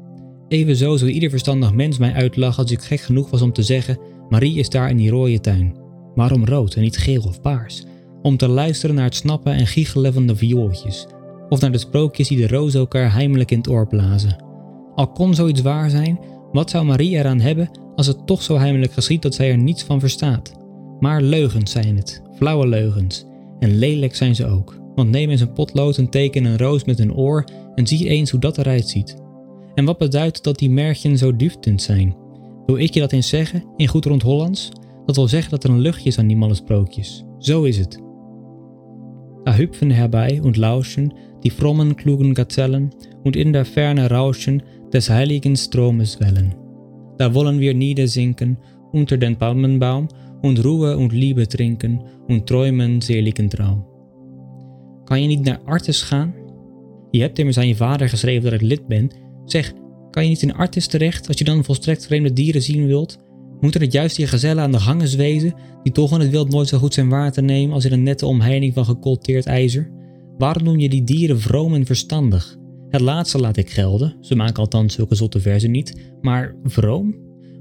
Evenzo 0.54 0.96
zou 0.96 1.10
ieder 1.10 1.30
verstandig 1.30 1.72
mens 1.72 1.98
mij 1.98 2.12
uitlachen 2.12 2.62
als 2.62 2.72
ik 2.72 2.82
gek 2.82 3.00
genoeg 3.00 3.30
was 3.30 3.42
om 3.42 3.52
te 3.52 3.62
zeggen: 3.62 3.98
Marie 4.28 4.58
is 4.58 4.68
daar 4.68 4.90
in 4.90 4.96
die 4.96 5.10
rode 5.10 5.40
tuin. 5.40 5.76
Waarom 6.14 6.44
rood 6.44 6.74
en 6.74 6.82
niet 6.82 6.96
geel 6.96 7.22
of 7.22 7.40
paars? 7.40 7.84
Om 8.22 8.36
te 8.36 8.48
luisteren 8.48 8.94
naar 8.94 9.04
het 9.04 9.14
snappen 9.14 9.52
en 9.52 9.66
giechelen 9.66 10.12
van 10.12 10.26
de 10.26 10.36
viooltjes. 10.36 11.06
Of 11.48 11.60
naar 11.60 11.72
de 11.72 11.78
sprookjes 11.78 12.28
die 12.28 12.38
de 12.38 12.46
rozen 12.46 12.80
elkaar 12.80 13.12
heimelijk 13.12 13.50
in 13.50 13.56
het 13.56 13.68
oor 13.68 13.86
blazen. 13.86 14.44
Al 14.94 15.12
kon 15.12 15.34
zoiets 15.34 15.62
waar 15.62 15.90
zijn, 15.90 16.20
wat 16.52 16.70
zou 16.70 16.84
Marie 16.84 17.16
eraan 17.16 17.40
hebben 17.40 17.70
als 17.96 18.06
het 18.06 18.26
toch 18.26 18.42
zo 18.42 18.58
heimelijk 18.58 18.92
geschiet 18.92 19.22
dat 19.22 19.34
zij 19.34 19.50
er 19.50 19.58
niets 19.58 19.82
van 19.82 20.00
verstaat? 20.00 20.54
Maar 21.00 21.22
leugens 21.22 21.70
zijn 21.70 21.96
het, 21.96 22.22
flauwe 22.36 22.68
leugens. 22.68 23.24
En 23.58 23.78
lelijk 23.78 24.16
zijn 24.16 24.34
ze 24.34 24.46
ook. 24.46 24.80
Want 24.94 25.10
neem 25.10 25.30
eens 25.30 25.40
een 25.40 25.52
potlood 25.52 25.98
en 25.98 26.08
teken 26.08 26.44
een 26.44 26.58
roos 26.58 26.84
met 26.84 26.98
een 26.98 27.14
oor 27.14 27.44
en 27.74 27.86
zie 27.86 28.08
eens 28.08 28.30
hoe 28.30 28.40
dat 28.40 28.58
eruit 28.58 28.88
ziet. 28.88 29.22
En 29.74 29.84
wat 29.84 29.98
beduidt 29.98 30.42
dat 30.42 30.58
die 30.58 30.70
merkjen 30.70 31.18
zo 31.18 31.36
duftend 31.36 31.82
zijn? 31.82 32.16
Wil 32.66 32.78
ik 32.78 32.94
je 32.94 33.00
dat 33.00 33.12
eens 33.12 33.28
zeggen, 33.28 33.64
in 33.76 33.88
goed 33.88 34.04
rond 34.04 34.22
Hollands? 34.22 34.70
Dat 35.06 35.16
wil 35.16 35.28
zeggen 35.28 35.50
dat 35.50 35.64
er 35.64 35.70
een 35.70 35.80
luchtje 35.80 36.08
is 36.08 36.18
aan 36.18 36.26
die 36.26 36.36
malle 36.36 36.54
sprookjes. 36.54 37.24
Zo 37.38 37.62
is 37.62 37.78
het. 37.78 38.02
Da 39.44 39.56
hüpfen 39.56 39.90
herbei 39.90 40.40
und 40.42 40.56
lauschen 40.56 41.12
die 41.40 41.50
frommen 41.50 41.94
klugen 41.94 42.34
Gazellen 42.34 42.90
und 43.22 43.36
in 43.36 43.52
der 43.52 43.64
Ferne 43.64 44.08
rauschen 44.08 44.62
des 44.90 45.08
heiligen 45.08 45.56
Stromes 45.56 46.18
Wellen. 46.18 46.54
Da 47.16 47.34
wollen 47.34 47.58
wir 47.58 47.74
niedersinken 47.74 48.58
unter 48.92 49.18
den 49.18 49.36
Palmenbaum 49.36 50.08
und 50.42 50.64
Ruhe 50.64 50.96
und 50.96 51.12
Liebe 51.12 51.46
trinken 51.46 52.00
und 52.28 52.46
träumen 52.46 53.00
seligen 53.00 53.50
Traum. 53.50 53.84
Kan 55.04 55.22
je 55.22 55.26
niet 55.26 55.44
naar 55.44 55.60
Artes 55.64 56.02
gaan? 56.02 56.34
Je 57.10 57.20
hebt 57.20 57.38
immers 57.38 57.58
aan 57.58 57.68
je 57.68 57.76
vader 57.76 58.08
geschreven 58.08 58.42
dat 58.42 58.52
ik 58.52 58.60
lid 58.60 58.86
ben 58.86 59.10
Zeg, 59.44 59.72
kan 60.10 60.22
je 60.22 60.28
niet 60.28 60.42
in 60.42 60.54
Artis 60.54 60.86
terecht 60.86 61.28
als 61.28 61.38
je 61.38 61.44
dan 61.44 61.64
volstrekt 61.64 62.06
vreemde 62.06 62.32
dieren 62.32 62.62
zien 62.62 62.86
wilt? 62.86 63.18
Moeten 63.60 63.80
het 63.80 63.92
juist 63.92 64.16
die 64.16 64.26
gezellen 64.26 64.62
aan 64.62 64.72
de 64.72 64.80
gangen 64.80 65.16
wezen, 65.16 65.54
die 65.82 65.92
toch 65.92 66.12
in 66.12 66.20
het 66.20 66.30
wild 66.30 66.50
nooit 66.50 66.68
zo 66.68 66.78
goed 66.78 66.94
zijn 66.94 67.08
waar 67.08 67.32
te 67.32 67.42
nemen 67.42 67.74
als 67.74 67.84
in 67.84 67.92
een 67.92 68.02
nette 68.02 68.26
omheining 68.26 68.74
van 68.74 68.84
gecolteerd 68.84 69.46
ijzer? 69.46 69.90
Waarom 70.38 70.64
noem 70.64 70.78
je 70.78 70.88
die 70.88 71.04
dieren 71.04 71.40
vroom 71.40 71.74
en 71.74 71.86
verstandig? 71.86 72.56
Het 72.88 73.00
laatste 73.00 73.38
laat 73.38 73.56
ik 73.56 73.70
gelden, 73.70 74.16
ze 74.20 74.34
maken 74.34 74.62
althans 74.62 74.94
zulke 74.94 75.14
zotte 75.14 75.40
verzen 75.40 75.70
niet, 75.70 76.12
maar 76.20 76.54
vroom? 76.64 77.14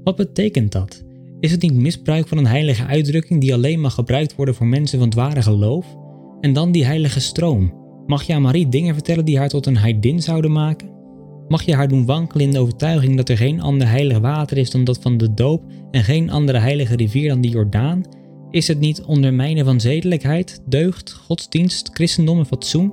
Wat 0.04 0.16
betekent 0.16 0.72
dat? 0.72 1.04
Is 1.40 1.50
het 1.50 1.62
niet 1.62 1.74
misbruik 1.74 2.28
van 2.28 2.38
een 2.38 2.46
heilige 2.46 2.84
uitdrukking 2.84 3.40
die 3.40 3.54
alleen 3.54 3.80
mag 3.80 3.94
gebruikt 3.94 4.34
worden 4.34 4.54
voor 4.54 4.66
mensen 4.66 4.98
van 4.98 5.08
het 5.08 5.16
ware 5.16 5.42
geloof? 5.42 5.86
En 6.40 6.52
dan 6.52 6.72
die 6.72 6.84
heilige 6.84 7.20
stroom. 7.20 7.74
Mag 8.06 8.22
je 8.22 8.34
aan 8.34 8.42
Marie 8.42 8.68
dingen 8.68 8.94
vertellen 8.94 9.24
die 9.24 9.38
haar 9.38 9.48
tot 9.48 9.66
een 9.66 9.76
heidin 9.76 10.22
zouden 10.22 10.52
maken? 10.52 10.93
Mag 11.48 11.62
je 11.62 11.74
haar 11.74 11.88
doen 11.88 12.06
wankelen 12.06 12.46
in 12.46 12.52
de 12.52 12.58
overtuiging 12.58 13.16
dat 13.16 13.28
er 13.28 13.36
geen 13.36 13.60
ander 13.60 13.88
heilig 13.88 14.18
water 14.18 14.56
is 14.56 14.70
dan 14.70 14.84
dat 14.84 14.98
van 15.00 15.16
de 15.16 15.34
doop 15.34 15.62
en 15.90 16.04
geen 16.04 16.30
andere 16.30 16.58
heilige 16.58 16.96
rivier 16.96 17.28
dan 17.28 17.40
de 17.40 17.48
Jordaan? 17.48 18.02
Is 18.50 18.68
het 18.68 18.80
niet 18.80 19.02
ondermijnen 19.02 19.64
van 19.64 19.80
zedelijkheid, 19.80 20.62
deugd, 20.66 21.12
godsdienst, 21.12 21.90
christendom 21.92 22.38
en 22.38 22.46
fatsoen? 22.46 22.92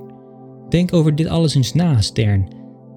Denk 0.68 0.92
over 0.92 1.14
dit 1.14 1.26
alles 1.26 1.54
eens 1.54 1.74
na, 1.74 2.00
Stern. 2.00 2.48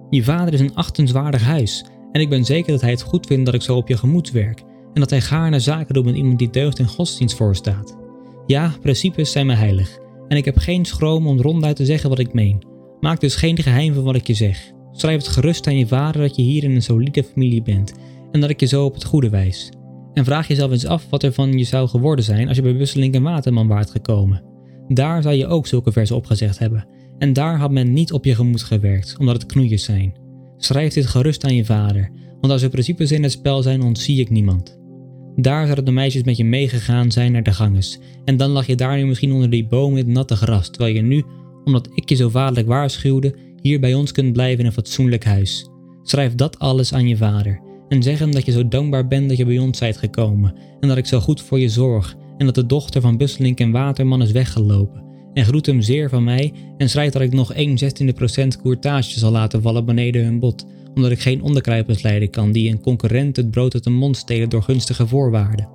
Je 0.09 0.23
vader 0.23 0.53
is 0.53 0.59
een 0.59 0.75
achtenswaardig 0.75 1.43
huis 1.43 1.85
en 2.11 2.21
ik 2.21 2.29
ben 2.29 2.45
zeker 2.45 2.71
dat 2.71 2.81
hij 2.81 2.91
het 2.91 3.01
goed 3.01 3.27
vindt 3.27 3.45
dat 3.45 3.53
ik 3.53 3.61
zo 3.61 3.75
op 3.75 3.87
je 3.87 3.97
gemoed 3.97 4.31
werk 4.31 4.59
en 4.93 5.01
dat 5.01 5.09
hij 5.09 5.21
gaarne 5.21 5.59
zaken 5.59 5.93
doet 5.93 6.05
met 6.05 6.15
iemand 6.15 6.39
die 6.39 6.49
deugd 6.49 6.79
en 6.79 6.87
godsdienst 6.87 7.35
voorstaat. 7.35 7.97
Ja, 8.45 8.73
principes 8.81 9.31
zijn 9.31 9.45
me 9.45 9.53
heilig 9.53 9.97
en 10.27 10.37
ik 10.37 10.45
heb 10.45 10.57
geen 10.57 10.85
schroom 10.85 11.27
om 11.27 11.41
ronduit 11.41 11.75
te 11.75 11.85
zeggen 11.85 12.09
wat 12.09 12.19
ik 12.19 12.33
meen. 12.33 12.63
Maak 12.99 13.19
dus 13.19 13.35
geen 13.35 13.57
geheim 13.57 13.93
van 13.93 14.03
wat 14.03 14.15
ik 14.15 14.27
je 14.27 14.33
zeg. 14.33 14.73
Schrijf 14.95 15.17
het 15.17 15.27
gerust 15.27 15.67
aan 15.67 15.77
je 15.77 15.87
vader 15.87 16.21
dat 16.21 16.35
je 16.35 16.41
hier 16.41 16.63
in 16.63 16.71
een 16.71 16.81
solide 16.81 17.23
familie 17.23 17.61
bent 17.61 17.93
en 18.31 18.41
dat 18.41 18.49
ik 18.49 18.59
je 18.59 18.65
zo 18.65 18.85
op 18.85 18.93
het 18.93 19.03
goede 19.03 19.29
wijs. 19.29 19.71
En 20.13 20.25
vraag 20.25 20.47
jezelf 20.47 20.71
eens 20.71 20.85
af 20.85 21.07
wat 21.09 21.23
er 21.23 21.33
van 21.33 21.57
je 21.57 21.63
zou 21.63 21.87
geworden 21.87 22.25
zijn 22.25 22.47
als 22.47 22.57
je 22.57 22.63
bij 22.63 22.77
Busseling 22.77 23.15
en 23.15 23.23
Waterman 23.23 23.67
waart 23.67 23.91
gekomen. 23.91 24.43
Daar 24.87 25.21
zou 25.21 25.35
je 25.35 25.47
ook 25.47 25.67
zulke 25.67 25.91
versen 25.91 26.15
opgezegd 26.15 26.59
hebben. 26.59 26.87
En 27.17 27.33
daar 27.33 27.57
had 27.57 27.71
men 27.71 27.93
niet 27.93 28.11
op 28.11 28.25
je 28.25 28.35
gemoed 28.35 28.63
gewerkt, 28.63 29.15
omdat 29.19 29.35
het 29.35 29.45
knoeien 29.45 29.79
zijn. 29.79 30.13
Schrijf 30.57 30.93
dit 30.93 31.05
gerust 31.05 31.43
aan 31.43 31.55
je 31.55 31.65
vader, 31.65 32.11
want 32.39 32.53
als 32.53 32.61
er 32.61 32.69
principes 32.69 33.11
in 33.11 33.23
het 33.23 33.31
spel 33.31 33.61
zijn, 33.61 33.81
ontzie 33.81 34.19
ik 34.19 34.29
niemand. 34.29 34.79
Daar 35.35 35.63
zouden 35.63 35.85
de 35.85 35.91
meisjes 35.91 36.23
met 36.23 36.37
je 36.37 36.45
meegegaan 36.45 37.11
zijn 37.11 37.31
naar 37.31 37.43
de 37.43 37.53
ganges, 37.53 37.99
en 38.25 38.37
dan 38.37 38.49
lag 38.49 38.67
je 38.67 38.75
daar 38.75 38.97
nu 38.97 39.05
misschien 39.05 39.31
onder 39.31 39.49
die 39.49 39.67
boom 39.67 39.91
in 39.91 39.97
het 39.97 40.07
natte 40.07 40.35
gras, 40.35 40.69
terwijl 40.69 40.95
je 40.95 41.01
nu, 41.01 41.23
omdat 41.63 41.89
ik 41.93 42.09
je 42.09 42.15
zo 42.15 42.29
vaderlijk 42.29 42.67
waarschuwde, 42.67 43.35
hier 43.65 43.79
bij 43.79 43.93
ons 43.93 44.11
kunt 44.11 44.33
blijven 44.33 44.59
in 44.59 44.65
een 44.65 44.71
fatsoenlijk 44.71 45.23
huis. 45.23 45.69
Schrijf 46.03 46.35
dat 46.35 46.59
alles 46.59 46.93
aan 46.93 47.07
je 47.07 47.17
vader 47.17 47.61
en 47.89 48.03
zeg 48.03 48.19
hem 48.19 48.31
dat 48.31 48.45
je 48.45 48.51
zo 48.51 48.67
dankbaar 48.67 49.07
bent 49.07 49.29
dat 49.29 49.37
je 49.37 49.45
bij 49.45 49.59
ons 49.59 49.77
zijt 49.77 49.97
gekomen 49.97 50.55
en 50.79 50.87
dat 50.87 50.97
ik 50.97 51.05
zo 51.05 51.19
goed 51.19 51.41
voor 51.41 51.59
je 51.59 51.69
zorg 51.69 52.15
en 52.37 52.45
dat 52.45 52.55
de 52.55 52.65
dochter 52.65 53.01
van 53.01 53.17
Busselink 53.17 53.59
en 53.59 53.71
Waterman 53.71 54.21
is 54.21 54.31
weggelopen. 54.31 55.03
En 55.33 55.45
groet 55.45 55.65
hem 55.65 55.81
zeer 55.81 56.09
van 56.09 56.23
mij 56.23 56.53
en 56.77 56.89
schrijf 56.89 57.11
dat 57.11 57.21
ik 57.21 57.33
nog 57.33 57.53
1 57.53 57.77
16 57.77 58.13
procent 58.13 58.61
courtage 58.61 59.19
zal 59.19 59.31
laten 59.31 59.61
vallen 59.61 59.85
beneden 59.85 60.23
hun 60.23 60.39
bod, 60.39 60.65
omdat 60.95 61.11
ik 61.11 61.19
geen 61.19 61.41
onderkruipers 61.41 62.01
leiden 62.01 62.29
kan 62.29 62.51
die 62.51 62.71
een 62.71 62.81
concurrent 62.81 63.35
het 63.35 63.51
brood 63.51 63.73
uit 63.73 63.83
de 63.83 63.89
mond 63.89 64.17
stelen 64.17 64.49
door 64.49 64.63
gunstige 64.63 65.07
voorwaarden. 65.07 65.69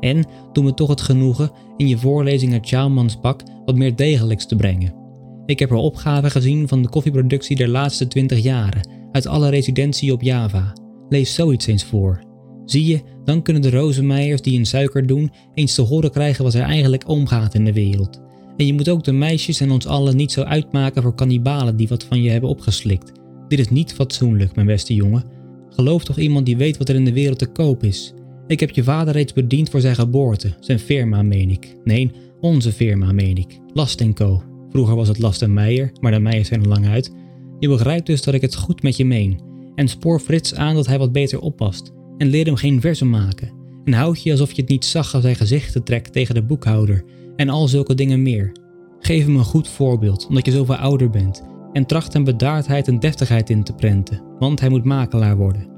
En 0.00 0.24
doe 0.52 0.64
me 0.64 0.74
toch 0.74 0.88
het 0.88 1.00
genoegen 1.00 1.50
in 1.76 1.88
je 1.88 1.98
voorlezing 1.98 2.52
uit 2.52 2.66
Sjaalmans 2.66 3.16
pak 3.16 3.42
wat 3.64 3.76
meer 3.76 3.96
degelijks 3.96 4.46
te 4.46 4.56
brengen. 4.56 5.05
Ik 5.46 5.58
heb 5.58 5.70
er 5.70 5.76
opgaven 5.76 6.30
gezien 6.30 6.68
van 6.68 6.82
de 6.82 6.88
koffieproductie 6.88 7.56
der 7.56 7.68
laatste 7.68 8.08
20 8.08 8.38
jaren, 8.38 8.88
uit 9.12 9.26
alle 9.26 9.48
residentie 9.48 10.12
op 10.12 10.22
Java. 10.22 10.72
Lees 11.08 11.34
zoiets 11.34 11.66
eens 11.66 11.84
voor. 11.84 12.24
Zie 12.64 12.86
je, 12.86 13.00
dan 13.24 13.42
kunnen 13.42 13.62
de 13.62 13.70
rozenmeijers 13.70 14.42
die 14.42 14.58
een 14.58 14.66
suiker 14.66 15.06
doen 15.06 15.32
eens 15.54 15.74
te 15.74 15.82
horen 15.82 16.10
krijgen 16.10 16.44
wat 16.44 16.54
er 16.54 16.62
eigenlijk 16.62 17.08
omgaat 17.08 17.54
in 17.54 17.64
de 17.64 17.72
wereld. 17.72 18.20
En 18.56 18.66
je 18.66 18.72
moet 18.74 18.88
ook 18.88 19.04
de 19.04 19.12
meisjes 19.12 19.60
en 19.60 19.70
ons 19.70 19.86
allen 19.86 20.16
niet 20.16 20.32
zo 20.32 20.42
uitmaken 20.42 21.02
voor 21.02 21.14
kannibalen 21.14 21.76
die 21.76 21.88
wat 21.88 22.04
van 22.04 22.22
je 22.22 22.30
hebben 22.30 22.50
opgeslikt. 22.50 23.12
Dit 23.48 23.58
is 23.58 23.68
niet 23.68 23.94
fatsoenlijk, 23.94 24.54
mijn 24.54 24.66
beste 24.66 24.94
jongen. 24.94 25.24
Geloof 25.70 26.04
toch 26.04 26.18
iemand 26.18 26.46
die 26.46 26.56
weet 26.56 26.76
wat 26.76 26.88
er 26.88 26.94
in 26.94 27.04
de 27.04 27.12
wereld 27.12 27.38
te 27.38 27.46
koop 27.46 27.82
is. 27.82 28.14
Ik 28.46 28.60
heb 28.60 28.70
je 28.70 28.84
vader 28.84 29.12
reeds 29.12 29.32
bediend 29.32 29.70
voor 29.70 29.80
zijn 29.80 29.94
geboorte, 29.94 30.54
zijn 30.60 30.78
firma 30.78 31.22
meen 31.22 31.50
ik. 31.50 31.76
Nee, 31.84 32.10
onze 32.40 32.72
firma 32.72 33.12
meen 33.12 33.36
ik. 33.36 33.58
Last 33.72 34.12
Co. 34.12 34.55
Vroeger 34.76 34.96
was 34.96 35.08
het 35.08 35.18
Last 35.18 35.46
Meijer, 35.46 35.92
maar 36.00 36.12
de 36.12 36.18
Meijers 36.18 36.48
zijn 36.48 36.62
er 36.62 36.68
lang 36.68 36.86
uit. 36.86 37.14
Je 37.58 37.68
begrijpt 37.68 38.06
dus 38.06 38.22
dat 38.22 38.34
ik 38.34 38.40
het 38.40 38.54
goed 38.54 38.82
met 38.82 38.96
je 38.96 39.04
meen. 39.04 39.40
En 39.74 39.88
spoor 39.88 40.20
Frits 40.20 40.54
aan 40.54 40.74
dat 40.74 40.86
hij 40.86 40.98
wat 40.98 41.12
beter 41.12 41.40
oppast. 41.40 41.92
En 42.18 42.26
leer 42.26 42.44
hem 42.44 42.56
geen 42.56 42.80
verzen 42.80 43.10
maken. 43.10 43.52
En 43.84 43.92
houd 43.92 44.22
je 44.22 44.30
alsof 44.30 44.52
je 44.52 44.60
het 44.60 44.70
niet 44.70 44.84
zag 44.84 45.14
als 45.14 45.22
hij 45.22 45.34
gezichten 45.34 45.84
trekt 45.84 46.12
tegen 46.12 46.34
de 46.34 46.42
boekhouder. 46.42 47.04
En 47.36 47.48
al 47.48 47.68
zulke 47.68 47.94
dingen 47.94 48.22
meer. 48.22 48.52
Geef 48.98 49.24
hem 49.24 49.36
een 49.36 49.44
goed 49.44 49.68
voorbeeld, 49.68 50.26
omdat 50.26 50.46
je 50.46 50.52
zoveel 50.52 50.76
ouder 50.76 51.10
bent. 51.10 51.42
En 51.72 51.86
tracht 51.86 52.12
hem 52.12 52.24
bedaardheid 52.24 52.88
en 52.88 52.98
deftigheid 52.98 53.50
in 53.50 53.64
te 53.64 53.72
prenten, 53.72 54.22
want 54.38 54.60
hij 54.60 54.68
moet 54.68 54.84
makelaar 54.84 55.36
worden. 55.36 55.68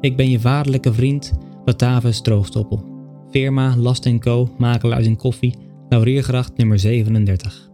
Ik 0.00 0.16
ben 0.16 0.30
je 0.30 0.40
vaderlijke 0.40 0.92
vriend, 0.92 1.32
Batavus 1.64 2.20
Troostoppel. 2.20 2.84
Firma 3.30 3.76
Last 3.76 4.18
Co, 4.18 4.48
makelaars 4.56 5.06
in 5.06 5.16
koffie, 5.16 5.54
Lauriergracht 5.88 6.56
nummer 6.56 6.78
37. 6.78 7.67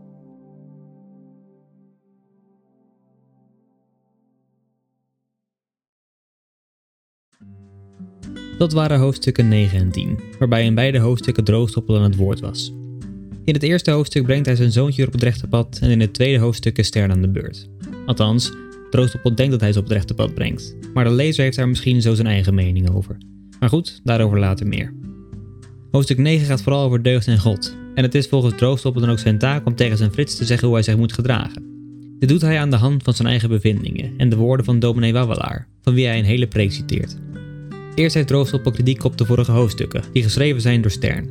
Dat 8.58 8.72
waren 8.72 8.98
hoofdstukken 8.98 9.48
9 9.48 9.78
en 9.78 9.90
10, 9.90 10.18
waarbij 10.38 10.64
in 10.64 10.74
beide 10.74 10.98
hoofdstukken 10.98 11.44
Droogstoppel 11.44 11.96
aan 11.96 12.02
het 12.02 12.16
woord 12.16 12.40
was. 12.40 12.72
In 13.44 13.54
het 13.54 13.62
eerste 13.62 13.90
hoofdstuk 13.90 14.22
brengt 14.22 14.46
hij 14.46 14.56
zijn 14.56 14.72
zoontje 14.72 15.06
op 15.06 15.12
het 15.12 15.22
rechte 15.22 15.46
pad 15.46 15.78
en 15.80 15.90
in 15.90 16.00
het 16.00 16.14
tweede 16.14 16.38
hoofdstuk 16.38 16.78
is 16.78 16.86
Stern 16.86 17.10
aan 17.10 17.20
de 17.20 17.28
beurt. 17.28 17.68
Althans, 18.06 18.52
Droogstoppel 18.90 19.34
denkt 19.34 19.52
dat 19.52 19.60
hij 19.60 19.72
ze 19.72 19.78
op 19.78 19.84
het 19.84 19.92
rechte 19.92 20.14
pad 20.14 20.34
brengt, 20.34 20.76
maar 20.94 21.04
de 21.04 21.10
lezer 21.10 21.44
heeft 21.44 21.56
daar 21.56 21.68
misschien 21.68 22.02
zo 22.02 22.14
zijn 22.14 22.26
eigen 22.26 22.54
mening 22.54 22.90
over. 22.90 23.16
Maar 23.60 23.68
goed, 23.68 24.00
daarover 24.04 24.38
later 24.38 24.66
meer. 24.66 24.94
Hoofdstuk 25.90 26.18
9 26.18 26.46
gaat 26.46 26.62
vooral 26.62 26.84
over 26.84 27.02
deugd 27.02 27.26
en 27.26 27.38
God, 27.38 27.76
en 27.94 28.02
het 28.02 28.14
is 28.14 28.26
volgens 28.26 28.54
Droogstoppel 28.56 29.00
dan 29.00 29.10
ook 29.10 29.18
zijn 29.18 29.38
taak 29.38 29.66
om 29.66 29.74
tegen 29.74 29.96
zijn 29.96 30.12
Frits 30.12 30.36
te 30.36 30.44
zeggen 30.44 30.66
hoe 30.66 30.76
hij 30.76 30.84
zich 30.84 30.96
moet 30.96 31.12
gedragen. 31.12 31.72
Dit 32.18 32.28
doet 32.28 32.40
hij 32.40 32.60
aan 32.60 32.70
de 32.70 32.76
hand 32.76 33.02
van 33.02 33.14
zijn 33.14 33.28
eigen 33.28 33.48
bevindingen 33.48 34.12
en 34.16 34.28
de 34.28 34.36
woorden 34.36 34.64
van 34.64 34.78
dominee 34.78 35.12
Wawelaar, 35.12 35.68
van 35.82 35.94
wie 35.94 36.06
hij 36.06 36.18
een 36.18 36.24
hele 36.24 36.46
preek 36.46 36.72
citeert. 36.72 37.16
Eerst 37.94 38.14
heeft 38.14 38.26
Droogstoppel 38.26 38.72
kritiek 38.72 39.04
op 39.04 39.18
de 39.18 39.24
vorige 39.24 39.52
hoofdstukken, 39.52 40.02
die 40.12 40.22
geschreven 40.22 40.60
zijn 40.60 40.80
door 40.80 40.90
Stern. 40.90 41.28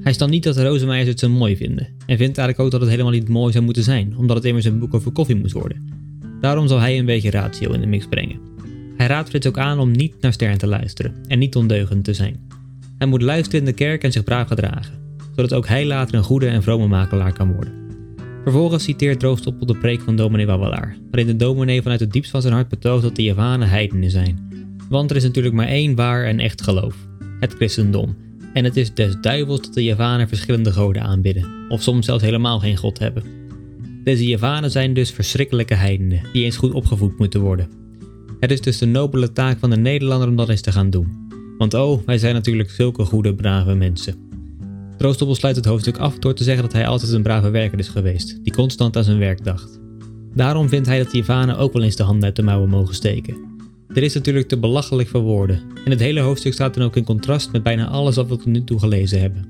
Hij 0.00 0.12
stelt 0.12 0.30
niet 0.30 0.42
dat 0.42 0.54
de 0.54 0.64
Rozemeijers 0.64 1.08
het 1.08 1.18
zo 1.18 1.28
mooi 1.28 1.56
vinden, 1.56 1.88
en 2.06 2.16
vindt 2.16 2.38
eigenlijk 2.38 2.58
ook 2.58 2.70
dat 2.70 2.80
het 2.80 2.90
helemaal 2.90 3.12
niet 3.12 3.28
mooi 3.28 3.52
zou 3.52 3.64
moeten 3.64 3.82
zijn, 3.82 4.16
omdat 4.16 4.36
het 4.36 4.44
immers 4.44 4.64
een 4.64 4.78
boek 4.78 4.94
over 4.94 5.12
koffie 5.12 5.36
moet 5.36 5.52
worden. 5.52 5.88
Daarom 6.40 6.68
zal 6.68 6.78
hij 6.78 6.98
een 6.98 7.04
beetje 7.04 7.30
ratio 7.30 7.72
in 7.72 7.80
de 7.80 7.86
mix 7.86 8.06
brengen. 8.06 8.40
Hij 8.96 9.06
raadt 9.06 9.28
Frits 9.28 9.46
ook 9.46 9.58
aan 9.58 9.78
om 9.78 9.90
niet 9.90 10.14
naar 10.20 10.32
Stern 10.32 10.58
te 10.58 10.66
luisteren 10.66 11.14
en 11.26 11.38
niet 11.38 11.56
ondeugend 11.56 12.04
te 12.04 12.14
zijn. 12.14 12.40
Hij 12.98 13.06
moet 13.06 13.22
luisteren 13.22 13.60
in 13.60 13.66
de 13.66 13.72
kerk 13.72 14.02
en 14.02 14.12
zich 14.12 14.24
braaf 14.24 14.48
gedragen, 14.48 14.94
zodat 15.36 15.54
ook 15.54 15.66
hij 15.66 15.86
later 15.86 16.14
een 16.14 16.22
goede 16.22 16.46
en 16.46 16.62
vrome 16.62 16.86
makelaar 16.86 17.32
kan 17.32 17.52
worden. 17.52 17.72
Vervolgens 18.42 18.84
citeert 18.84 19.20
Droogstoppel 19.20 19.66
de 19.66 19.78
preek 19.78 20.00
van 20.00 20.16
dominee 20.16 20.46
Wawelaar, 20.46 20.96
waarin 21.10 21.26
de 21.26 21.36
dominee 21.36 21.82
vanuit 21.82 22.00
het 22.00 22.12
diepst 22.12 22.30
van 22.30 22.42
zijn 22.42 22.54
hart 22.54 22.68
betoogt 22.68 23.02
dat 23.02 23.16
de 23.16 23.22
Javanen 23.22 23.68
heidenen 23.68 24.10
zijn 24.10 24.50
want 24.92 25.10
er 25.10 25.16
is 25.16 25.22
natuurlijk 25.22 25.54
maar 25.54 25.66
één 25.66 25.94
waar 25.94 26.24
en 26.24 26.40
echt 26.40 26.62
geloof: 26.62 26.94
het 27.40 27.54
christendom. 27.54 28.16
En 28.52 28.64
het 28.64 28.76
is 28.76 28.94
des 28.94 29.16
duivels 29.20 29.60
dat 29.62 29.74
de 29.74 29.84
Javanen 29.84 30.28
verschillende 30.28 30.72
goden 30.72 31.02
aanbidden, 31.02 31.48
of 31.68 31.82
soms 31.82 32.06
zelfs 32.06 32.22
helemaal 32.22 32.58
geen 32.58 32.76
god 32.76 32.98
hebben. 32.98 33.22
Deze 34.04 34.26
Javanen 34.26 34.70
zijn 34.70 34.94
dus 34.94 35.10
verschrikkelijke 35.10 35.74
heidenen, 35.74 36.20
die 36.32 36.44
eens 36.44 36.56
goed 36.56 36.72
opgevoed 36.72 37.18
moeten 37.18 37.40
worden. 37.40 37.68
Het 38.40 38.50
is 38.50 38.60
dus 38.60 38.78
de 38.78 38.86
nobele 38.86 39.32
taak 39.32 39.58
van 39.58 39.70
de 39.70 39.76
Nederlander 39.76 40.28
om 40.28 40.36
dat 40.36 40.48
eens 40.48 40.60
te 40.60 40.72
gaan 40.72 40.90
doen. 40.90 41.28
Want 41.58 41.74
oh, 41.74 42.06
wij 42.06 42.18
zijn 42.18 42.34
natuurlijk 42.34 42.70
zulke 42.70 43.04
goede, 43.04 43.34
brave 43.34 43.74
mensen. 43.74 44.14
Troostoppel 44.98 45.36
sluit 45.36 45.56
het 45.56 45.64
hoofdstuk 45.64 45.96
af 45.96 46.18
door 46.18 46.34
te 46.34 46.44
zeggen 46.44 46.62
dat 46.62 46.72
hij 46.72 46.86
altijd 46.86 47.12
een 47.12 47.22
brave 47.22 47.50
werker 47.50 47.78
is 47.78 47.88
geweest, 47.88 48.38
die 48.42 48.52
constant 48.52 48.96
aan 48.96 49.04
zijn 49.04 49.18
werk 49.18 49.44
dacht. 49.44 49.80
Daarom 50.34 50.68
vindt 50.68 50.86
hij 50.86 50.98
dat 50.98 51.10
de 51.10 51.16
Javanen 51.16 51.58
ook 51.58 51.72
wel 51.72 51.82
eens 51.82 51.96
de 51.96 52.02
handen 52.02 52.24
uit 52.24 52.36
de 52.36 52.42
mouwen 52.42 52.68
mogen 52.68 52.94
steken. 52.94 53.51
Dit 53.92 54.02
is 54.02 54.14
natuurlijk 54.14 54.48
te 54.48 54.58
belachelijk 54.58 55.08
voor 55.08 55.20
woorden, 55.20 55.62
en 55.84 55.90
het 55.90 56.00
hele 56.00 56.20
hoofdstuk 56.20 56.52
staat 56.52 56.74
dan 56.74 56.84
ook 56.84 56.96
in 56.96 57.04
contrast 57.04 57.52
met 57.52 57.62
bijna 57.62 57.86
alles 57.86 58.16
wat 58.16 58.28
we 58.28 58.36
tot 58.36 58.46
nu 58.46 58.64
toe 58.64 58.78
gelezen 58.78 59.20
hebben. 59.20 59.46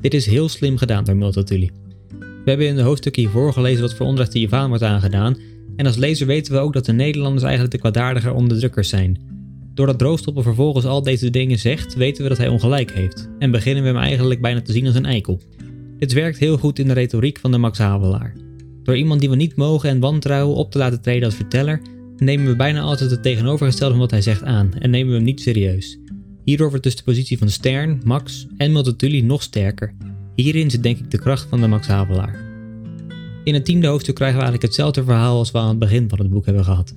Dit 0.00 0.14
is 0.14 0.26
heel 0.26 0.48
slim 0.48 0.76
gedaan 0.76 1.04
door 1.04 1.16
Multatuli. 1.16 1.70
We 2.18 2.50
hebben 2.50 2.66
in 2.66 2.76
de 2.76 2.82
hoofdstukken 2.82 3.22
hiervoor 3.22 3.52
gelezen 3.52 3.80
wat 3.80 3.94
voor 3.94 4.06
onrecht 4.06 4.32
de 4.32 4.40
Javaan 4.40 4.68
wordt 4.68 4.82
aangedaan, 4.82 5.36
en 5.76 5.86
als 5.86 5.96
lezer 5.96 6.26
weten 6.26 6.52
we 6.52 6.58
ook 6.58 6.72
dat 6.72 6.84
de 6.84 6.92
Nederlanders 6.92 7.42
eigenlijk 7.42 7.72
de 7.72 7.80
kwaadaardige 7.80 8.32
onderdrukkers 8.32 8.88
zijn. 8.88 9.18
Doordat 9.74 9.98
Droogstoppel 9.98 10.42
vervolgens 10.42 10.84
al 10.84 11.02
deze 11.02 11.30
dingen 11.30 11.58
zegt, 11.58 11.94
weten 11.94 12.22
we 12.22 12.28
dat 12.28 12.38
hij 12.38 12.48
ongelijk 12.48 12.92
heeft, 12.92 13.28
en 13.38 13.50
beginnen 13.50 13.82
we 13.82 13.88
hem 13.88 13.98
eigenlijk 13.98 14.40
bijna 14.40 14.62
te 14.62 14.72
zien 14.72 14.86
als 14.86 14.94
een 14.94 15.06
eikel. 15.06 15.40
Dit 15.98 16.12
werkt 16.12 16.38
heel 16.38 16.58
goed 16.58 16.78
in 16.78 16.86
de 16.86 16.94
retoriek 16.94 17.38
van 17.38 17.50
de 17.50 17.58
Max 17.58 17.78
Havelaar. 17.78 18.36
Door 18.82 18.96
iemand 18.96 19.20
die 19.20 19.30
we 19.30 19.36
niet 19.36 19.56
mogen 19.56 19.88
en 19.88 20.00
wantrouwen 20.00 20.56
op 20.56 20.70
te 20.70 20.78
laten 20.78 21.00
treden 21.02 21.24
als 21.24 21.34
verteller, 21.34 21.80
nemen 22.20 22.46
we 22.46 22.56
bijna 22.56 22.80
altijd 22.80 23.10
het 23.10 23.22
tegenovergestelde 23.22 23.92
van 23.92 24.02
wat 24.02 24.10
hij 24.10 24.22
zegt 24.22 24.42
aan 24.42 24.74
en 24.78 24.90
nemen 24.90 25.08
we 25.08 25.14
hem 25.14 25.24
niet 25.24 25.40
serieus. 25.40 25.98
Hierdoor 26.44 26.68
wordt 26.68 26.84
dus 26.84 26.96
de 26.96 27.02
positie 27.02 27.38
van 27.38 27.50
Stern, 27.50 28.00
Max 28.04 28.46
en 28.56 28.72
Multatuli 28.72 29.22
nog 29.22 29.42
sterker. 29.42 29.94
Hierin 30.34 30.70
zit 30.70 30.82
denk 30.82 30.98
ik 30.98 31.10
de 31.10 31.18
kracht 31.18 31.46
van 31.48 31.60
de 31.60 31.66
Max 31.66 31.86
Havelaar. 31.86 32.48
In 33.44 33.54
het 33.54 33.64
tiende 33.64 33.86
hoofdstuk 33.86 34.14
krijgen 34.14 34.38
we 34.38 34.44
eigenlijk 34.44 34.72
hetzelfde 34.72 35.04
verhaal 35.04 35.38
als 35.38 35.50
we 35.50 35.58
aan 35.58 35.68
het 35.68 35.78
begin 35.78 36.08
van 36.08 36.18
het 36.18 36.30
boek 36.30 36.44
hebben 36.44 36.64
gehad. 36.64 36.96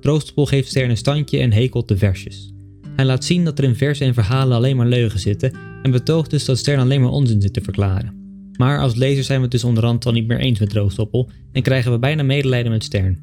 Troostpol 0.00 0.46
geeft 0.46 0.68
Stern 0.68 0.90
een 0.90 0.96
standje 0.96 1.38
en 1.38 1.52
hekelt 1.52 1.88
de 1.88 1.96
versjes. 1.96 2.52
Hij 2.96 3.04
laat 3.04 3.24
zien 3.24 3.44
dat 3.44 3.58
er 3.58 3.64
in 3.64 3.76
versen 3.76 4.06
en 4.06 4.14
verhalen 4.14 4.56
alleen 4.56 4.76
maar 4.76 4.86
leugen 4.86 5.20
zitten 5.20 5.52
en 5.82 5.90
betoogt 5.90 6.30
dus 6.30 6.44
dat 6.44 6.58
Stern 6.58 6.80
alleen 6.80 7.00
maar 7.00 7.10
onzin 7.10 7.40
zit 7.40 7.52
te 7.52 7.60
verklaren. 7.60 8.24
Maar 8.56 8.80
als 8.80 8.94
lezer 8.94 9.24
zijn 9.24 9.38
we 9.38 9.42
het 9.42 9.52
dus 9.52 9.64
onderhand 9.64 10.06
al 10.06 10.12
niet 10.12 10.26
meer 10.26 10.38
eens 10.38 10.58
met 10.58 10.70
Troostoppel 10.70 11.30
en 11.52 11.62
krijgen 11.62 11.92
we 11.92 11.98
bijna 11.98 12.22
medelijden 12.22 12.72
met 12.72 12.84
Stern. 12.84 13.22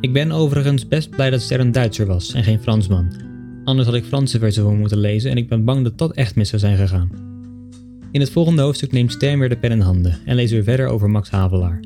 Ik 0.00 0.12
ben 0.12 0.32
overigens 0.32 0.88
best 0.88 1.10
blij 1.10 1.30
dat 1.30 1.40
Ster 1.40 1.60
een 1.60 1.72
Duitser 1.72 2.06
was 2.06 2.32
en 2.32 2.44
geen 2.44 2.60
Fransman. 2.60 3.12
Anders 3.64 3.86
had 3.88 3.96
ik 3.96 4.04
Franse 4.04 4.38
versen 4.38 4.62
voor 4.62 4.74
moeten 4.74 4.98
lezen 4.98 5.30
en 5.30 5.36
ik 5.36 5.48
ben 5.48 5.64
bang 5.64 5.84
dat 5.84 5.98
dat 5.98 6.12
echt 6.12 6.36
mis 6.36 6.48
zou 6.48 6.60
zijn 6.60 6.76
gegaan. 6.76 7.10
In 8.10 8.20
het 8.20 8.30
volgende 8.30 8.62
hoofdstuk 8.62 8.92
neemt 8.92 9.12
Stern 9.12 9.38
weer 9.38 9.48
de 9.48 9.56
pen 9.56 9.70
in 9.70 9.80
handen 9.80 10.18
en 10.24 10.34
lezen 10.34 10.56
we 10.56 10.64
verder 10.64 10.86
over 10.86 11.10
Max 11.10 11.30
Havelaar. 11.30 11.80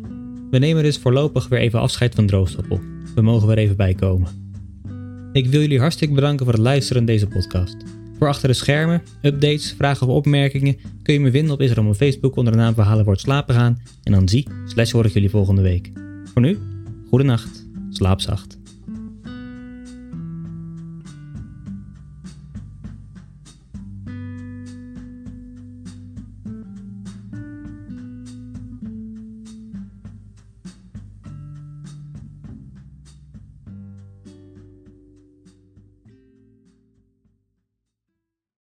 We 0.51 0.59
nemen 0.59 0.83
dus 0.83 0.99
voorlopig 0.99 1.49
weer 1.49 1.59
even 1.59 1.81
afscheid 1.81 2.15
van 2.15 2.27
Droogstoppel. 2.27 2.81
We 3.15 3.23
mogen 3.23 3.49
weer 3.49 3.59
even 3.59 3.77
bijkomen. 3.77 4.29
Ik 5.33 5.47
wil 5.47 5.61
jullie 5.61 5.81
hartstikke 5.81 6.15
bedanken 6.15 6.45
voor 6.45 6.55
het 6.55 6.63
luisteren 6.63 7.05
naar 7.05 7.15
deze 7.15 7.27
podcast. 7.27 7.77
Voor 8.19 8.29
achter 8.29 8.49
de 8.49 8.55
schermen, 8.55 9.03
updates, 9.23 9.75
vragen 9.79 10.07
of 10.07 10.15
opmerkingen 10.15 10.77
kun 11.03 11.15
je 11.15 11.21
me 11.21 11.31
vinden 11.31 11.53
op 11.53 11.61
Instagram 11.61 11.89
of 11.89 11.97
Facebook 11.97 12.37
onder 12.37 12.53
de 12.53 12.59
naam 12.59 12.75
Verhalen 12.75 13.05
wordt 13.05 13.21
slapen 13.21 13.55
gaan. 13.55 13.79
En 14.03 14.13
dan 14.13 14.29
zie, 14.29 14.49
slash 14.67 14.93
hoor 14.93 15.05
ik 15.05 15.13
jullie 15.13 15.31
volgende 15.31 15.63
week. 15.63 15.93
Voor 16.33 16.43
nu, 16.43 16.59
goede 17.09 17.25
nacht. 17.25 17.66
Slaap 17.97 18.21
zacht. 18.21 18.59